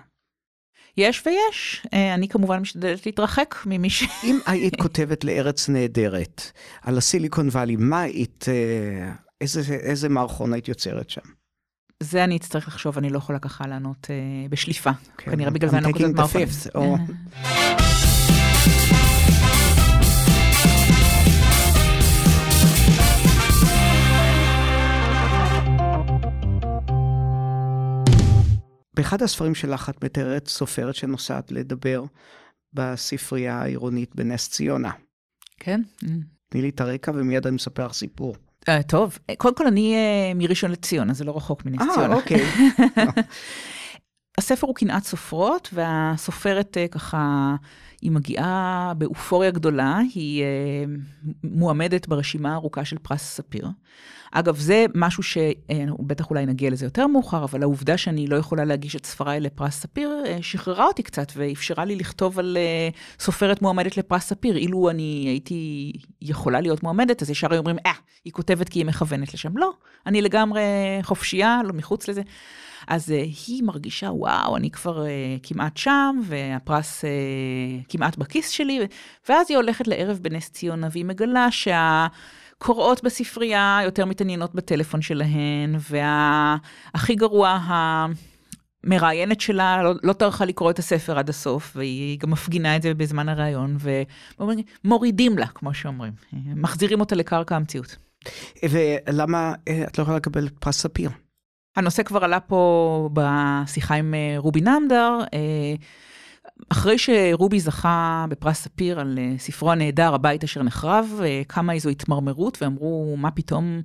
יש 0.98 1.24
ויש. 1.26 1.86
אה, 1.94 2.14
אני 2.14 2.28
כמובן 2.28 2.60
משתדלת 2.60 3.06
להתרחק 3.06 3.56
ממי 3.66 3.90
ש... 3.90 4.04
אם 4.24 4.40
היית 4.46 4.76
כותבת 4.82 5.24
לארץ 5.24 5.70
נהדרת, 5.70 6.52
על 6.82 6.98
הסיליקון 6.98 7.48
וואלי, 7.48 7.76
מה 7.76 8.02
היית, 8.02 8.46
אה, 8.48 9.12
איזה, 9.42 9.62
איזה 9.74 10.10
מערכון 10.10 10.54
היית 10.54 10.68
יוצרת 10.68 11.10
שם? 11.10 11.22
זה 12.04 12.24
אני 12.24 12.38
אצטרך 12.38 12.68
לחשוב, 12.68 12.98
אני 12.98 13.10
לא 13.10 13.18
יכולה 13.18 13.40
ככה 13.40 13.68
לענות 13.68 14.08
אה, 14.10 14.16
בשליפה. 14.50 14.92
כן, 15.18 15.32
כנראה 15.32 15.52
בגלל 15.52 15.70
זה 15.70 15.78
אני 15.78 15.86
לא 15.86 15.92
כותבת 15.92 16.16
מערכון. 16.16 17.06
באחד 29.00 29.22
הספרים 29.22 29.56
שלך 29.56 29.90
את 29.90 30.04
מתארת 30.04 30.48
סופרת 30.48 30.96
שנוסעת 30.96 31.52
לדבר 31.52 32.04
בספרייה 32.74 33.62
העירונית 33.62 34.16
בנס 34.16 34.50
ציונה. 34.50 34.92
כן. 35.60 35.82
תני 36.50 36.62
לי 36.62 36.70
את 36.70 36.82
הרקע 36.82 37.12
ומיד 37.16 37.48
אני 37.48 37.56
מספר 37.56 37.86
לך 37.86 37.94
סיפור. 37.94 38.36
Uh, 38.70 38.84
טוב, 38.88 39.18
קודם 39.38 39.56
כל 39.56 39.68
אני 39.68 39.96
uh, 39.96 40.38
מראשון 40.38 40.72
לציון, 40.72 41.10
אז 41.10 41.18
זה 41.18 41.24
לא 41.24 41.38
רחוק 41.38 41.66
מנס 41.66 41.82
ציונה. 41.94 42.14
אה, 42.14 42.20
אוקיי. 42.20 42.42
הספר 44.38 44.68
הוא 44.68 44.76
קנאת 44.76 45.04
סופרות, 45.04 45.70
והסופרת 45.74 46.78
uh, 46.78 46.92
ככה, 46.92 47.56
היא 48.02 48.12
מגיעה 48.12 48.94
באופוריה 48.98 49.52
גדולה, 49.52 50.00
היא 50.16 50.44
uh, 50.44 51.26
מועמדת 51.44 52.08
ברשימה 52.08 52.52
הארוכה 52.52 52.86
של 52.86 52.98
פרס 52.98 53.22
ספיר. 53.22 53.68
אגב, 54.32 54.58
זה 54.58 54.86
משהו 54.96 55.24
שבטח 55.24 56.30
אולי 56.30 56.46
נגיע 56.46 56.70
לזה 56.70 56.86
יותר 56.86 57.08
מאוחר, 57.08 57.44
אבל 57.44 57.62
העובדה 57.62 57.98
שאני 57.98 58.28
לא 58.28 58.36
יכולה 58.36 58.66
להגיש 58.66 58.96
את 58.96 59.06
ספריי 59.06 59.40
לפרס 59.40 59.80
ספיר, 59.80 60.24
אה, 60.26 60.38
שחררה 60.42 60.86
אותי 60.86 61.04
קצת 61.04 61.32
ואפשרה 61.36 61.86
לי 61.86 61.96
לכתוב 61.96 62.40
על 62.40 62.58
אה, 62.58 62.90
סופרת 63.20 63.62
מועמדת 63.62 63.98
לפרס 63.98 64.24
ספיר. 64.24 64.58
אילו 64.58 64.90
אני 64.90 65.26
הייתי 65.28 65.92
יכולה 66.22 66.62
להיות 66.62 66.84
מועמדת, 66.84 67.22
אז 67.22 67.30
ישר 67.30 67.48
היו 67.52 67.60
אומרים, 67.60 67.78
אה, 67.86 67.92
היא 68.26 68.34
כותבת 68.34 68.70
כי 68.70 68.80
היא 68.80 68.86
מכוונת 68.86 69.34
לשם. 69.34 69.58
לא, 69.58 69.72
אני 70.06 70.22
לגמרי 70.22 70.62
חופשייה, 71.02 71.62
לא 71.66 71.74
מחוץ 71.74 72.08
לזה. 72.08 72.22
אז 72.90 73.10
uh, 73.10 73.14
היא 73.48 73.64
מרגישה, 73.64 74.08
וואו, 74.08 74.58
אני 74.58 74.72
כבר 74.72 75.04
uh, 75.04 75.08
כמעט 75.44 75.78
שם, 75.78 76.20
והפרס 76.24 77.02
uh, 77.06 77.08
כמעט 77.90 78.18
בכיס 78.18 78.50
שלי, 78.50 78.80
ואז 79.30 79.46
היא 79.50 79.58
הולכת 79.58 79.88
לערב 79.88 80.20
בנס 80.22 80.50
ציונה, 80.50 80.88
והיא 80.92 81.06
מגלה 81.06 81.52
שה... 81.52 82.08
קוראות 82.62 83.04
בספרייה, 83.04 83.80
יותר 83.84 84.06
מתעניינות 84.06 84.56
בטלפון 84.56 85.02
שלהן, 85.02 85.76
והכי 85.90 87.16
גרוע, 87.16 87.60
המראיינת 88.84 89.42
שלה 89.42 89.84
לא, 89.84 89.94
לא 90.04 90.14
טרחה 90.14 90.46
לקרוא 90.46 90.72
את 90.72 90.80
הספר 90.80 91.20
עד 91.20 91.30
הסוף, 91.30 91.74
והיא 91.76 92.20
גם 92.20 92.32
מפגינה 92.32 92.76
את 92.76 92.82
זה 92.82 92.94
בזמן 92.94 93.30
הראיון, 93.30 93.78
ומורידים 94.40 95.38
לה, 95.38 95.48
כמו 95.48 95.74
שאומרים, 95.74 96.14
מחזירים 96.34 97.00
אותה 97.00 97.16
לקרקע 97.16 97.56
המציאות. 97.56 97.96
ולמה 98.70 99.54
את 99.88 99.98
לא 99.98 100.04
יכולה 100.04 100.18
לקבל 100.18 100.50
פרס 100.60 100.80
ספיר? 100.80 101.10
הנושא 101.76 102.04
כבר 102.04 102.24
עלה 102.24 102.40
פה 102.40 103.10
בשיחה 103.14 103.96
עם 103.96 104.14
אה, 104.14 104.36
רובי 104.38 104.62
נמדר. 104.62 105.20
אה, 105.34 105.74
אחרי 106.70 106.98
שרובי 106.98 107.60
זכה 107.60 108.26
בפרס 108.30 108.58
ספיר 108.62 109.00
על 109.00 109.20
ספרו 109.38 109.72
הנהדר, 109.72 110.14
הבית 110.14 110.44
אשר 110.44 110.64
נחרב, 110.64 111.22
קמה 111.48 111.74
איזו 111.74 111.90
התמרמרות 111.90 112.62
ואמרו, 112.62 113.16
מה 113.18 113.32
פתאום 113.32 113.82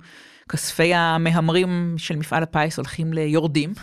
כספי 0.49 0.93
המהמרים 0.93 1.95
של 1.97 2.15
מפעל 2.15 2.43
הפיס 2.43 2.77
הולכים 2.77 3.13
ליורדים? 3.13 3.73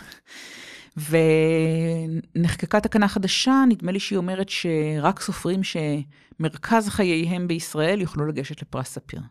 ונחקקה 0.97 2.79
תקנה 2.79 3.07
חדשה, 3.07 3.63
נדמה 3.69 3.91
לי 3.91 3.99
שהיא 3.99 4.17
אומרת 4.17 4.49
שרק 4.49 5.19
סופרים 5.19 5.61
שמרכז 5.63 6.89
חייהם 6.89 7.47
בישראל 7.47 8.01
יוכלו 8.01 8.25
לגשת 8.25 8.61
לפרס 8.61 8.87
ספיר. 8.87 9.21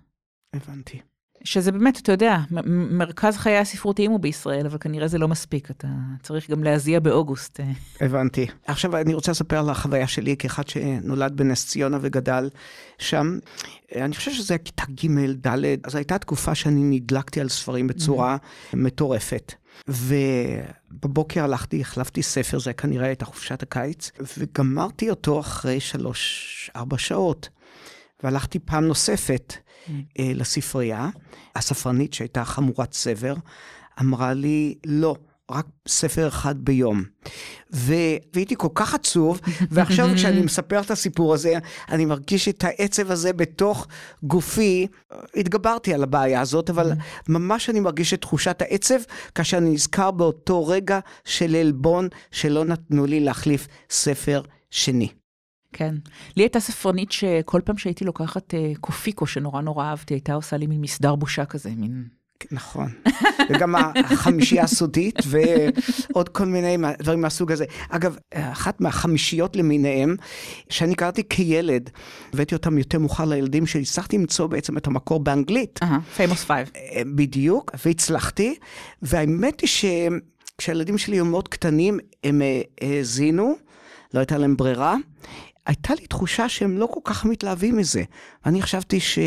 הבנתי. 0.55 1.01
שזה 1.45 1.73
באמת, 1.73 1.99
אתה 1.99 2.13
יודע, 2.13 2.39
מרכז 2.91 3.37
חיי 3.37 3.59
הספרותיים 3.59 4.11
הוא 4.11 4.21
בישראל, 4.21 4.67
אבל 4.67 4.79
כנראה 4.79 5.09
זה 5.09 5.19
לא 5.19 5.29
מספיק, 5.29 5.71
אתה 5.71 5.89
צריך 6.23 6.51
גם 6.51 6.65
להזיע 6.65 7.01
באוגוסט. 7.01 7.61
הבנתי. 8.01 8.47
עכשיו 8.67 8.97
אני 8.97 9.15
רוצה 9.15 9.31
לספר 9.31 9.59
על 9.59 9.71
החוויה 9.71 10.07
שלי 10.07 10.37
כאחד 10.37 10.69
שנולד 10.69 11.37
בנס 11.37 11.67
ציונה 11.67 11.99
וגדל 12.01 12.51
שם. 12.99 13.39
אני 13.97 14.15
חושב 14.15 14.33
שזה 14.33 14.55
היה 14.55 14.59
כיתה 14.59 14.85
ג', 14.91 15.47
ד', 15.47 15.59
אז 15.85 15.95
הייתה 15.95 16.19
תקופה 16.19 16.55
שאני 16.55 16.81
נדלקתי 16.83 17.41
על 17.41 17.49
ספרים 17.49 17.87
בצורה 17.87 18.37
mm-hmm. 18.37 18.77
מטורפת. 18.77 19.55
ובבוקר 19.89 21.45
הלכתי, 21.45 21.81
החלפתי 21.81 22.23
ספר, 22.23 22.59
זה 22.59 22.73
כנראה 22.73 23.07
הייתה 23.07 23.25
חופשת 23.25 23.63
הקיץ, 23.63 24.11
וגמרתי 24.39 25.11
אותו 25.11 25.41
אחרי 25.41 25.81
שלוש-ארבע 25.81 26.99
שעות. 26.99 27.49
והלכתי 28.23 28.59
פעם 28.59 28.85
נוספת 28.85 29.55
mm. 29.57 29.91
אה, 30.19 30.33
לספרייה. 30.35 31.09
הספרנית, 31.57 32.15
שהייתה 32.15 32.45
חמורת 32.45 32.93
סבר, 32.93 33.35
אמרה 34.01 34.35
לי, 34.35 34.75
לא, 34.87 35.17
רק 35.51 35.67
ספר 35.89 36.29
אחד 36.29 36.55
ביום. 36.59 37.03
ו... 37.75 37.95
והייתי 38.35 38.55
כל 38.59 38.69
כך 38.75 38.95
עצוב, 38.95 39.41
ועכשיו 39.71 40.09
כשאני 40.17 40.41
מספר 40.41 40.81
את 40.81 40.91
הסיפור 40.91 41.35
הזה, 41.35 41.55
אני 41.89 42.05
מרגיש 42.05 42.49
את 42.49 42.65
העצב 42.65 43.11
הזה 43.11 43.33
בתוך 43.33 43.87
גופי. 44.23 44.87
התגברתי 45.37 45.95
על 45.95 46.03
הבעיה 46.03 46.41
הזאת, 46.41 46.71
אבל 46.71 46.93
ממש 47.29 47.71
אני 47.71 47.81
מרגיש 47.81 48.15
את 48.15 48.21
תחושת 48.21 48.63
העצב, 48.63 48.99
כאשר 49.35 49.59
אני 49.59 49.71
נזכר 49.71 50.11
באותו 50.11 50.67
רגע 50.67 50.99
של 51.25 51.55
עלבון 51.55 52.09
שלא 52.31 52.65
נתנו 52.65 53.07
לי 53.07 53.21
להחליף 53.21 53.67
ספר 53.91 54.43
שני. 54.71 55.22
כן. 55.73 55.95
לי 56.37 56.43
הייתה 56.43 56.61
ספרנית 56.61 57.13
שכל 57.13 57.61
פעם 57.65 57.79
שהייתי 57.79 58.05
לוקחת 58.05 58.55
אה, 58.55 58.79
קופיקו, 58.81 59.27
שנורא 59.27 59.61
נורא 59.61 59.85
אהבתי, 59.85 60.15
הייתה 60.15 60.35
עושה 60.35 60.57
לי 60.57 60.67
מין 60.67 60.81
מסדר 60.81 61.15
בושה 61.15 61.45
כזה, 61.45 61.71
מין... 61.77 62.05
נכון. 62.51 62.89
וגם 63.51 63.75
החמישייה 63.97 64.65
הסודית 64.65 65.19
ועוד 65.27 66.29
כל 66.29 66.45
מיני 66.45 66.77
דברים 66.99 67.21
מהסוג 67.21 67.53
הזה. 67.53 67.65
אגב, 67.89 68.17
אחת 68.35 68.81
מהחמישיות 68.81 69.57
למיניהם, 69.57 70.17
שאני 70.71 70.95
קראתי 70.95 71.23
כילד, 71.29 71.91
הבאתי 72.33 72.55
אותם 72.55 72.79
יותר 72.79 72.99
מאוחר 72.99 73.25
לילדים 73.25 73.67
שלי, 73.67 73.83
הצלחתי 73.83 74.19
למצוא 74.19 74.47
בעצם 74.47 74.77
את 74.77 74.87
המקור 74.87 75.21
באנגלית. 75.21 75.81
Famous 76.17 76.45
Five. 76.45 76.71
אה, 76.77 77.03
בדיוק, 77.15 77.71
והצלחתי, 77.87 78.55
והאמת 79.03 79.61
היא 79.61 79.69
שכשהילדים 80.57 80.99
שלי 80.99 81.17
היו 81.17 81.25
מאוד 81.25 81.49
קטנים, 81.49 81.99
הם 82.25 82.43
אה, 82.43 82.61
האזינו, 82.81 83.55
לא 84.15 84.19
הייתה 84.19 84.39
להם 84.39 84.57
ברירה. 84.57 84.97
הייתה 85.67 85.95
לי 85.95 86.07
תחושה 86.07 86.49
שהם 86.49 86.79
לא 86.79 86.87
כל 86.87 87.01
כך 87.05 87.25
מתלהבים 87.25 87.77
מזה. 87.77 88.03
אני 88.47 88.63
חשבתי 88.63 89.01
ש... 89.01 89.19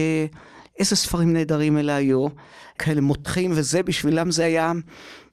איזה 0.80 0.96
ספרים 0.96 1.34
נהדרים 1.34 1.78
אלה 1.78 1.96
היו, 1.96 2.28
כאלה 2.80 3.02
מותחים 3.02 3.52
וזה, 3.54 3.84
בשבילם 3.84 4.32
זה 4.32 4.46
היה 4.46 4.72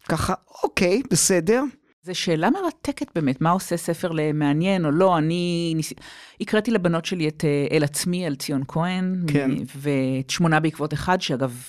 ככה, 0.09 0.35
אוקיי, 0.63 1.03
בסדר. 1.11 1.63
זו 2.03 2.15
שאלה 2.15 2.51
מרתקת 2.51 3.07
באמת, 3.15 3.41
מה 3.41 3.51
עושה 3.51 3.77
ספר 3.77 4.13
למעניין 4.13 4.85
או 4.85 4.91
לא. 4.91 5.19
אני 5.19 5.73
ניס... 5.77 5.93
הקראתי 6.41 6.71
לבנות 6.71 7.05
שלי 7.05 7.29
את 7.29 7.45
אה, 7.45 7.77
אל 7.77 7.85
עצמי, 7.85 8.27
על 8.27 8.35
ציון 8.35 8.63
כהן, 8.69 9.25
כן. 9.27 9.51
ואת 9.77 10.31
שמונה 10.31 10.61
בעקבות 10.61 10.95
אחד, 10.95 11.21
שאגב, 11.21 11.63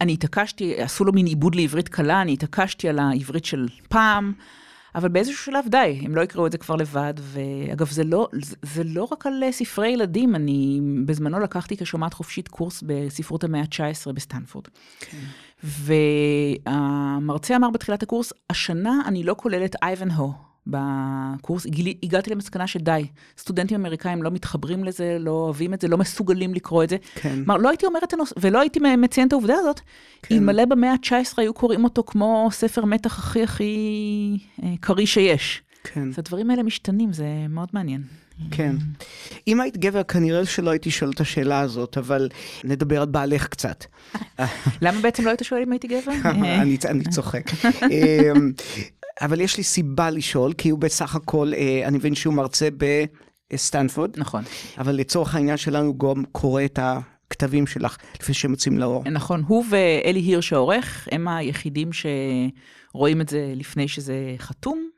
אני 0.00 0.12
התעקשתי, 0.12 0.74
עשו 0.82 1.04
לו 1.04 1.12
מין 1.12 1.26
עיבוד 1.26 1.54
לעברית 1.54 1.88
קלה, 1.88 2.22
אני 2.22 2.32
התעקשתי 2.32 2.88
על 2.88 2.98
העברית 2.98 3.44
של 3.44 3.68
פעם. 3.88 4.32
אבל 4.94 5.08
באיזשהו 5.08 5.38
שלב 5.44 5.64
די, 5.68 6.00
הם 6.02 6.14
לא 6.14 6.20
יקראו 6.20 6.46
את 6.46 6.52
זה 6.52 6.58
כבר 6.58 6.76
לבד. 6.76 7.14
ואגב, 7.18 7.90
זה 7.90 8.04
לא, 8.04 8.28
זה, 8.32 8.56
זה 8.62 8.84
לא 8.84 9.08
רק 9.12 9.26
על 9.26 9.42
אה, 9.42 9.52
ספרי 9.52 9.88
ילדים, 9.88 10.34
אני 10.34 10.80
בזמנו 11.06 11.40
לקחתי 11.40 11.76
כשומעת 11.76 12.14
חופשית 12.14 12.48
קורס 12.48 12.82
בספרות 12.86 13.44
המאה 13.44 13.60
ה-19 13.60 14.12
בסטנפורד. 14.12 14.64
כן. 15.00 15.18
והמרצה 16.64 17.56
אמר 17.56 17.70
בתחילת 17.70 18.02
הקורס, 18.02 18.32
השנה 18.50 19.00
אני 19.06 19.24
לא 19.24 19.34
כולל 19.38 19.76
את 19.82 20.10
אייבנהו. 20.10 20.51
בקורס, 20.66 21.66
גילי, 21.66 21.94
הגעתי 22.02 22.30
למסקנה 22.30 22.66
שדי, 22.66 23.06
סטודנטים 23.38 23.80
אמריקאים 23.80 24.22
לא 24.22 24.30
מתחברים 24.30 24.84
לזה, 24.84 25.16
לא 25.20 25.30
אוהבים 25.30 25.74
את 25.74 25.80
זה, 25.80 25.88
לא 25.88 25.98
מסוגלים 25.98 26.54
לקרוא 26.54 26.84
את 26.84 26.88
זה. 26.88 26.96
כן. 27.14 27.34
כלומר, 27.34 27.56
לא 27.56 27.68
הייתי 27.68 27.86
אומרת 27.86 28.14
ולא 28.36 28.60
הייתי 28.60 28.80
מציין 28.98 29.28
את 29.28 29.32
העובדה 29.32 29.54
הזאת, 29.54 29.80
כן. 30.22 30.34
אלמלא 30.34 30.64
במאה 30.64 30.92
ה-19 30.92 31.34
היו 31.36 31.54
קוראים 31.54 31.84
אותו 31.84 32.02
כמו 32.02 32.48
ספר 32.52 32.84
מתח 32.84 33.18
הכי 33.18 33.42
הכי 33.42 34.38
אה, 34.62 34.74
קריא 34.80 35.06
שיש. 35.06 35.62
כן. 35.84 36.08
אז 36.08 36.18
הדברים 36.18 36.50
האלה 36.50 36.62
משתנים, 36.62 37.12
זה 37.12 37.26
מאוד 37.48 37.68
מעניין. 37.72 38.02
כן. 38.50 38.76
אם 39.48 39.60
היית 39.60 39.76
גבר, 39.76 40.02
כנראה 40.02 40.46
שלא 40.46 40.70
הייתי 40.70 40.90
שואל 40.90 41.10
את 41.10 41.20
השאלה 41.20 41.60
הזאת, 41.60 41.98
אבל 41.98 42.28
נדבר 42.64 43.00
על 43.00 43.08
בעלך 43.08 43.48
קצת. 43.48 43.84
למה 44.82 45.00
בעצם 45.00 45.24
לא 45.24 45.30
היית 45.30 45.42
שואל 45.42 45.62
אם 45.62 45.72
הייתי 45.72 45.88
גבר? 45.88 46.12
אני 46.90 47.04
צוחק. 47.10 47.50
אבל 49.20 49.40
יש 49.40 49.56
לי 49.56 49.62
סיבה 49.62 50.10
לשאול, 50.10 50.52
כי 50.52 50.68
הוא 50.68 50.78
בסך 50.78 51.14
הכל, 51.14 51.52
אה, 51.56 51.82
אני 51.88 51.98
מבין 51.98 52.14
שהוא 52.14 52.34
מרצה 52.34 52.68
בסטנפורד. 53.52 54.10
נכון. 54.16 54.42
אבל 54.78 54.94
לצורך 54.94 55.34
העניין 55.34 55.56
שלנו 55.56 55.98
גם 55.98 56.24
קורא 56.32 56.64
את 56.64 56.78
הכתבים 56.82 57.66
שלך 57.66 57.96
לפני 58.20 58.34
שהם 58.34 58.50
יוצאים 58.50 58.78
לאור. 58.78 59.04
נכון, 59.10 59.44
הוא 59.46 59.64
ואלי 59.70 60.20
הירש 60.20 60.52
העורך, 60.52 61.08
הם 61.12 61.28
היחידים 61.28 61.90
שרואים 61.92 63.20
את 63.20 63.28
זה 63.28 63.52
לפני 63.56 63.88
שזה 63.88 64.34
חתום. 64.38 64.88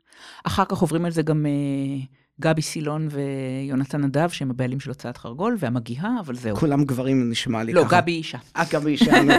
אחר 0.45 0.65
כך 0.65 0.79
עוברים 0.79 1.05
על 1.05 1.11
זה 1.11 1.23
גם... 1.23 1.47
אה, 1.47 2.05
גבי 2.41 2.63
סילון 2.63 3.09
ויונתן 3.11 4.01
נדב, 4.01 4.29
שהם 4.29 4.51
הבעלים 4.51 4.81
של 4.81 4.91
הוצאת 4.91 5.17
חרגול, 5.17 5.57
והמגיהה, 5.59 6.21
אבל 6.21 6.35
זהו. 6.35 6.57
כולם 6.57 6.85
גברים 6.85 7.31
נשמע 7.31 7.63
לי 7.63 7.73
לא, 7.73 7.85
ככה. 7.85 7.97
לא, 7.97 8.01
גבי 8.01 8.13
אישה. 8.13 8.39
אה, 8.57 8.63
גבי 8.73 8.91
אישה, 8.91 9.23
נו, 9.23 9.33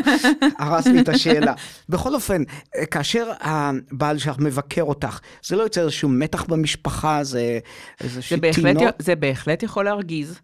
הרס 0.60 0.88
לי 0.88 1.00
את 1.00 1.10
השאלה. 1.10 1.54
בכל 1.90 2.16
אופן, 2.16 2.44
כאשר 2.92 3.32
הבעל 3.42 4.18
שלך 4.18 4.40
מבקר 4.40 4.84
אותך, 4.84 5.20
זה 5.46 5.56
לא 5.56 5.64
יוצר 5.64 5.82
איזשהו 5.82 6.10
מתח 6.10 6.44
במשפחה, 6.44 7.24
זה 7.24 7.60
איזושהי 8.02 8.40
תינוק? 8.54 8.84
זה 9.00 9.16
בהחלט 9.16 9.64
יכול 9.64 9.86
להרגיז. 9.86 10.40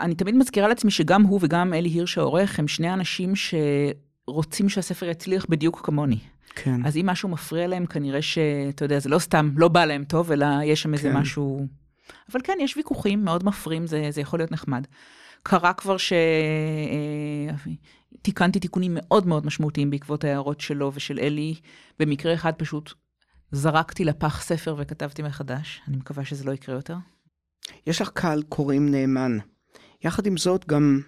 אני 0.00 0.14
תמיד 0.14 0.34
מזכירה 0.34 0.68
לעצמי 0.68 0.90
שגם 0.90 1.22
הוא 1.22 1.38
וגם 1.42 1.74
אלי 1.74 1.88
הירש 1.88 2.18
העורך, 2.18 2.58
הם 2.58 2.68
שני 2.68 2.92
אנשים 2.92 3.32
שרוצים 3.36 4.68
שהספר 4.68 5.06
יצליח 5.06 5.46
בדיוק 5.48 5.80
כמוני. 5.84 6.18
כן. 6.54 6.80
אז 6.84 6.96
אם 6.96 7.06
משהו 7.06 7.28
מפריע 7.28 7.66
להם, 7.66 7.86
כנראה 7.86 8.22
שאתה 8.22 8.84
יודע, 8.84 8.98
זה 8.98 9.08
לא 9.08 9.18
סתם, 9.18 9.50
לא 9.56 9.68
בא 9.68 9.84
להם 9.84 10.04
טוב, 10.04 10.32
אלא 10.32 10.46
יש 10.64 10.82
שם 10.82 10.88
כן. 10.88 10.94
איזה 10.94 11.12
משהו... 11.12 11.66
אבל 12.32 12.40
כן, 12.44 12.58
יש 12.60 12.76
ויכוחים 12.76 13.24
מאוד 13.24 13.44
מפרים, 13.44 13.86
זה, 13.86 14.06
זה 14.10 14.20
יכול 14.20 14.38
להיות 14.38 14.52
נחמד. 14.52 14.86
קרה 15.42 15.72
כבר 15.72 15.96
שתיקנתי 18.18 18.58
אה, 18.58 18.62
תיקונים 18.62 18.92
מאוד 18.94 19.26
מאוד 19.26 19.46
משמעותיים 19.46 19.90
בעקבות 19.90 20.24
ההערות 20.24 20.60
שלו 20.60 20.92
ושל 20.94 21.18
אלי. 21.18 21.54
במקרה 21.98 22.34
אחד 22.34 22.52
פשוט 22.56 22.92
זרקתי 23.52 24.04
לפח 24.04 24.42
ספר 24.42 24.74
וכתבתי 24.78 25.22
מחדש. 25.22 25.80
אני 25.88 25.96
מקווה 25.96 26.24
שזה 26.24 26.44
לא 26.44 26.52
יקרה 26.52 26.74
יותר. 26.74 26.96
יש 27.86 28.00
לך 28.00 28.10
קהל 28.10 28.42
קוראים 28.42 28.90
נאמן. 28.90 29.38
יחד 30.04 30.26
עם 30.26 30.36
זאת, 30.36 30.66
גם 30.66 31.00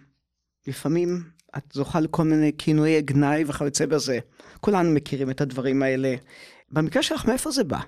לפעמים 0.67 1.23
את 1.57 1.73
זוכה 1.73 2.01
לכל 2.01 2.25
מיני 2.25 2.53
כינויי 2.59 3.03
גנאי 3.03 3.45
וכיוצא 3.47 3.87
בזה. 3.87 4.19
כולנו 4.61 4.91
מכירים 4.91 5.31
את 5.31 5.41
הדברים 5.41 5.83
האלה. 5.83 6.15
במקרה 6.71 7.03
שלך, 7.03 7.27
מאיפה 7.27 7.51
זה 7.51 7.65
בא? 7.65 7.81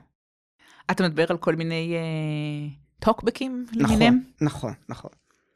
אתה 0.90 1.08
מדבר 1.08 1.24
על 1.28 1.38
כל 1.38 1.56
מיני 1.56 1.94
uh, 1.96 2.81
טוקבקים 3.04 3.66
למיניהם? 3.72 4.20
נכון, 4.40 4.40
נכון, 4.40 4.72
נכון. 4.88 5.10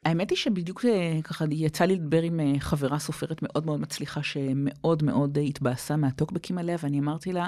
האמת 0.05 0.29
היא 0.29 0.37
שבדיוק 0.37 0.85
uh, 0.85 0.87
ככה 1.23 1.45
יצא 1.51 1.85
לי 1.85 1.95
לדבר 1.95 2.21
עם 2.21 2.39
uh, 2.39 2.59
חברה 2.59 2.99
סופרת 2.99 3.41
מאוד 3.41 3.65
מאוד 3.65 3.79
מצליחה, 3.79 4.23
שמאוד 4.23 5.03
מאוד 5.03 5.37
uh, 5.37 5.41
התבאסה 5.41 5.95
מהטוקבקים 5.95 6.57
עליה, 6.57 6.77
ואני 6.83 6.99
אמרתי 6.99 7.33
לה, 7.33 7.47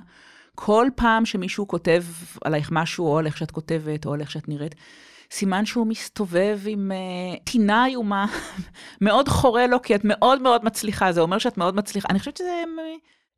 כל 0.56 0.88
פעם 0.96 1.26
שמישהו 1.26 1.68
כותב 1.68 2.04
עלייך 2.44 2.70
משהו, 2.72 3.06
או 3.06 3.20
על 3.20 3.26
איך 3.26 3.38
שאת 3.38 3.52
כותבת, 3.52 4.06
או 4.06 4.14
על 4.14 4.22
איך 4.22 4.32
שאת 4.32 4.50
נראית, 4.50 4.76
סימן 5.32 5.66
שהוא 5.66 5.88
מסתובב 5.88 6.60
עם 6.66 6.92
uh, 6.92 7.44
טינה 7.44 7.86
איומה, 7.86 8.26
מאוד 9.02 9.28
חורה 9.28 9.68
לו, 9.68 9.82
כי 9.82 9.96
את 9.96 10.02
מאוד 10.04 10.42
מאוד 10.42 10.66
מצליחה, 10.66 11.12
זה 11.12 11.22
אומר 11.22 11.38
שאת 11.38 11.58
מאוד 11.58 11.76
מצליחה. 11.76 12.08
אני 12.10 12.20
חושבת 12.20 12.38
שזה... 12.38 12.64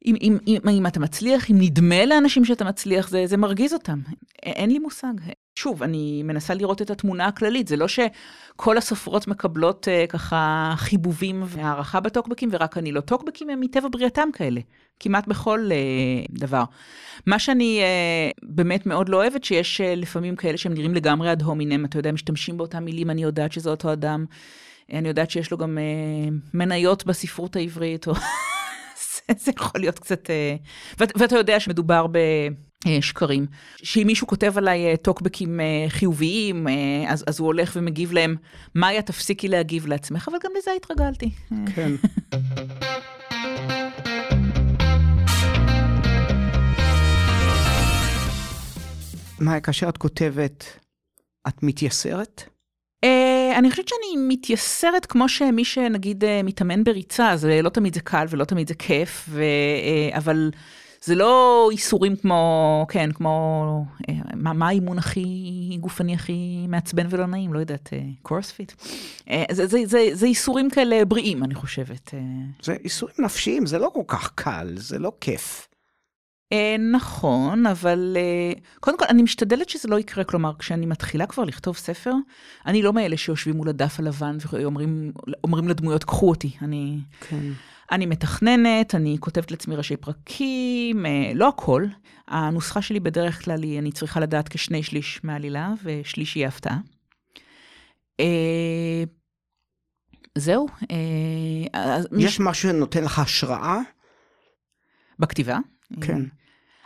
אם, 0.05 0.15
אם, 0.21 0.37
אם, 0.47 0.69
אם 0.69 0.87
אתה 0.87 0.99
מצליח, 0.99 1.51
אם 1.51 1.55
נדמה 1.59 2.05
לאנשים 2.05 2.45
שאתה 2.45 2.65
מצליח, 2.65 3.09
זה, 3.09 3.27
זה 3.27 3.37
מרגיז 3.37 3.73
אותם. 3.73 3.99
אין 4.43 4.69
לי 4.69 4.79
מושג. 4.79 5.13
שוב, 5.55 5.83
אני 5.83 6.23
מנסה 6.23 6.53
לראות 6.53 6.81
את 6.81 6.89
התמונה 6.89 7.25
הכללית, 7.25 7.67
זה 7.67 7.75
לא 7.75 7.87
שכל 7.87 8.77
הסופרות 8.77 9.27
מקבלות 9.27 9.87
uh, 9.87 10.07
ככה 10.07 10.73
חיבובים 10.77 11.43
והערכה 11.45 11.99
בטוקבקים, 11.99 12.49
ורק 12.51 12.77
אני 12.77 12.91
לא. 12.91 13.01
טוקבקים 13.01 13.49
הם 13.49 13.59
מטבע 13.59 13.87
בריאתם 13.91 14.29
כאלה, 14.33 14.61
כמעט 14.99 15.27
בכל 15.27 15.69
uh, 15.69 16.39
דבר. 16.39 16.63
מה 17.25 17.39
שאני 17.39 17.81
uh, 17.81 18.39
באמת 18.43 18.85
מאוד 18.85 19.09
לא 19.09 19.17
אוהבת, 19.17 19.43
שיש 19.43 19.81
uh, 19.81 19.83
לפעמים 19.95 20.35
כאלה 20.35 20.57
שהם 20.57 20.73
נראים 20.73 20.95
לגמרי 20.95 21.31
אד 21.31 21.41
הומינם, 21.41 21.85
אתה 21.85 21.99
יודע, 21.99 22.11
משתמשים 22.11 22.57
באותם 22.57 22.85
מילים, 22.85 23.09
אני 23.09 23.23
יודעת 23.23 23.51
שזה 23.51 23.69
אותו 23.69 23.93
אדם. 23.93 24.25
אני 24.93 25.07
יודעת 25.07 25.31
שיש 25.31 25.51
לו 25.51 25.57
גם 25.57 25.77
uh, 25.77 26.33
מניות 26.53 27.05
בספרות 27.05 27.55
העברית, 27.55 28.07
או... 28.07 28.13
זה 29.43 29.51
יכול 29.57 29.81
להיות 29.81 29.99
קצת... 29.99 30.29
ואתה 30.99 31.35
יודע 31.35 31.59
שמדובר 31.59 32.07
ב... 32.11 32.17
שקרים. 33.01 33.45
שאם 33.83 34.03
מישהו 34.07 34.27
כותב 34.27 34.57
עליי 34.57 34.97
טוקבקים 34.97 35.59
חיוביים, 35.87 36.67
אז, 37.07 37.23
אז 37.27 37.39
הוא 37.39 37.45
הולך 37.45 37.73
ומגיב 37.75 38.11
להם, 38.11 38.35
מאיה, 38.75 39.01
תפסיקי 39.01 39.47
להגיב 39.47 39.87
לעצמך, 39.87 40.27
אבל 40.27 40.37
גם 40.43 40.51
לזה 40.57 40.71
התרגלתי. 40.77 41.29
כן. 41.75 41.91
מאיה, 49.41 49.59
כאשר 49.59 49.89
את 49.89 49.97
כותבת, 49.97 50.65
את 51.47 51.63
מתייסרת? 51.63 52.43
אני 53.57 53.71
חושבת 53.71 53.87
שאני 53.87 54.27
מתייסרת 54.27 55.05
כמו 55.05 55.29
שמי 55.29 55.65
שנגיד 55.65 56.23
מתאמן 56.43 56.83
בריצה, 56.83 57.31
אז 57.31 57.45
לא 57.45 57.69
תמיד 57.69 57.93
זה 57.93 57.99
קל 57.99 58.25
ולא 58.29 58.45
תמיד 58.45 58.67
זה 58.67 58.73
כיף, 58.73 59.25
ו, 59.29 59.43
אבל 60.11 60.51
זה 61.03 61.15
לא 61.15 61.67
איסורים 61.71 62.15
כמו, 62.15 62.85
כן, 62.89 63.11
כמו, 63.11 63.85
uh, 64.01 64.13
מה, 64.35 64.53
מה 64.53 64.67
האימון 64.67 64.97
הכי 64.97 65.77
גופני 65.79 66.13
הכי 66.13 66.65
מעצבן 66.67 67.07
ולא 67.09 67.25
נעים, 67.25 67.53
לא 67.53 67.59
יודעת, 67.59 67.89
קורספיט. 68.21 68.71
Uh, 68.71 69.27
uh, 69.27 69.53
זה, 69.53 69.67
זה, 69.67 69.79
זה, 69.85 70.09
זה 70.13 70.25
איסורים 70.25 70.69
כאלה 70.69 71.05
בריאים, 71.05 71.43
אני 71.43 71.55
חושבת. 71.55 72.13
זה 72.63 72.75
איסורים 72.83 73.15
נפשיים, 73.19 73.65
זה 73.65 73.79
לא 73.79 73.91
כל 73.93 74.03
כך 74.07 74.31
קל, 74.35 74.73
זה 74.77 74.99
לא 74.99 75.11
כיף. 75.21 75.67
אה, 76.51 76.75
נכון, 76.91 77.65
אבל 77.65 78.17
אה, 78.19 78.61
קודם 78.79 78.97
כל, 78.97 79.05
אני 79.09 79.23
משתדלת 79.23 79.69
שזה 79.69 79.87
לא 79.87 79.99
יקרה. 79.99 80.23
כלומר, 80.23 80.53
כשאני 80.59 80.85
מתחילה 80.85 81.25
כבר 81.25 81.43
לכתוב 81.43 81.77
ספר, 81.77 82.13
אני 82.65 82.81
לא 82.81 82.93
מאלה 82.93 83.17
שיושבים 83.17 83.55
מול 83.55 83.69
הדף 83.69 83.99
הלבן 83.99 84.37
ואומרים 84.51 85.67
לדמויות, 85.67 86.03
קחו 86.03 86.29
אותי. 86.29 86.51
אני, 86.61 86.99
כן. 87.19 87.51
אני 87.91 88.05
מתכננת, 88.05 88.95
אני 88.95 89.17
כותבת 89.19 89.51
לעצמי 89.51 89.75
ראשי 89.75 89.97
פרקים, 89.97 91.05
אה, 91.05 91.31
לא 91.35 91.47
הכל. 91.47 91.85
הנוסחה 92.27 92.81
שלי 92.81 92.99
בדרך 92.99 93.45
כלל 93.45 93.63
היא, 93.63 93.79
אני 93.79 93.91
צריכה 93.91 94.19
לדעת 94.19 94.49
כשני 94.49 94.83
שליש 94.83 95.19
מהעלילה, 95.23 95.73
ושליש 95.83 96.35
היא 96.35 96.47
הפתעה. 96.47 96.77
זהו. 100.37 100.67
יש 102.17 102.39
משהו 102.39 102.69
שנותן 102.69 103.03
לך 103.03 103.19
השראה? 103.19 103.79
בכתיבה? 105.19 105.57
כן. 106.01 106.21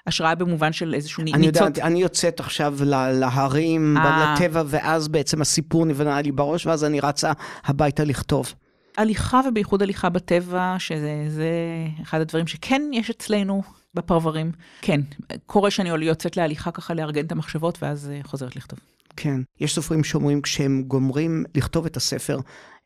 השראה 0.08 0.36
במובן 0.36 0.74
של 0.74 0.94
איזשהו 0.94 1.24
ניצוץ. 1.24 1.38
אני 1.38 1.46
יודעת, 1.46 1.80
אני 1.80 2.02
יוצאת 2.02 2.40
עכשיו 2.40 2.78
להרים, 3.14 3.98
אה. 3.98 4.36
לטבע, 4.36 4.64
ואז 4.66 5.08
בעצם 5.08 5.42
הסיפור 5.42 5.86
נבנה 5.86 6.22
לי 6.22 6.32
בראש, 6.32 6.66
ואז 6.66 6.84
אני 6.84 7.00
רצה 7.00 7.32
הביתה 7.66 8.04
לכתוב. 8.04 8.54
הליכה, 8.98 9.42
ובייחוד 9.48 9.82
הליכה 9.82 10.10
בטבע, 10.10 10.76
שזה 10.80 11.50
אחד 12.02 12.22
הדברים 12.22 12.48
שכן 12.48 12.82
יש 12.94 13.10
אצלנו 13.10 13.62
בפרברים. 13.94 14.52
כן, 14.82 15.02
קורה 15.46 15.72
שאני 15.72 15.90
יוצאת 15.90 16.38
להליכה 16.38 16.72
ככה 16.72 16.94
לארגן 16.94 17.26
את 17.26 17.32
המחשבות, 17.32 17.84
ואז 17.84 18.12
אה, 18.14 18.20
חוזרת 18.24 18.56
לכתוב. 18.56 18.80
כן, 19.16 19.42
יש 19.60 19.76
סופרים 19.76 20.04
שאומרים, 20.04 20.42
כשהם 20.42 20.84
גומרים 20.88 21.44
לכתוב 21.56 21.86
את 21.86 21.98
הספר, 21.98 22.40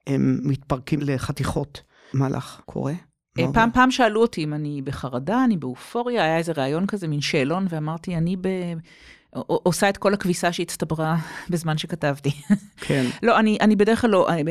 הם 0.08 0.40
מתפרקים 0.44 1.00
לחתיכות. 1.04 1.82
מה 2.14 2.30
לך 2.30 2.62
קורה? 2.66 2.94
אה, 3.40 3.54
פעם, 3.54 3.70
פעם 3.74 3.92
שאלו 3.92 4.22
אותי 4.22 4.44
אם 4.44 4.54
אני 4.54 4.82
בחרדה, 4.82 5.44
אני 5.44 5.58
באופוריה, 5.58 6.24
היה 6.24 6.38
איזה 6.38 6.52
ראיון 6.58 6.88
כזה, 6.88 7.08
מין 7.08 7.22
שאלון, 7.22 7.66
ואמרתי, 7.70 8.16
אני 8.16 8.36
ב... 8.42 8.48
עושה 9.34 9.90
את 9.90 9.98
כל 9.98 10.14
הכביסה 10.14 10.54
שהצטברה 10.54 11.18
בזמן 11.50 11.78
שכתבתי. 11.78 12.32
כן. 12.78 13.06
לא, 13.24 13.40
אני, 13.40 13.58
אני 13.62 13.76
בדרך 13.76 14.02
כלל 14.02 14.10
לא, 14.10 14.30
אה, 14.30 14.42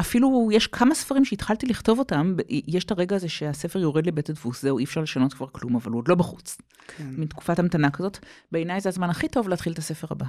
אפילו 0.00 0.48
יש 0.52 0.66
כמה 0.66 0.94
ספרים 0.94 1.24
שהתחלתי 1.24 1.66
לכתוב 1.66 1.98
אותם, 1.98 2.36
יש 2.48 2.84
את 2.84 2.90
הרגע 2.90 3.16
הזה 3.16 3.28
שהספר 3.28 3.78
יורד 3.78 4.06
לבית 4.06 4.30
הדפוס, 4.30 4.62
זהו, 4.62 4.78
אי 4.78 4.84
אפשר 4.84 5.00
לשנות 5.00 5.34
כבר 5.34 5.46
כלום, 5.52 5.76
אבל 5.76 5.90
הוא 5.90 5.98
עוד 5.98 6.08
לא 6.08 6.14
בחוץ. 6.14 6.58
כן. 6.96 7.10
מתקופת 7.18 7.58
המתנה 7.58 7.90
כזאת. 7.90 8.18
בעיניי 8.52 8.80
זה 8.80 8.88
הזמן 8.88 9.10
הכי 9.10 9.28
טוב 9.28 9.48
להתחיל 9.48 9.72
את 9.72 9.78
הספר 9.78 10.06
הבא. 10.10 10.26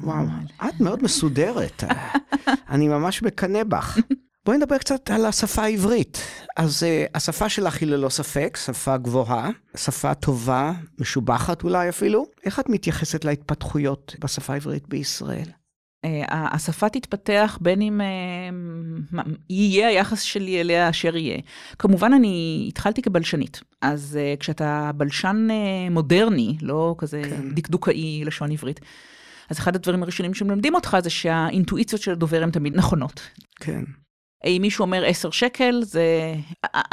וואו, 0.00 0.26
את 0.68 0.80
מאוד 0.80 1.02
מסודרת. 1.02 1.84
אני 2.70 2.88
ממש 2.88 3.22
מקנא 3.22 3.64
בך. 3.64 3.98
בואי 4.46 4.58
נדבר 4.58 4.78
קצת 4.78 5.10
על 5.10 5.26
השפה 5.26 5.62
העברית. 5.62 6.18
אז 6.56 6.82
uh, 6.82 7.10
השפה 7.14 7.48
שלך 7.48 7.80
היא 7.80 7.88
ללא 7.88 8.08
ספק 8.08 8.58
שפה 8.64 8.96
גבוהה, 8.96 9.50
שפה 9.76 10.14
טובה, 10.14 10.72
משובחת 10.98 11.64
אולי 11.64 11.88
אפילו. 11.88 12.26
איך 12.44 12.60
את 12.60 12.68
מתייחסת 12.68 13.24
להתפתחויות 13.24 14.16
בשפה 14.20 14.52
העברית 14.52 14.88
בישראל? 14.88 15.48
Uh, 16.06 16.08
השפה 16.30 16.88
תתפתח 16.88 17.58
בין 17.60 17.82
אם 17.82 18.00
uh, 19.12 19.20
יהיה 19.50 19.88
היחס 19.88 20.20
שלי 20.20 20.60
אליה 20.60 20.90
אשר 20.90 21.16
יהיה. 21.16 21.38
כמובן, 21.78 22.12
אני 22.12 22.64
התחלתי 22.68 23.02
כבלשנית, 23.02 23.60
אז 23.82 24.18
uh, 24.18 24.40
כשאתה 24.40 24.90
בלשן 24.94 25.48
uh, 25.50 25.92
מודרני, 25.92 26.56
לא 26.62 26.94
כזה 26.98 27.22
כן. 27.22 27.54
דקדוקאי 27.54 28.24
לשון 28.24 28.50
עברית, 28.52 28.80
אז 29.50 29.58
אחד 29.58 29.76
הדברים 29.76 30.02
הראשונים 30.02 30.34
שמלמדים 30.34 30.74
אותך 30.74 30.96
זה 31.02 31.10
שהאינטואיציות 31.10 32.02
של 32.02 32.12
הדובר 32.12 32.42
הן 32.42 32.50
תמיד 32.50 32.76
נכונות. 32.76 33.20
כן. 33.60 33.84
אם 34.44 34.58
מישהו 34.62 34.82
אומר 34.82 35.04
10 35.04 35.30
שקל, 35.30 35.80
זה... 35.82 36.34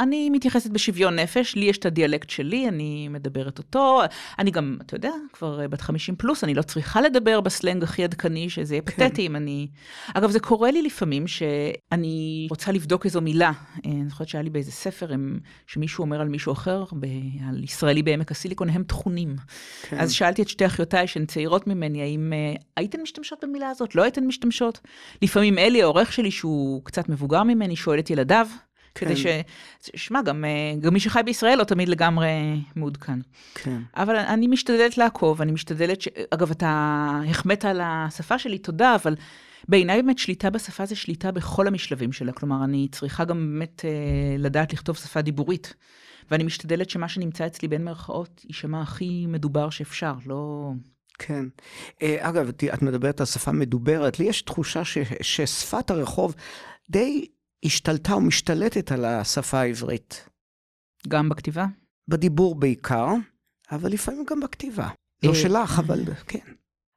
אני 0.00 0.30
מתייחסת 0.30 0.70
בשוויון 0.70 1.18
נפש, 1.18 1.54
לי 1.54 1.64
יש 1.64 1.78
את 1.78 1.86
הדיאלקט 1.86 2.30
שלי, 2.30 2.68
אני 2.68 3.08
מדברת 3.08 3.58
אותו. 3.58 4.00
אני 4.38 4.50
גם, 4.50 4.76
אתה 4.86 4.96
יודע, 4.96 5.10
כבר 5.32 5.68
בת 5.68 5.80
50 5.80 6.16
פלוס, 6.16 6.44
אני 6.44 6.54
לא 6.54 6.62
צריכה 6.62 7.00
לדבר 7.00 7.40
בסלנג 7.40 7.82
הכי 7.82 8.04
עדכני, 8.04 8.50
שזה 8.50 8.74
יהיה 8.74 8.82
כן. 8.82 9.08
פתטי 9.08 9.26
אם 9.26 9.36
אני... 9.36 9.68
אגב, 10.14 10.30
זה 10.30 10.40
קורה 10.40 10.70
לי 10.70 10.82
לפעמים 10.82 11.26
שאני 11.26 12.46
רוצה 12.50 12.72
לבדוק 12.72 13.04
איזו 13.04 13.20
מילה. 13.20 13.52
אני 13.84 14.08
זוכרת 14.08 14.28
שהיה 14.28 14.42
לי 14.42 14.50
באיזה 14.50 14.72
ספר, 14.72 15.12
הם, 15.12 15.38
שמישהו 15.66 16.02
אומר 16.02 16.20
על 16.20 16.28
מישהו 16.28 16.52
אחר, 16.52 16.84
ב... 17.00 17.06
על 17.48 17.64
ישראלי 17.64 18.02
בעמק 18.02 18.30
הסיליקון, 18.30 18.68
הם 18.68 18.82
תכונים. 18.82 19.36
כן. 19.82 19.98
אז 19.98 20.12
שאלתי 20.12 20.42
את 20.42 20.48
שתי 20.48 20.66
אחיותיי, 20.66 21.06
שהן 21.06 21.26
צעירות 21.26 21.66
ממני, 21.66 22.02
האם 22.02 22.32
אה, 22.32 22.54
הייתן 22.76 23.00
משתמשות 23.00 23.38
במילה 23.42 23.68
הזאת? 23.68 23.94
לא 23.94 24.02
הייתן 24.02 24.24
משתמשות? 24.24 24.80
לפעמים 25.22 25.58
אלי, 25.58 25.82
העורך 25.82 26.12
שלי, 26.12 26.30
שהוא 26.30 26.84
קצת 26.84 27.08
מבוגר 27.08 27.33
ממני 27.42 27.76
שואל 27.76 27.98
את 27.98 28.10
ילדיו, 28.10 28.46
כן. 28.94 29.06
כדי 29.06 29.16
ש... 29.16 29.26
שמע, 29.96 30.22
גם, 30.22 30.44
אה, 30.44 30.80
גם 30.80 30.94
מי 30.94 31.00
שחי 31.00 31.20
בישראל 31.24 31.58
לא 31.58 31.64
תמיד 31.64 31.88
לגמרי 31.88 32.28
מעודכן. 32.76 33.18
כן. 33.54 33.80
אבל 33.96 34.16
אני 34.16 34.46
משתדלת 34.46 34.98
לעקוב, 34.98 35.42
אני 35.42 35.52
משתדלת 35.52 36.00
ש... 36.00 36.08
אגב, 36.30 36.50
אתה 36.50 37.10
החמאת 37.30 37.64
על 37.64 37.80
השפה 37.84 38.38
שלי, 38.38 38.58
תודה, 38.58 38.94
אבל 38.94 39.14
בעיניי 39.68 40.02
באמת 40.02 40.18
שליטה 40.18 40.50
בשפה 40.50 40.86
זה 40.86 40.96
שליטה 40.96 41.32
בכל 41.32 41.66
המשלבים 41.66 42.12
שלה. 42.12 42.32
כלומר, 42.32 42.64
אני 42.64 42.88
צריכה 42.92 43.24
גם 43.24 43.52
באמת 43.52 43.84
אה, 43.84 43.90
לדעת 44.38 44.72
לכתוב 44.72 44.96
שפה 44.96 45.20
דיבורית. 45.20 45.74
ואני 46.30 46.44
משתדלת 46.44 46.90
שמה 46.90 47.08
שנמצא 47.08 47.46
אצלי 47.46 47.68
בין 47.68 47.84
מירכאות 47.84 48.40
יישמע 48.44 48.82
הכי 48.82 49.26
מדובר 49.26 49.70
שאפשר, 49.70 50.14
לא... 50.26 50.72
כן. 51.18 51.44
אה, 52.02 52.28
אגב, 52.28 52.48
את 52.74 52.82
מדברת 52.82 53.20
על 53.20 53.26
שפה 53.26 53.52
מדוברת, 53.52 54.18
לי 54.18 54.24
יש 54.24 54.42
תחושה 54.42 54.84
ש, 54.84 54.98
ששפת 55.20 55.90
הרחוב 55.90 56.34
די 56.90 57.26
השתלטה 57.64 58.16
ומשתלטת 58.16 58.92
על 58.92 59.04
השפה 59.04 59.60
העברית. 59.60 60.28
גם 61.08 61.28
בכתיבה? 61.28 61.66
בדיבור 62.08 62.54
בעיקר, 62.54 63.08
אבל 63.72 63.92
לפעמים 63.92 64.24
גם 64.30 64.40
בכתיבה. 64.40 64.88
לא 65.22 65.30
אה, 65.30 65.34
שלך, 65.34 65.78
אבל 65.78 66.04
כן. 66.26 66.54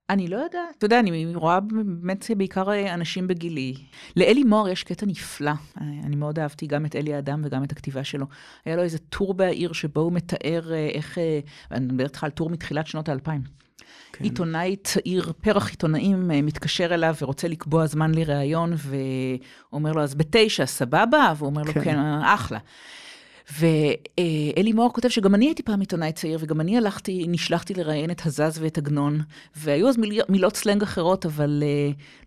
אני 0.09 0.27
לא 0.27 0.37
יודעת, 0.37 0.75
אתה 0.77 0.85
יודע, 0.85 0.99
אני 0.99 1.35
רואה 1.35 1.59
באמת 1.59 2.25
בעיקר 2.37 2.93
אנשים 2.93 3.27
בגילי. 3.27 3.75
לאלי 4.15 4.43
מוהר 4.43 4.69
יש 4.69 4.83
קטע 4.83 5.05
נפלא, 5.05 5.51
אני 5.77 6.15
מאוד 6.15 6.39
אהבתי 6.39 6.67
גם 6.67 6.85
את 6.85 6.95
אלי 6.95 7.17
אדם 7.17 7.41
וגם 7.45 7.63
את 7.63 7.71
הכתיבה 7.71 8.03
שלו. 8.03 8.25
היה 8.65 8.75
לו 8.75 8.83
איזה 8.83 8.97
טור 8.97 9.33
בעיר 9.33 9.73
שבו 9.73 10.01
הוא 10.01 10.13
מתאר 10.13 10.73
אה, 10.73 10.89
איך, 10.93 11.17
אה, 11.17 11.39
אני 11.71 11.85
מדברת 11.85 12.07
איתך 12.07 12.23
על 12.23 12.29
טור 12.29 12.49
מתחילת 12.49 12.87
שנות 12.87 13.09
האלפיים. 13.09 13.41
כן. 14.13 14.23
עיתונאי 14.23 14.75
צעיר, 14.83 15.33
פרח 15.41 15.69
עיתונאים, 15.69 16.31
אה, 16.31 16.41
מתקשר 16.41 16.93
אליו 16.93 17.15
ורוצה 17.21 17.47
לקבוע 17.47 17.85
זמן 17.85 18.11
לראיון, 18.15 18.73
ואומר 18.77 19.91
לו, 19.91 20.01
אז 20.01 20.15
בתשע, 20.15 20.65
סבבה? 20.65 21.33
והוא 21.37 21.49
אומר 21.49 21.63
כן. 21.63 21.79
לו, 21.79 21.85
כן, 21.85 21.99
אחלה. 22.25 22.59
ואלי 23.59 24.73
מוהר 24.73 24.89
כותב 24.89 25.09
שגם 25.09 25.35
אני 25.35 25.45
הייתי 25.45 25.63
פעם 25.63 25.79
עיתונאי 25.79 26.11
צעיר, 26.11 26.37
וגם 26.41 26.61
אני 26.61 26.77
הלכתי, 26.77 27.25
נשלחתי 27.27 27.73
לראיין 27.73 28.11
את 28.11 28.25
הזז 28.25 28.59
ואת 28.61 28.77
עגנון, 28.77 29.21
והיו 29.55 29.89
אז 29.89 29.97
מיל, 29.97 30.21
מילות 30.29 30.55
סלנג 30.55 30.83
אחרות, 30.83 31.25
אבל 31.25 31.63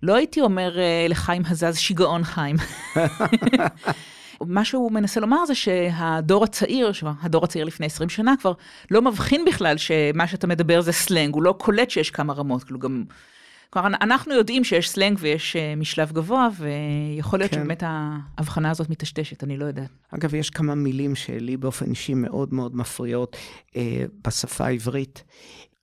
לא 0.03 0.15
הייתי 0.15 0.41
אומר 0.41 0.77
לחיים 1.09 1.43
הזז, 1.47 1.77
שיגעון 1.79 2.25
חיים. 2.25 2.57
מה 4.47 4.65
שהוא 4.65 4.93
מנסה 4.93 5.21
לומר 5.21 5.47
זה 5.47 5.55
שהדור 5.55 6.45
הצעיר, 6.45 6.93
הדור 7.23 7.45
הצעיר 7.45 7.65
לפני 7.65 7.87
20 7.87 8.09
שנה 8.09 8.35
כבר 8.41 8.53
לא 8.91 9.03
מבחין 9.03 9.45
בכלל 9.45 9.77
שמה 9.77 10.27
שאתה 10.27 10.47
מדבר 10.47 10.81
זה 10.81 10.93
סלנג, 10.93 11.35
הוא 11.35 11.43
לא 11.43 11.55
קולט 11.59 11.91
שיש 11.91 12.11
כמה 12.11 12.33
רמות, 12.33 12.65
כאילו 12.65 12.79
גם... 12.79 13.05
כלומר, 13.71 13.89
אנחנו 13.89 14.35
יודעים 14.35 14.65
שיש 14.65 14.91
סלנג 14.91 15.19
ויש 15.21 15.57
אה, 15.57 15.81
משלב 15.81 16.13
גבוה, 16.13 16.49
ויכול 16.59 17.39
להיות 17.39 17.51
כן. 17.51 17.57
שבאמת 17.57 17.83
ההבחנה 17.87 18.71
הזאת 18.71 18.91
מטשטשת, 18.91 19.45
אני 19.45 19.57
לא 19.57 19.65
יודעת. 19.65 19.91
אגב, 20.11 20.35
יש 20.35 20.51
כמה 20.51 20.75
מילים 20.75 21.15
שלי 21.15 21.57
באופן 21.57 21.91
אישי 21.91 22.15
מאוד 22.15 22.55
מאוד 22.55 22.77
מפריעות 22.77 23.37
uh, 23.71 23.75
בשפה 24.27 24.67
העברית. 24.67 25.25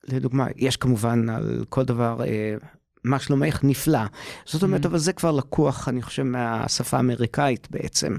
לדוגמה, 0.08 0.46
יש 0.56 0.76
כמובן 0.76 1.28
על 1.28 1.64
כל 1.68 1.84
דבר 1.84 2.20
uh, 2.20 2.64
מה 3.08 3.18
שלומך? 3.18 3.60
נפלא. 3.62 3.98
זאת 4.44 4.62
אומרת, 4.62 4.84
mm-hmm. 4.84 4.88
אבל 4.88 4.98
זה 4.98 5.12
כבר 5.12 5.32
לקוח, 5.32 5.88
אני 5.88 6.02
חושב, 6.02 6.22
מהשפה 6.22 6.96
האמריקאית 6.96 7.68
בעצם. 7.70 8.16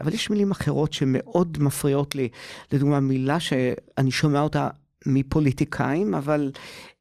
אבל 0.00 0.14
יש 0.14 0.30
מילים 0.30 0.50
אחרות 0.50 0.92
שמאוד 0.92 1.58
מפריעות 1.60 2.14
לי. 2.14 2.28
לדוגמה, 2.72 3.00
מילה 3.00 3.40
שאני 3.40 4.10
שומע 4.10 4.40
אותה 4.40 4.68
מפוליטיקאים, 5.06 6.14
אבל 6.14 6.50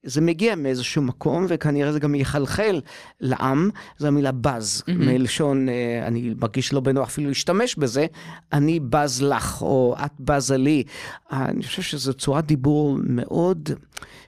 זה 0.04 0.22
מגיע 0.22 0.56
מאיזשהו 0.56 1.02
מקום, 1.02 1.46
וכנראה 1.50 1.92
זה 1.92 2.00
גם 2.00 2.16
יחלחל 2.16 2.82
לעם, 3.22 3.70
זו 3.98 4.08
המילה 4.08 4.32
בז, 4.32 4.82
mm-hmm. 4.82 4.92
מלשון, 4.92 5.70
אה, 5.70 6.08
אני 6.08 6.34
מרגיש 6.42 6.74
לא 6.74 6.80
בנוח 6.80 7.08
אפילו 7.08 7.28
להשתמש 7.28 7.76
בזה, 7.76 8.06
אני 8.54 8.80
בז 8.80 9.22
לך, 9.22 9.62
או 9.62 9.96
את 10.06 10.12
בזה 10.20 10.58
לי. 10.58 10.84
אני 11.32 11.64
חושב 11.64 11.82
שזו 11.82 12.14
צורת 12.14 12.46
דיבור 12.46 12.98
מאוד 13.04 13.70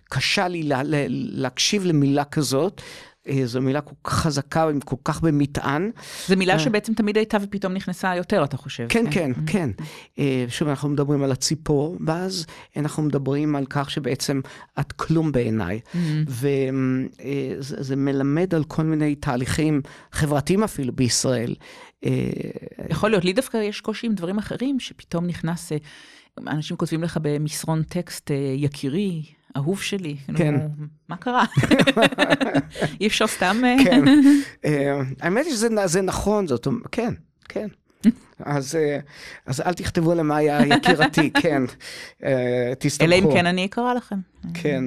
קשה 0.09 0.47
לי 0.47 0.63
לה, 0.63 0.81
להקשיב 1.09 1.85
למילה 1.85 2.23
כזאת. 2.23 2.81
אה, 3.29 3.41
זו 3.45 3.61
מילה 3.61 3.81
כל 3.81 3.95
כך 4.03 4.13
חזקה, 4.13 4.67
כל 4.85 4.95
כך 5.03 5.21
במטען. 5.21 5.91
זו 6.27 6.37
מילה 6.37 6.53
אה, 6.53 6.59
שבעצם 6.59 6.93
תמיד 6.93 7.17
הייתה 7.17 7.37
ופתאום 7.41 7.73
נכנסה 7.73 8.15
יותר, 8.15 8.43
אתה 8.43 8.57
חושב? 8.57 8.85
כן, 8.89 9.05
כן, 9.11 9.31
כן. 9.47 9.71
Mm-hmm. 9.77 9.81
כן. 10.15 10.49
שוב, 10.49 10.67
אנחנו 10.67 10.89
מדברים 10.89 11.23
על 11.23 11.31
הציפור, 11.31 11.97
ואז 12.05 12.45
אנחנו 12.75 13.03
מדברים 13.03 13.55
על 13.55 13.65
כך 13.69 13.91
שבעצם 13.91 14.41
את 14.79 14.91
כלום 14.91 15.31
בעיניי. 15.31 15.79
Mm-hmm. 15.79 16.31
וזה 17.59 17.95
מלמד 17.95 18.55
על 18.55 18.63
כל 18.63 18.83
מיני 18.83 19.15
תהליכים 19.15 19.81
חברתיים 20.11 20.63
אפילו 20.63 20.93
בישראל. 20.93 21.55
יכול 22.89 23.09
להיות, 23.09 23.25
לי 23.25 23.33
דווקא 23.33 23.57
יש 23.57 23.81
קושי 23.81 24.07
עם 24.07 24.13
דברים 24.13 24.37
אחרים, 24.37 24.79
שפתאום 24.79 25.27
נכנס... 25.27 25.71
אנשים 26.47 26.77
כותבים 26.77 27.03
לך 27.03 27.19
במסרון 27.21 27.83
טקסט, 27.83 28.31
יקירי, 28.55 29.23
אהוב 29.57 29.81
שלי. 29.81 30.17
כן. 30.35 30.55
מה 31.09 31.17
קרה? 31.17 31.45
אי 33.01 33.07
אפשר 33.07 33.27
סתם... 33.27 33.61
אה? 33.65 33.75
כן. 33.83 34.03
אה, 34.65 35.01
האמת 35.21 35.45
היא 35.45 35.53
שזה 35.53 36.01
נכון, 36.01 36.47
זאת 36.47 36.65
אומרת, 36.65 36.87
כן, 36.91 37.13
כן. 37.49 37.67
אז, 38.39 38.75
אה, 38.75 38.99
אז 39.45 39.61
אל 39.61 39.73
תכתבו 39.73 40.15
למאיה 40.15 40.59
יקירתי, 40.67 41.31
כן, 41.41 41.63
תסתמכו. 42.79 43.05
אלא 43.05 43.15
אם 43.15 43.33
כן 43.33 43.45
אני 43.45 43.65
אקרא 43.65 43.93
לכם. 43.93 44.15
כן. 44.53 44.83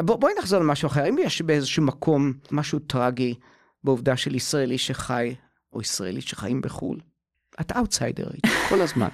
בוא, 0.00 0.16
בואי 0.16 0.32
נחזור 0.38 0.60
למשהו 0.60 0.86
אחר. 0.86 1.08
אם 1.08 1.16
יש 1.22 1.42
באיזשהו 1.42 1.82
מקום 1.82 2.32
משהו 2.50 2.78
טרגי 2.78 3.34
בעובדה 3.84 4.16
של 4.16 4.34
ישראלי 4.34 4.78
שחי, 4.78 5.34
או 5.72 5.80
ישראלית 5.80 6.26
שחיים 6.26 6.60
בחו"ל, 6.60 7.00
את 7.60 7.72
אאוטסיידרית 7.72 8.42
כל 8.68 8.80
הזמן. 8.80 9.08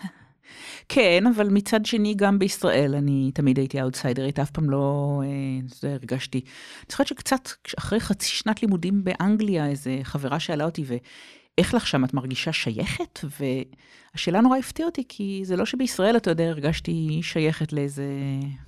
כן, 0.88 1.24
אבל 1.34 1.48
מצד 1.48 1.86
שני, 1.86 2.14
גם 2.14 2.38
בישראל 2.38 2.94
אני 2.94 3.30
תמיד 3.34 3.58
הייתי 3.58 3.82
אאוטסיידרית, 3.82 4.38
אף 4.38 4.50
פעם 4.50 4.70
לא, 4.70 5.20
אה, 5.24 5.28
זה 5.66 5.92
הרגשתי. 5.92 6.38
אני 6.38 6.86
זוכרת 6.90 7.06
שקצת, 7.06 7.48
אחרי 7.78 8.00
חצי 8.00 8.28
שנת 8.28 8.62
לימודים 8.62 9.04
באנגליה, 9.04 9.66
איזה 9.66 10.00
חברה 10.02 10.40
שאלה 10.40 10.64
אותי, 10.64 10.84
ואיך 10.86 11.74
לך 11.74 11.86
שם, 11.86 12.04
את 12.04 12.14
מרגישה 12.14 12.52
שייכת? 12.52 13.20
והשאלה 13.40 14.40
נורא 14.40 14.58
הפתיעה 14.58 14.88
אותי, 14.88 15.04
כי 15.08 15.40
זה 15.44 15.56
לא 15.56 15.66
שבישראל, 15.66 16.16
אתה 16.16 16.30
יודע, 16.30 16.44
הרגשתי 16.44 17.20
שייכת 17.22 17.72
לאיזה 17.72 18.06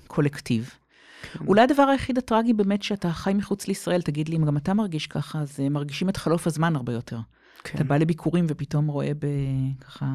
קולקטיב. 0.07 0.69
כן. 1.31 1.45
אולי 1.47 1.61
הדבר 1.61 1.83
היחיד 1.83 2.17
הטרגי 2.17 2.53
באמת 2.53 2.83
שאתה 2.83 3.11
חי 3.11 3.33
מחוץ 3.33 3.67
לישראל, 3.67 4.01
תגיד 4.01 4.29
לי 4.29 4.35
אם 4.35 4.45
גם 4.45 4.57
אתה 4.57 4.73
מרגיש 4.73 5.07
ככה, 5.07 5.39
אז 5.39 5.59
מרגישים 5.71 6.09
את 6.09 6.17
חלוף 6.17 6.47
הזמן 6.47 6.75
הרבה 6.75 6.93
יותר. 6.93 7.19
כן. 7.63 7.75
אתה 7.75 7.83
בא 7.83 7.97
לביקורים 7.97 8.45
ופתאום 8.47 8.87
רואה 8.87 9.11
בככה... 9.19 10.05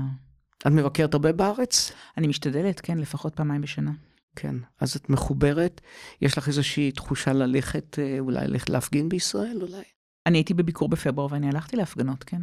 את 0.59 0.66
מבקרת 0.66 1.14
הרבה 1.14 1.32
בארץ? 1.32 1.92
אני 2.16 2.26
משתדלת, 2.26 2.80
כן, 2.80 2.98
לפחות 2.98 3.34
פעמיים 3.34 3.61
בשנה. 3.61 3.92
כן, 4.36 4.54
אז 4.80 4.96
את 4.96 5.11
מחוברת, 5.11 5.80
יש 6.22 6.38
לך 6.38 6.48
איזושהי 6.48 6.92
תחושה 6.92 7.32
ללכת, 7.32 7.98
אה, 7.98 8.16
אולי 8.18 8.46
ללכת 8.48 8.70
להפגין 8.70 9.09
בישראל, 9.09 9.59
אולי? 9.62 9.82
אני 10.26 10.38
הייתי 10.38 10.54
בביקור 10.54 10.88
בפברואר 10.88 11.28
ואני 11.30 11.48
הלכתי 11.48 11.76
להפגנות, 11.76 12.24
כן. 12.24 12.42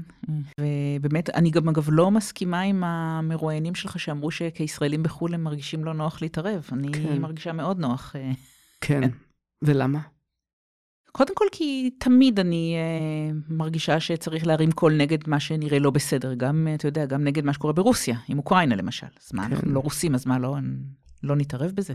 ובאמת, 0.61 1.29
אני 1.29 1.51
גם 1.51 1.69
אגב 1.69 1.87
לא 1.91 2.11
מסכימה 2.11 2.61
עם 2.61 2.83
המרואיינים 2.83 3.75
שלך 3.75 3.99
שאמרו 3.99 4.31
שכישראלים 4.31 5.03
בחו"ל 5.03 5.33
הם 5.33 5.43
מרגישים 5.43 5.85
לא 5.85 5.93
נוח 5.93 6.21
להתערב. 6.21 6.69
אני 6.71 6.91
כן. 6.91 7.21
מרגישה 7.21 7.53
מאוד 7.53 7.79
נוח. 7.79 8.15
אה, 8.15 8.31
כן. 8.81 9.01
כן. 9.01 9.09
ולמה? 9.61 9.99
קודם 11.17 11.35
כל 11.35 11.45
כי 11.51 11.89
תמיד 11.99 12.39
אני 12.39 12.75
uh, 12.75 13.53
מרגישה 13.53 13.99
שצריך 13.99 14.47
להרים 14.47 14.71
קול 14.71 14.93
נגד 14.97 15.17
מה 15.27 15.39
שנראה 15.39 15.79
לא 15.79 15.89
בסדר, 15.91 16.33
גם, 16.33 16.67
אתה 16.75 16.87
יודע, 16.87 17.05
גם 17.05 17.23
נגד 17.23 17.45
מה 17.45 17.53
שקורה 17.53 17.73
ברוסיה, 17.73 18.17
עם 18.27 18.37
אוקראינה 18.37 18.75
למשל. 18.75 19.07
אז 19.23 19.33
מה, 19.33 19.45
כן. 19.45 19.51
אנחנו 19.51 19.71
לא 19.71 19.79
רוסים, 19.79 20.15
אז 20.15 20.25
מה, 20.25 20.39
לא, 20.39 20.55
לא 21.23 21.35
נתערב 21.35 21.71
בזה? 21.71 21.93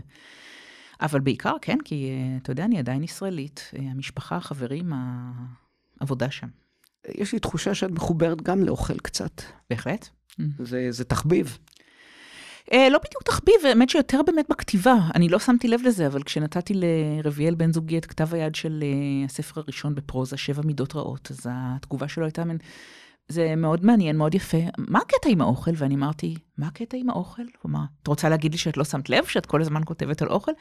אבל 1.01 1.19
בעיקר, 1.19 1.55
כן, 1.61 1.77
כי 1.85 2.11
uh, 2.11 2.41
אתה 2.41 2.51
יודע, 2.51 2.65
אני 2.65 2.79
עדיין 2.79 3.03
ישראלית, 3.03 3.71
uh, 3.73 3.81
המשפחה, 3.81 4.35
החברים, 4.35 4.93
העבודה 5.99 6.31
שם. 6.31 6.47
יש 7.07 7.33
לי 7.33 7.39
תחושה 7.39 7.75
שאת 7.75 7.91
מחוברת 7.91 8.41
גם 8.41 8.63
לאוכל 8.63 8.97
קצת. 8.97 9.41
בהחלט. 9.69 10.09
זה, 10.59 10.87
זה 10.89 11.03
תחביב. 11.03 11.57
אה, 12.73 12.89
לא 12.89 12.97
בדיוק 12.97 13.23
תחביב, 13.23 13.55
האמת 13.67 13.89
שיותר 13.89 14.21
באמת 14.25 14.45
בכתיבה. 14.49 14.95
אני 15.15 15.29
לא 15.29 15.39
שמתי 15.39 15.67
לב 15.67 15.81
לזה, 15.83 16.07
אבל 16.07 16.23
כשנתתי 16.23 16.73
לרביאל 16.75 17.55
בן 17.55 17.73
זוגי 17.73 17.97
את 17.97 18.05
כתב 18.05 18.33
היד 18.33 18.55
של 18.55 18.83
uh, 18.83 19.25
הספר 19.25 19.61
הראשון 19.61 19.95
בפרוזה, 19.95 20.37
שבע 20.37 20.61
מידות 20.65 20.95
רעות, 20.95 21.27
אז 21.31 21.47
התגובה 21.49 22.07
שלו 22.07 22.25
הייתה 22.25 22.43
מן... 22.43 22.57
זה 23.29 23.55
מאוד 23.55 23.85
מעניין, 23.85 24.17
מאוד 24.17 24.35
יפה. 24.35 24.57
מה 24.77 24.99
הקטע 24.99 25.29
עם 25.29 25.41
האוכל? 25.41 25.71
ואני 25.75 25.95
אמרתי, 25.95 26.35
מה 26.57 26.67
הקטע 26.67 26.97
עם 26.97 27.09
האוכל? 27.09 27.41
הוא 27.41 27.69
אמר, 27.69 27.79
את 28.03 28.07
רוצה 28.07 28.29
להגיד 28.29 28.51
לי 28.51 28.57
שאת 28.57 28.77
לא 28.77 28.83
שמת 28.83 29.09
לב, 29.09 29.25
שאת 29.25 29.45
כל 29.45 29.61
הזמן 29.61 29.81
כותבת 29.85 30.21
על 30.21 30.27
אוכל? 30.27 30.51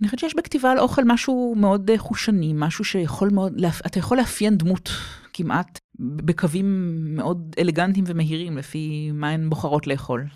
אני 0.00 0.08
חושבת 0.08 0.20
שיש 0.20 0.36
בכתיבה 0.36 0.70
על 0.70 0.78
אוכל 0.78 1.02
משהו 1.06 1.54
מאוד 1.56 1.90
אה, 1.90 1.98
חושני, 1.98 2.52
משהו 2.56 2.84
שיכול 2.84 3.30
מאוד, 3.30 3.64
אתה 3.86 3.98
יכול 3.98 4.16
לאפיין 4.16 4.58
דמות 4.58 4.90
כמעט 5.32 5.78
בקווים 5.98 6.98
מאוד 7.16 7.54
אלגנטיים 7.58 8.04
ומהירים, 8.08 8.58
לפי 8.58 9.10
מה 9.14 9.30
הן 9.30 9.50
בוחרות 9.50 9.86
לאכול. 9.86 10.26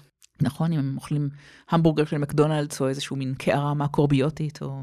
נכון, 0.41 0.73
אם 0.73 0.79
הם 0.79 0.97
אוכלים 0.97 1.29
המבורגר 1.71 2.05
של 2.05 2.19
מקדונלדס 2.19 2.81
או 2.81 2.89
איזשהו 2.89 3.17
מין 3.17 3.35
קערה 3.35 3.75
מקורביוטית, 3.75 4.63
או... 4.63 4.83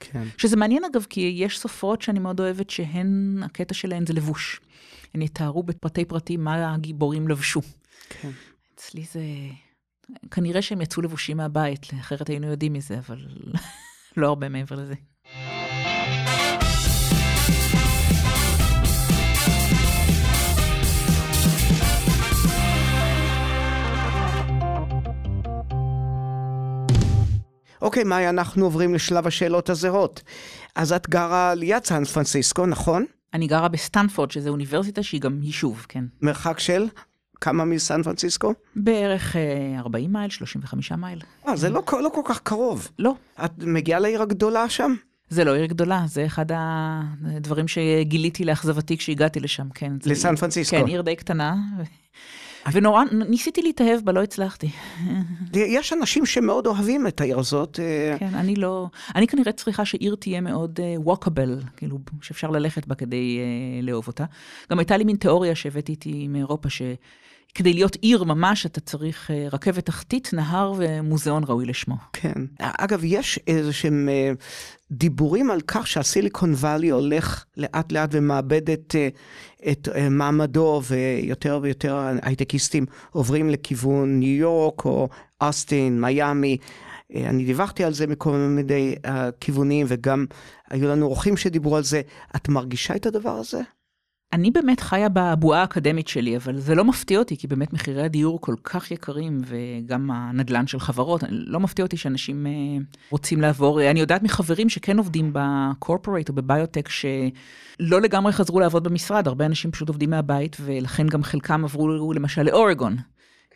כן. 0.00 0.24
שזה 0.38 0.56
מעניין 0.56 0.84
אגב, 0.84 1.06
כי 1.10 1.34
יש 1.36 1.58
סופרות 1.58 2.02
שאני 2.02 2.18
מאוד 2.18 2.40
אוהבת 2.40 2.70
שהן, 2.70 3.40
הקטע 3.44 3.74
שלהן 3.74 4.06
זה 4.06 4.12
לבוש. 4.12 4.60
הן 5.14 5.22
יתארו 5.22 5.62
בפרטי 5.62 6.04
פרטים 6.04 6.44
מה 6.44 6.74
הגיבורים 6.74 7.28
לבשו. 7.28 7.60
כן. 8.08 8.30
אצלי 8.74 9.04
זה... 9.12 9.20
כנראה 10.30 10.62
שהם 10.62 10.80
יצאו 10.80 11.02
לבושים 11.02 11.36
מהבית, 11.36 11.86
אחרת 12.00 12.28
היינו 12.28 12.46
יודעים 12.46 12.72
מזה, 12.72 12.98
אבל 12.98 13.26
לא 14.16 14.26
הרבה 14.26 14.48
מעבר 14.48 14.76
לזה. 14.76 14.94
אוקיי, 27.82 28.04
מאיה, 28.04 28.28
אנחנו 28.28 28.64
עוברים 28.64 28.94
לשלב 28.94 29.26
השאלות 29.26 29.70
הזהות. 29.70 30.22
אז 30.74 30.92
את 30.92 31.08
גרה 31.08 31.54
ליד 31.54 31.84
סן 31.84 32.04
פרנסיסקו, 32.04 32.66
נכון? 32.66 33.04
אני 33.34 33.46
גרה 33.46 33.68
בסטנפורד, 33.68 34.30
שזו 34.30 34.50
אוניברסיטה 34.50 35.02
שהיא 35.02 35.20
גם 35.20 35.42
יישוב, 35.42 35.86
כן. 35.88 36.04
מרחק 36.22 36.58
של? 36.58 36.86
כמה 37.40 37.64
מסן 37.64 38.02
פרנסיסקו? 38.02 38.54
בערך 38.76 39.36
40 39.78 40.04
אה, 40.04 40.20
מייל, 40.20 40.30
35 40.30 40.92
מייל. 40.92 41.20
אה, 41.48 41.56
זה 41.56 41.70
לא, 41.70 41.82
לא 41.92 42.10
כל 42.14 42.22
כך 42.24 42.40
קרוב. 42.40 42.88
לא. 42.98 43.14
את 43.44 43.52
מגיעה 43.58 44.00
לעיר 44.00 44.22
הגדולה 44.22 44.68
שם? 44.68 44.94
זה 45.30 45.44
לא 45.44 45.54
עיר 45.54 45.66
גדולה, 45.66 46.02
זה 46.06 46.26
אחד 46.26 46.46
הדברים 46.52 47.68
שגיליתי 47.68 48.44
לאכזבתי 48.44 48.98
כשהגעתי 48.98 49.40
לשם, 49.40 49.68
כן. 49.74 49.92
לסן 50.06 50.36
פרנסיסקו. 50.36 50.76
כן, 50.76 50.86
עיר 50.86 51.02
די 51.02 51.16
קטנה. 51.16 51.54
ונורא, 52.72 53.02
ניסיתי 53.28 53.62
להתאהב 53.62 54.00
בה, 54.04 54.12
לא 54.12 54.22
הצלחתי. 54.22 54.68
יש 55.54 55.92
אנשים 55.92 56.26
שמאוד 56.26 56.66
אוהבים 56.66 57.06
את 57.06 57.20
העיר 57.20 57.38
הזאת. 57.38 57.80
אה, 57.80 58.18
כן, 58.18 58.34
אני 58.34 58.56
לא... 58.56 58.86
אני 59.14 59.26
כנראה 59.26 59.52
צריכה 59.52 59.84
שעיר 59.84 60.14
תהיה 60.14 60.40
מאוד 60.40 60.80
ווקאבל, 60.96 61.60
uh, 61.62 61.70
כאילו, 61.76 61.98
שאפשר 62.22 62.50
ללכת 62.50 62.86
בה 62.86 62.94
כדי 62.94 63.38
uh, 63.38 63.86
לאהוב 63.86 64.06
אותה. 64.06 64.24
גם 64.70 64.78
הייתה 64.78 64.96
לי 64.96 65.04
מין 65.04 65.16
תיאוריה 65.16 65.54
שהבאתי 65.54 65.92
איתי 65.92 66.28
מאירופה, 66.28 66.70
ש... 66.70 66.82
כדי 67.54 67.72
להיות 67.72 67.96
עיר 67.96 68.24
ממש, 68.24 68.66
אתה 68.66 68.80
צריך 68.80 69.30
אה, 69.30 69.48
רכבת 69.52 69.86
תחתית, 69.86 70.30
נהר 70.32 70.72
ומוזיאון 70.76 71.44
ראוי 71.44 71.66
לשמו. 71.66 71.94
כן. 72.12 72.32
אגב, 72.58 73.00
יש 73.04 73.40
איזה 73.46 73.72
שהם 73.72 74.08
אה, 74.08 74.32
דיבורים 74.90 75.50
על 75.50 75.60
כך 75.60 75.86
שהסיליקון 75.86 76.52
וואלי 76.54 76.88
הולך 76.88 77.44
לאט 77.56 77.92
לאט 77.92 78.10
ומאבד 78.12 78.70
את, 78.70 78.94
אה, 78.98 79.08
את 79.72 79.88
מעמדו, 80.10 80.82
ויותר 80.84 81.58
ויותר 81.62 82.08
הייטקיסטים 82.22 82.86
עוברים 83.10 83.50
לכיוון 83.50 84.18
ניו 84.18 84.40
יורק 84.40 84.84
או 84.84 85.08
אוסטין, 85.40 86.00
מיאמי. 86.00 86.56
אני 87.16 87.44
דיווחתי 87.44 87.84
על 87.84 87.92
זה 87.92 88.06
מכל 88.06 88.32
מיני 88.32 88.94
כיוונים, 89.40 89.86
וגם 89.88 90.26
היו 90.70 90.88
לנו 90.88 91.06
אורחים 91.06 91.36
שדיברו 91.36 91.76
על 91.76 91.82
זה. 91.82 92.00
את 92.36 92.48
מרגישה 92.48 92.96
את 92.96 93.06
הדבר 93.06 93.30
הזה? 93.30 93.60
אני 94.32 94.50
באמת 94.50 94.80
חיה 94.80 95.08
בבועה 95.12 95.60
האקדמית 95.60 96.08
שלי, 96.08 96.36
אבל 96.36 96.58
זה 96.58 96.74
לא 96.74 96.84
מפתיע 96.84 97.18
אותי, 97.18 97.36
כי 97.36 97.46
באמת 97.46 97.72
מחירי 97.72 98.02
הדיור 98.02 98.40
כל 98.40 98.54
כך 98.64 98.90
יקרים, 98.90 99.40
וגם 99.46 100.10
הנדלן 100.10 100.66
של 100.66 100.80
חברות, 100.80 101.22
לא 101.30 101.60
מפתיע 101.60 101.84
אותי 101.84 101.96
שאנשים 101.96 102.46
אה, 102.46 102.52
רוצים 103.10 103.40
לעבור. 103.40 103.90
אני 103.90 104.00
יודעת 104.00 104.22
מחברים 104.22 104.68
שכן 104.68 104.98
עובדים 104.98 105.30
בקורפורייט 105.32 106.28
או 106.28 106.34
בביוטק, 106.34 106.88
שלא 106.88 108.00
לגמרי 108.00 108.32
חזרו 108.32 108.60
לעבוד 108.60 108.84
במשרד, 108.84 109.28
הרבה 109.28 109.46
אנשים 109.46 109.70
פשוט 109.70 109.88
עובדים 109.88 110.10
מהבית, 110.10 110.56
ולכן 110.60 111.06
גם 111.06 111.22
חלקם 111.22 111.64
עברו 111.64 112.12
למשל 112.12 112.42
לאורגון. 112.42 112.96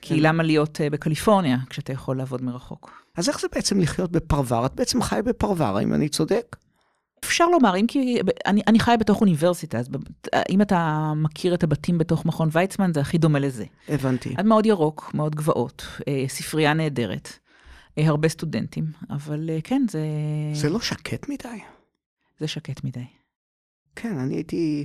כי 0.03 0.15
כן. 0.15 0.21
למה 0.23 0.43
להיות 0.43 0.81
uh, 0.81 0.91
בקליפורניה 0.93 1.57
כשאתה 1.71 1.93
יכול 1.93 2.17
לעבוד 2.17 2.43
מרחוק? 2.43 2.91
אז 3.17 3.29
איך 3.29 3.41
זה 3.41 3.47
בעצם 3.55 3.81
לחיות 3.81 4.13
בפרבר? 4.13 4.67
את 4.67 4.75
בעצם 4.75 5.03
חי 5.03 5.21
בפרבר, 5.25 5.77
האם 5.77 5.95
אני 5.95 6.09
צודק? 6.09 6.57
אפשר 7.25 7.47
לומר, 7.47 7.77
אם 7.77 7.87
כי 7.89 8.19
אני, 8.47 8.63
אני 8.67 8.81
חיה 8.81 8.97
בתוך 8.97 9.21
אוניברסיטה, 9.21 9.79
אז 9.79 9.89
אם 10.51 10.63
אתה 10.63 11.13
מכיר 11.17 11.55
את 11.55 11.63
הבתים 11.63 11.99
בתוך 11.99 12.27
מכון 12.27 12.49
ויצמן, 12.53 12.93
זה 12.95 13.01
הכי 13.01 13.19
דומה 13.19 13.39
לזה. 13.39 13.65
הבנתי. 13.89 14.35
מאוד 14.45 14.67
ירוק, 14.67 15.11
מאוד 15.15 15.35
גבעות, 15.35 15.87
אה, 16.09 16.25
ספרייה 16.29 16.75
נהדרת, 16.75 17.39
אה, 17.99 18.09
הרבה 18.09 18.29
סטודנטים, 18.29 18.85
אבל 19.11 19.51
אה, 19.51 19.59
כן, 19.65 19.83
זה... 19.91 20.01
זה 20.55 20.71
לא 20.71 20.81
שקט 20.81 21.29
מדי? 21.29 21.59
זה 22.41 22.49
שקט 22.49 22.85
מדי. 22.85 23.05
כן, 23.97 24.19
אני 24.19 24.35
הייתי 24.35 24.85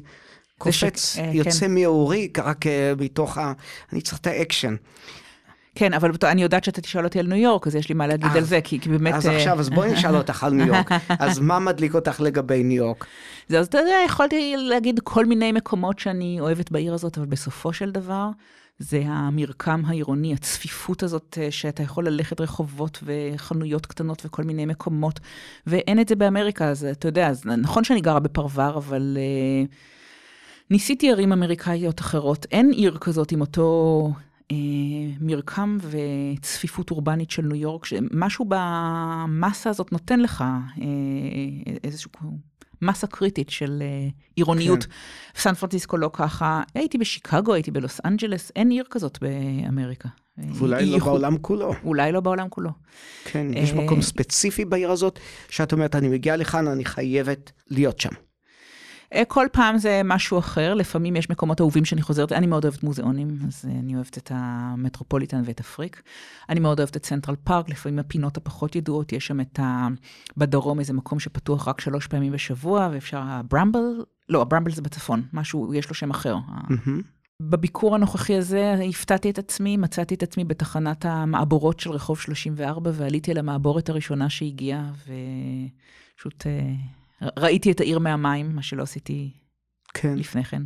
קופץ, 0.57 1.15
שק... 1.15 1.21
יוצא 1.33 1.59
כן. 1.59 1.73
מאורי, 1.73 2.29
רק 2.37 2.65
מתוך 2.99 3.37
ה... 3.37 3.53
אני 3.93 4.01
צריך 4.01 4.19
את 4.19 4.27
האקשן. 4.27 4.75
כן, 5.77 5.93
אבל 5.93 6.11
אני 6.23 6.43
יודעת 6.43 6.63
שאתה 6.63 6.81
תשאל 6.81 7.03
אותי 7.03 7.19
על 7.19 7.27
ניו 7.27 7.37
יורק, 7.37 7.67
אז 7.67 7.75
יש 7.75 7.89
לי 7.89 7.95
מה 7.95 8.07
להגיד 8.07 8.31
על 8.35 8.43
זה, 8.43 8.61
כי, 8.61 8.79
כי 8.79 8.89
באמת... 8.89 9.13
אז 9.13 9.25
עכשיו, 9.25 9.59
אז 9.59 9.69
בואי 9.69 9.91
נשאל 9.91 10.15
אותך 10.15 10.43
על 10.43 10.53
ניו 10.53 10.67
יורק. 10.67 10.91
אז 11.19 11.39
מה 11.39 11.59
מדליק 11.59 11.95
אותך 11.95 12.21
לגבי 12.21 12.63
ניו 12.63 12.77
יורק? 12.77 13.05
זה, 13.47 13.59
אז 13.59 13.67
אתה 13.67 13.77
יודע, 13.77 13.95
יכולתי 14.05 14.53
להגיד 14.57 14.99
כל 15.03 15.25
מיני 15.25 15.51
מקומות 15.51 15.99
שאני 15.99 16.37
אוהבת 16.39 16.71
בעיר 16.71 16.93
הזאת, 16.93 17.17
אבל 17.17 17.25
בסופו 17.25 17.73
של 17.73 17.91
דבר, 17.91 18.29
זה 18.79 19.01
המרקם 19.05 19.81
העירוני, 19.87 20.33
הצפיפות 20.33 21.03
הזאת, 21.03 21.37
אה, 21.41 21.51
שאתה 21.51 21.83
יכול 21.83 22.07
ללכת 22.07 22.41
רחובות 22.41 23.03
וחנויות 23.03 23.85
קטנות 23.85 24.25
וכל 24.25 24.43
מיני 24.43 24.65
מקומות, 24.65 25.19
ואין 25.67 25.99
את 25.99 26.07
זה 26.07 26.15
באמריקה, 26.15 26.69
אז 26.69 26.87
אתה 26.91 27.07
יודע, 27.07 27.27
אז 27.27 27.45
נכון 27.45 27.83
שאני 27.83 28.01
גרה 28.01 28.19
בפרבר, 28.19 28.77
אבל... 28.77 29.17
uh, 29.67 29.73
ניסיתי 30.69 31.11
ערים 31.11 31.33
אמריקאיות 31.33 31.99
אחרות, 31.99 32.45
אין 32.51 32.71
עיר 32.71 32.97
כזאת 33.01 33.31
עם 33.31 33.41
אותו 33.41 34.11
אה, 34.15 34.26
מרקם 35.19 35.77
וצפיפות 35.81 36.91
אורבנית 36.91 37.31
של 37.31 37.41
ניו 37.41 37.55
יורק, 37.55 37.85
שמשהו 37.85 38.45
במסה 38.49 39.69
הזאת 39.69 39.91
נותן 39.91 40.19
לך 40.19 40.41
אה, 40.41 40.85
איזושהי 41.83 42.11
מסה 42.81 43.07
קריטית 43.07 43.49
של 43.49 43.79
אה, 43.81 44.07
עירוניות. 44.35 44.83
כן. 44.83 44.91
סן 45.35 45.53
פרנסיסקו 45.53 45.97
לא 45.97 46.09
ככה, 46.13 46.61
הייתי 46.75 46.97
בשיקגו, 46.97 47.53
הייתי 47.53 47.71
בלוס 47.71 47.99
אנג'לס, 48.05 48.51
אין 48.55 48.69
עיר 48.69 48.83
כזאת 48.89 49.19
באמריקה. 49.21 50.09
ואולי 50.37 50.85
לא 50.85 50.97
יכול... 50.97 51.11
בעולם 51.11 51.37
כולו. 51.37 51.73
אולי 51.83 52.11
לא 52.11 52.19
בעולם 52.19 52.49
כולו. 52.49 52.69
כן, 53.25 53.47
יש 53.53 53.73
מקום 53.73 54.01
ספציפי 54.01 54.65
בעיר 54.65 54.91
הזאת, 54.91 55.19
שאת 55.49 55.73
אומרת, 55.73 55.95
אני 55.95 56.07
מגיעה 56.07 56.35
לכאן, 56.35 56.67
אני 56.67 56.85
חייבת 56.85 57.51
להיות 57.69 57.99
שם. 57.99 58.26
אה, 59.13 59.25
כל 59.27 59.47
פעם 59.51 59.77
זה 59.77 60.01
משהו 60.05 60.39
אחר, 60.39 60.73
לפעמים 60.73 61.15
יש 61.15 61.29
מקומות 61.29 61.61
אהובים 61.61 61.85
שאני 61.85 62.01
חוזרת, 62.01 62.31
אני 62.31 62.47
מאוד 62.47 62.65
אוהבת 62.65 62.83
מוזיאונים, 62.83 63.37
אז 63.47 63.65
אה, 63.69 63.79
אני 63.79 63.95
אוהבת 63.95 64.17
את 64.17 64.31
המטרופוליטן 64.35 65.41
ואת 65.45 65.59
הפריק. 65.59 66.01
אני 66.49 66.59
מאוד 66.59 66.79
אוהבת 66.79 66.97
את 66.97 67.03
צנטרל 67.03 67.35
פארק, 67.43 67.69
לפעמים 67.69 67.99
הפינות 67.99 68.37
הפחות 68.37 68.75
ידועות, 68.75 69.13
יש 69.13 69.27
שם 69.27 69.41
את 69.41 69.59
ה... 69.59 69.87
בדרום 70.37 70.79
איזה 70.79 70.93
מקום 70.93 71.19
שפתוח 71.19 71.67
רק 71.67 71.81
שלוש 71.81 72.07
פעמים 72.07 72.31
בשבוע, 72.31 72.89
ואפשר, 72.91 73.19
הברמבל, 73.21 74.03
לא, 74.29 74.41
הברמבל 74.41 74.71
זה 74.71 74.81
בצפון, 74.81 75.23
משהו, 75.33 75.73
יש 75.73 75.89
לו 75.89 75.95
שם 75.95 76.09
אחר. 76.09 76.35
Mm-hmm. 76.35 77.01
בביקור 77.41 77.95
הנוכחי 77.95 78.35
הזה 78.35 78.75
הפתעתי 78.89 79.29
את 79.29 79.39
עצמי, 79.39 79.77
מצאתי 79.77 80.15
את 80.15 80.23
עצמי 80.23 80.43
בתחנת 80.43 81.05
המעבורות 81.05 81.79
של 81.79 81.91
רחוב 81.91 82.19
34, 82.19 82.91
ועליתי 82.93 83.31
על 83.31 83.37
המעבורת 83.37 83.89
הראשונה 83.89 84.29
שהגיעה, 84.29 84.91
ופשוט... 86.15 86.47
אה, 86.47 86.96
ראיתי 87.21 87.71
את 87.71 87.79
העיר 87.79 87.99
מהמים, 87.99 88.55
מה 88.55 88.61
שלא 88.61 88.83
עשיתי 88.83 89.31
כן. 89.93 90.15
לפני 90.17 90.43
כן. 90.43 90.61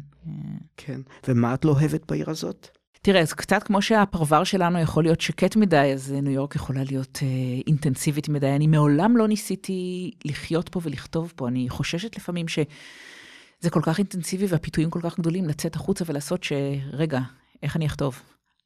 כן. 0.77 1.01
ומה 1.27 1.53
את 1.53 1.65
לא 1.65 1.71
אוהבת 1.71 2.11
בעיר 2.11 2.29
הזאת? 2.29 2.67
תראה, 3.01 3.21
אז 3.21 3.33
קצת 3.33 3.63
כמו 3.63 3.81
שהפרבר 3.81 4.43
שלנו 4.43 4.79
יכול 4.79 5.03
להיות 5.03 5.21
שקט 5.21 5.55
מדי, 5.55 5.91
אז 5.93 6.11
ניו 6.11 6.31
יורק 6.31 6.55
יכולה 6.55 6.83
להיות 6.83 7.19
אה, 7.21 7.27
אינטנסיבית 7.67 8.29
מדי. 8.29 8.49
אני 8.55 8.67
מעולם 8.67 9.17
לא 9.17 9.27
ניסיתי 9.27 10.11
לחיות 10.25 10.69
פה 10.69 10.79
ולכתוב 10.83 11.33
פה. 11.35 11.47
אני 11.47 11.69
חוששת 11.69 12.15
לפעמים 12.15 12.47
שזה 12.47 13.69
כל 13.69 13.81
כך 13.83 13.97
אינטנסיבי 13.97 14.45
והפיתויים 14.49 14.89
כל 14.89 14.99
כך 15.03 15.19
גדולים 15.19 15.45
לצאת 15.45 15.75
החוצה 15.75 16.05
ולעשות 16.07 16.43
שרגע, 16.43 17.19
איך 17.63 17.75
אני 17.75 17.85
אכתוב? 17.85 18.21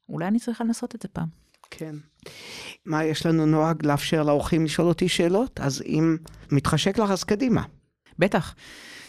אולי 0.08 0.28
אני 0.28 0.38
צריכה 0.38 0.64
לנסות 0.64 0.94
את 0.94 1.02
זה 1.02 1.08
פעם. 1.08 1.28
כן. 1.70 1.94
מה, 2.86 3.04
יש 3.04 3.26
לנו 3.26 3.46
נוהג 3.46 3.86
לאפשר 3.86 4.22
לאורחים 4.22 4.64
לשאול 4.64 4.88
אותי 4.88 5.08
שאלות? 5.08 5.60
אז 5.60 5.82
אם 5.82 6.16
מתחשק 6.52 6.98
לך, 6.98 7.10
אז 7.10 7.24
קדימה. 7.24 7.62
בטח. 8.18 8.54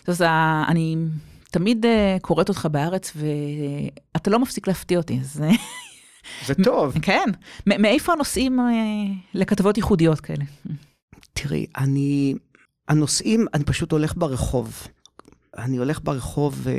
אז 0.08 0.22
אני 0.68 0.96
תמיד 1.52 1.86
uh, 1.86 2.20
קוראת 2.22 2.50
אותך 2.50 2.68
בארץ, 2.72 3.14
ואתה 3.16 4.30
לא 4.30 4.40
מפסיק 4.40 4.68
להפתיע 4.68 4.98
אותי, 4.98 5.20
אז... 5.22 5.42
זה 6.46 6.54
טוב. 6.64 6.98
כן. 7.02 7.30
מאיפה 7.66 8.14
הנושאים 8.14 8.60
לכתבות 9.34 9.78
ייחודיות 9.78 10.20
כאלה? 10.20 10.44
תראי, 11.34 11.66
אני... 11.78 12.36
הנושאים, 12.88 13.46
אני 13.54 13.64
פשוט 13.64 13.92
הולך 13.92 14.14
ברחוב. 14.18 14.88
אני 15.58 15.78
הולך 15.78 16.00
ברחוב 16.04 16.60
ו... 16.64 16.72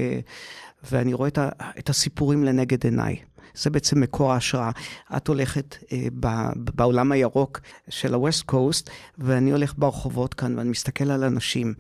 ואני 0.91 1.15
רואה 1.15 1.29
את, 1.29 1.39
ה... 1.39 1.49
את 1.79 1.89
הסיפורים 1.89 2.45
לנגד 2.45 2.85
עיניי. 2.85 3.17
זה 3.55 3.71
בעצם 3.71 4.01
מקור 4.01 4.33
ההשראה. 4.33 4.71
את 5.17 5.29
הולכת 5.29 5.77
אה, 5.93 6.07
ב, 6.21 6.27
בעולם 6.57 7.13
הירוק 7.13 7.61
של 7.89 8.15
ה-West 8.15 8.53
Coast, 8.53 8.91
ואני 9.19 9.51
הולך 9.53 9.75
ברחובות 9.79 10.35
כאן 10.35 10.59
ואני 10.59 10.71
מסתכל 10.71 11.11
על 11.11 11.25
אנשים. 11.25 11.75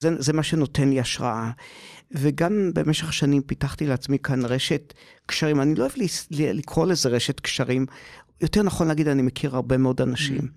זה, 0.00 0.10
זה 0.18 0.32
מה 0.32 0.42
שנותן 0.42 0.88
לי 0.88 1.00
השראה. 1.00 1.50
וגם 2.14 2.70
במשך 2.74 3.08
השנים 3.08 3.42
פיתחתי 3.42 3.86
לעצמי 3.86 4.18
כאן 4.18 4.44
רשת 4.44 4.94
קשרים. 5.26 5.60
אני 5.60 5.74
לא 5.74 5.82
אוהב 5.82 5.92
לקרוא 6.30 6.86
לזה 6.86 7.08
רשת 7.08 7.40
קשרים, 7.40 7.86
יותר 8.40 8.62
נכון 8.62 8.88
להגיד, 8.88 9.08
אני 9.08 9.22
מכיר 9.22 9.56
הרבה 9.56 9.76
מאוד 9.76 10.00
אנשים. 10.00 10.48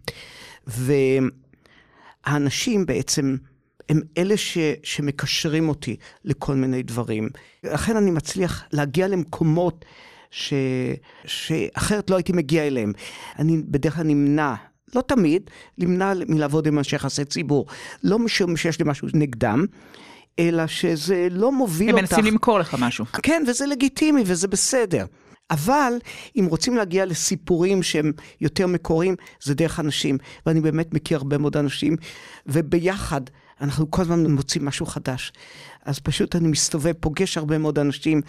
והאנשים 2.27 2.85
בעצם... 2.85 3.35
הם 3.89 4.01
אלה 4.17 4.37
ש, 4.37 4.57
שמקשרים 4.83 5.69
אותי 5.69 5.95
לכל 6.23 6.55
מיני 6.55 6.83
דברים. 6.83 7.29
לכן 7.63 7.97
אני 7.97 8.11
מצליח 8.11 8.63
להגיע 8.71 9.07
למקומות 9.07 9.85
ש... 10.31 10.53
שאחרת 11.25 12.09
לא 12.09 12.15
הייתי 12.15 12.33
מגיע 12.33 12.67
אליהם. 12.67 12.93
אני 13.39 13.57
בדרך 13.67 13.95
כלל 13.95 14.03
נמנע, 14.03 14.53
לא 14.95 15.01
תמיד, 15.01 15.49
נמנע 15.77 16.13
מלעבוד 16.27 16.67
עם 16.67 16.77
אנשי 16.77 16.95
יחסי 16.95 17.25
ציבור. 17.25 17.65
לא 18.03 18.19
משום 18.19 18.57
שיש 18.57 18.79
לי 18.79 18.85
משהו 18.87 19.07
נגדם. 19.13 19.65
אלא 20.39 20.67
שזה 20.67 21.27
לא 21.31 21.51
מוביל 21.51 21.89
אותך... 21.89 22.13
הם 22.13 22.19
מנסים 22.19 22.33
למכור 22.33 22.59
לך 22.59 22.75
משהו. 22.79 23.05
כן, 23.05 23.43
וזה 23.47 23.65
לגיטימי 23.65 24.23
וזה 24.25 24.47
בסדר. 24.47 25.05
אבל 25.51 25.93
אם 26.35 26.45
רוצים 26.49 26.75
להגיע 26.75 27.05
לסיפורים 27.05 27.83
שהם 27.83 28.11
יותר 28.41 28.67
מקוריים, 28.67 29.15
זה 29.43 29.53
דרך 29.53 29.79
אנשים. 29.79 30.17
ואני 30.45 30.61
באמת 30.61 30.93
מכיר 30.93 31.17
הרבה 31.17 31.37
מאוד 31.37 31.57
אנשים, 31.57 31.95
וביחד 32.47 33.21
אנחנו 33.61 33.91
כל 33.91 34.01
הזמן 34.01 34.25
מוצאים 34.25 34.65
משהו 34.65 34.85
חדש. 34.85 35.33
אז 35.85 35.99
פשוט 35.99 36.35
אני 36.35 36.47
מסתובב, 36.47 36.93
פוגש 36.99 37.37
הרבה 37.37 37.57
מאוד 37.57 37.79
אנשים 37.79 38.21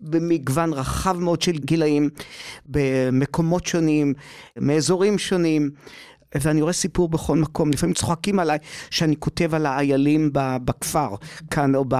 במגוון 0.00 0.72
רחב 0.72 1.18
מאוד 1.18 1.42
של 1.42 1.58
גילאים, 1.58 2.10
במקומות 2.66 3.66
שונים, 3.66 4.14
מאזורים 4.56 5.18
שונים. 5.18 5.70
ואני 6.34 6.62
רואה 6.62 6.72
סיפור 6.72 7.08
בכל 7.08 7.36
מקום, 7.36 7.70
לפעמים 7.70 7.94
צוחקים 7.94 8.38
עליי 8.38 8.58
שאני 8.90 9.16
כותב 9.18 9.54
על 9.54 9.66
האיילים 9.66 10.30
בכפר 10.64 11.08
כאן, 11.50 11.74
או, 11.74 11.84
ב, 11.88 11.94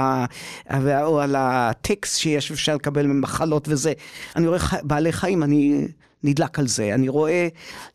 או 1.03 1.21
על 1.21 1.35
הטקסט 1.39 2.19
שיש 2.19 2.51
אפשר 2.51 2.75
לקבל 2.75 3.07
ממחלות 3.07 3.69
וזה. 3.69 3.93
אני 4.37 4.47
רואה 4.47 4.59
בעלי 4.83 5.13
חיים, 5.13 5.43
אני 5.43 5.89
נדלק 6.23 6.59
על 6.59 6.67
זה, 6.67 6.95
אני 6.95 7.09
רואה, 7.09 7.49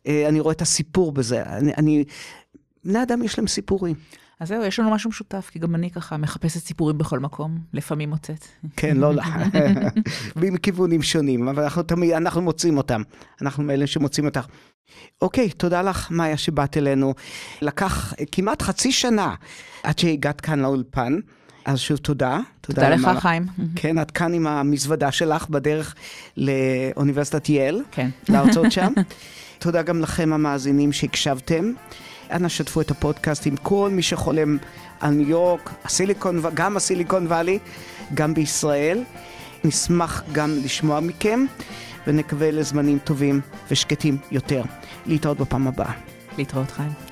אה, 0.06 0.28
אני 0.28 0.40
רואה 0.40 0.52
את 0.52 0.62
הסיפור 0.62 1.12
בזה. 1.12 1.42
אני, 1.42 1.72
אני, 1.74 2.04
בני 2.84 3.02
אדם 3.02 3.22
יש 3.22 3.38
להם 3.38 3.46
סיפורים. 3.46 3.94
אז 4.42 4.48
זהו, 4.48 4.64
יש 4.64 4.78
לנו 4.78 4.90
משהו 4.90 5.10
משותף, 5.10 5.50
כי 5.52 5.58
גם 5.58 5.74
אני 5.74 5.90
ככה 5.90 6.16
מחפשת 6.16 6.60
סיפורים 6.60 6.98
בכל 6.98 7.18
מקום, 7.18 7.58
לפעמים 7.72 8.10
מוצאת. 8.10 8.46
כן, 8.76 8.96
לא, 8.96 9.14
לא. 9.14 9.22
מכיוונים 10.36 11.02
שונים, 11.02 11.48
אבל 11.48 11.62
אנחנו 11.62 11.82
תמיד, 11.82 12.12
אנחנו 12.12 12.42
מוצאים 12.42 12.76
אותם. 12.76 13.02
אנחנו 13.42 13.62
מאלה 13.62 13.86
שמוצאים 13.86 14.26
אותך. 14.26 14.46
אוקיי, 15.22 15.50
תודה 15.50 15.82
לך, 15.82 16.10
מאיה, 16.10 16.36
שבאת 16.36 16.76
אלינו. 16.76 17.14
לקח 17.62 18.14
כמעט 18.32 18.62
חצי 18.62 18.92
שנה 18.92 19.34
עד 19.82 19.98
שהגעת 19.98 20.40
כאן 20.40 20.58
לאולפן. 20.58 21.18
אז 21.64 21.78
שוב 21.78 21.96
תודה. 21.96 22.38
תודה, 22.60 22.82
תודה 22.82 23.10
לך, 23.12 23.18
חיים. 23.18 23.46
כן, 23.76 24.02
את 24.02 24.10
כאן 24.10 24.34
עם 24.34 24.46
המזוודה 24.46 25.12
שלך 25.12 25.48
בדרך 25.48 25.94
לאוניברסיטת 26.36 27.48
יל. 27.48 27.82
כן. 27.90 28.10
להרצות 28.28 28.72
שם. 28.72 28.92
תודה 29.58 29.82
גם 29.82 30.00
לכם 30.00 30.32
המאזינים 30.32 30.92
שהקשבתם. 30.92 31.72
אנא 32.32 32.48
שתפו 32.48 32.80
את 32.80 32.90
הפודקאסט 32.90 33.46
עם 33.46 33.56
כל 33.56 33.90
מי 33.92 34.02
שחולם 34.02 34.58
על 35.00 35.10
ניו 35.14 35.28
יורק, 35.28 35.70
הסיליקון, 35.84 36.42
גם 36.54 36.76
הסיליקון 36.76 37.26
וואלי, 37.26 37.58
גם 38.14 38.34
בישראל. 38.34 39.04
נשמח 39.64 40.22
גם 40.32 40.50
לשמוע 40.64 41.00
מכם, 41.00 41.44
ונקווה 42.06 42.50
לזמנים 42.50 42.98
טובים 42.98 43.40
ושקטים 43.70 44.16
יותר. 44.30 44.62
להתראות 45.06 45.38
בפעם 45.38 45.66
הבאה. 45.66 45.92
להתראות 46.38 46.70
חיים. 46.70 47.11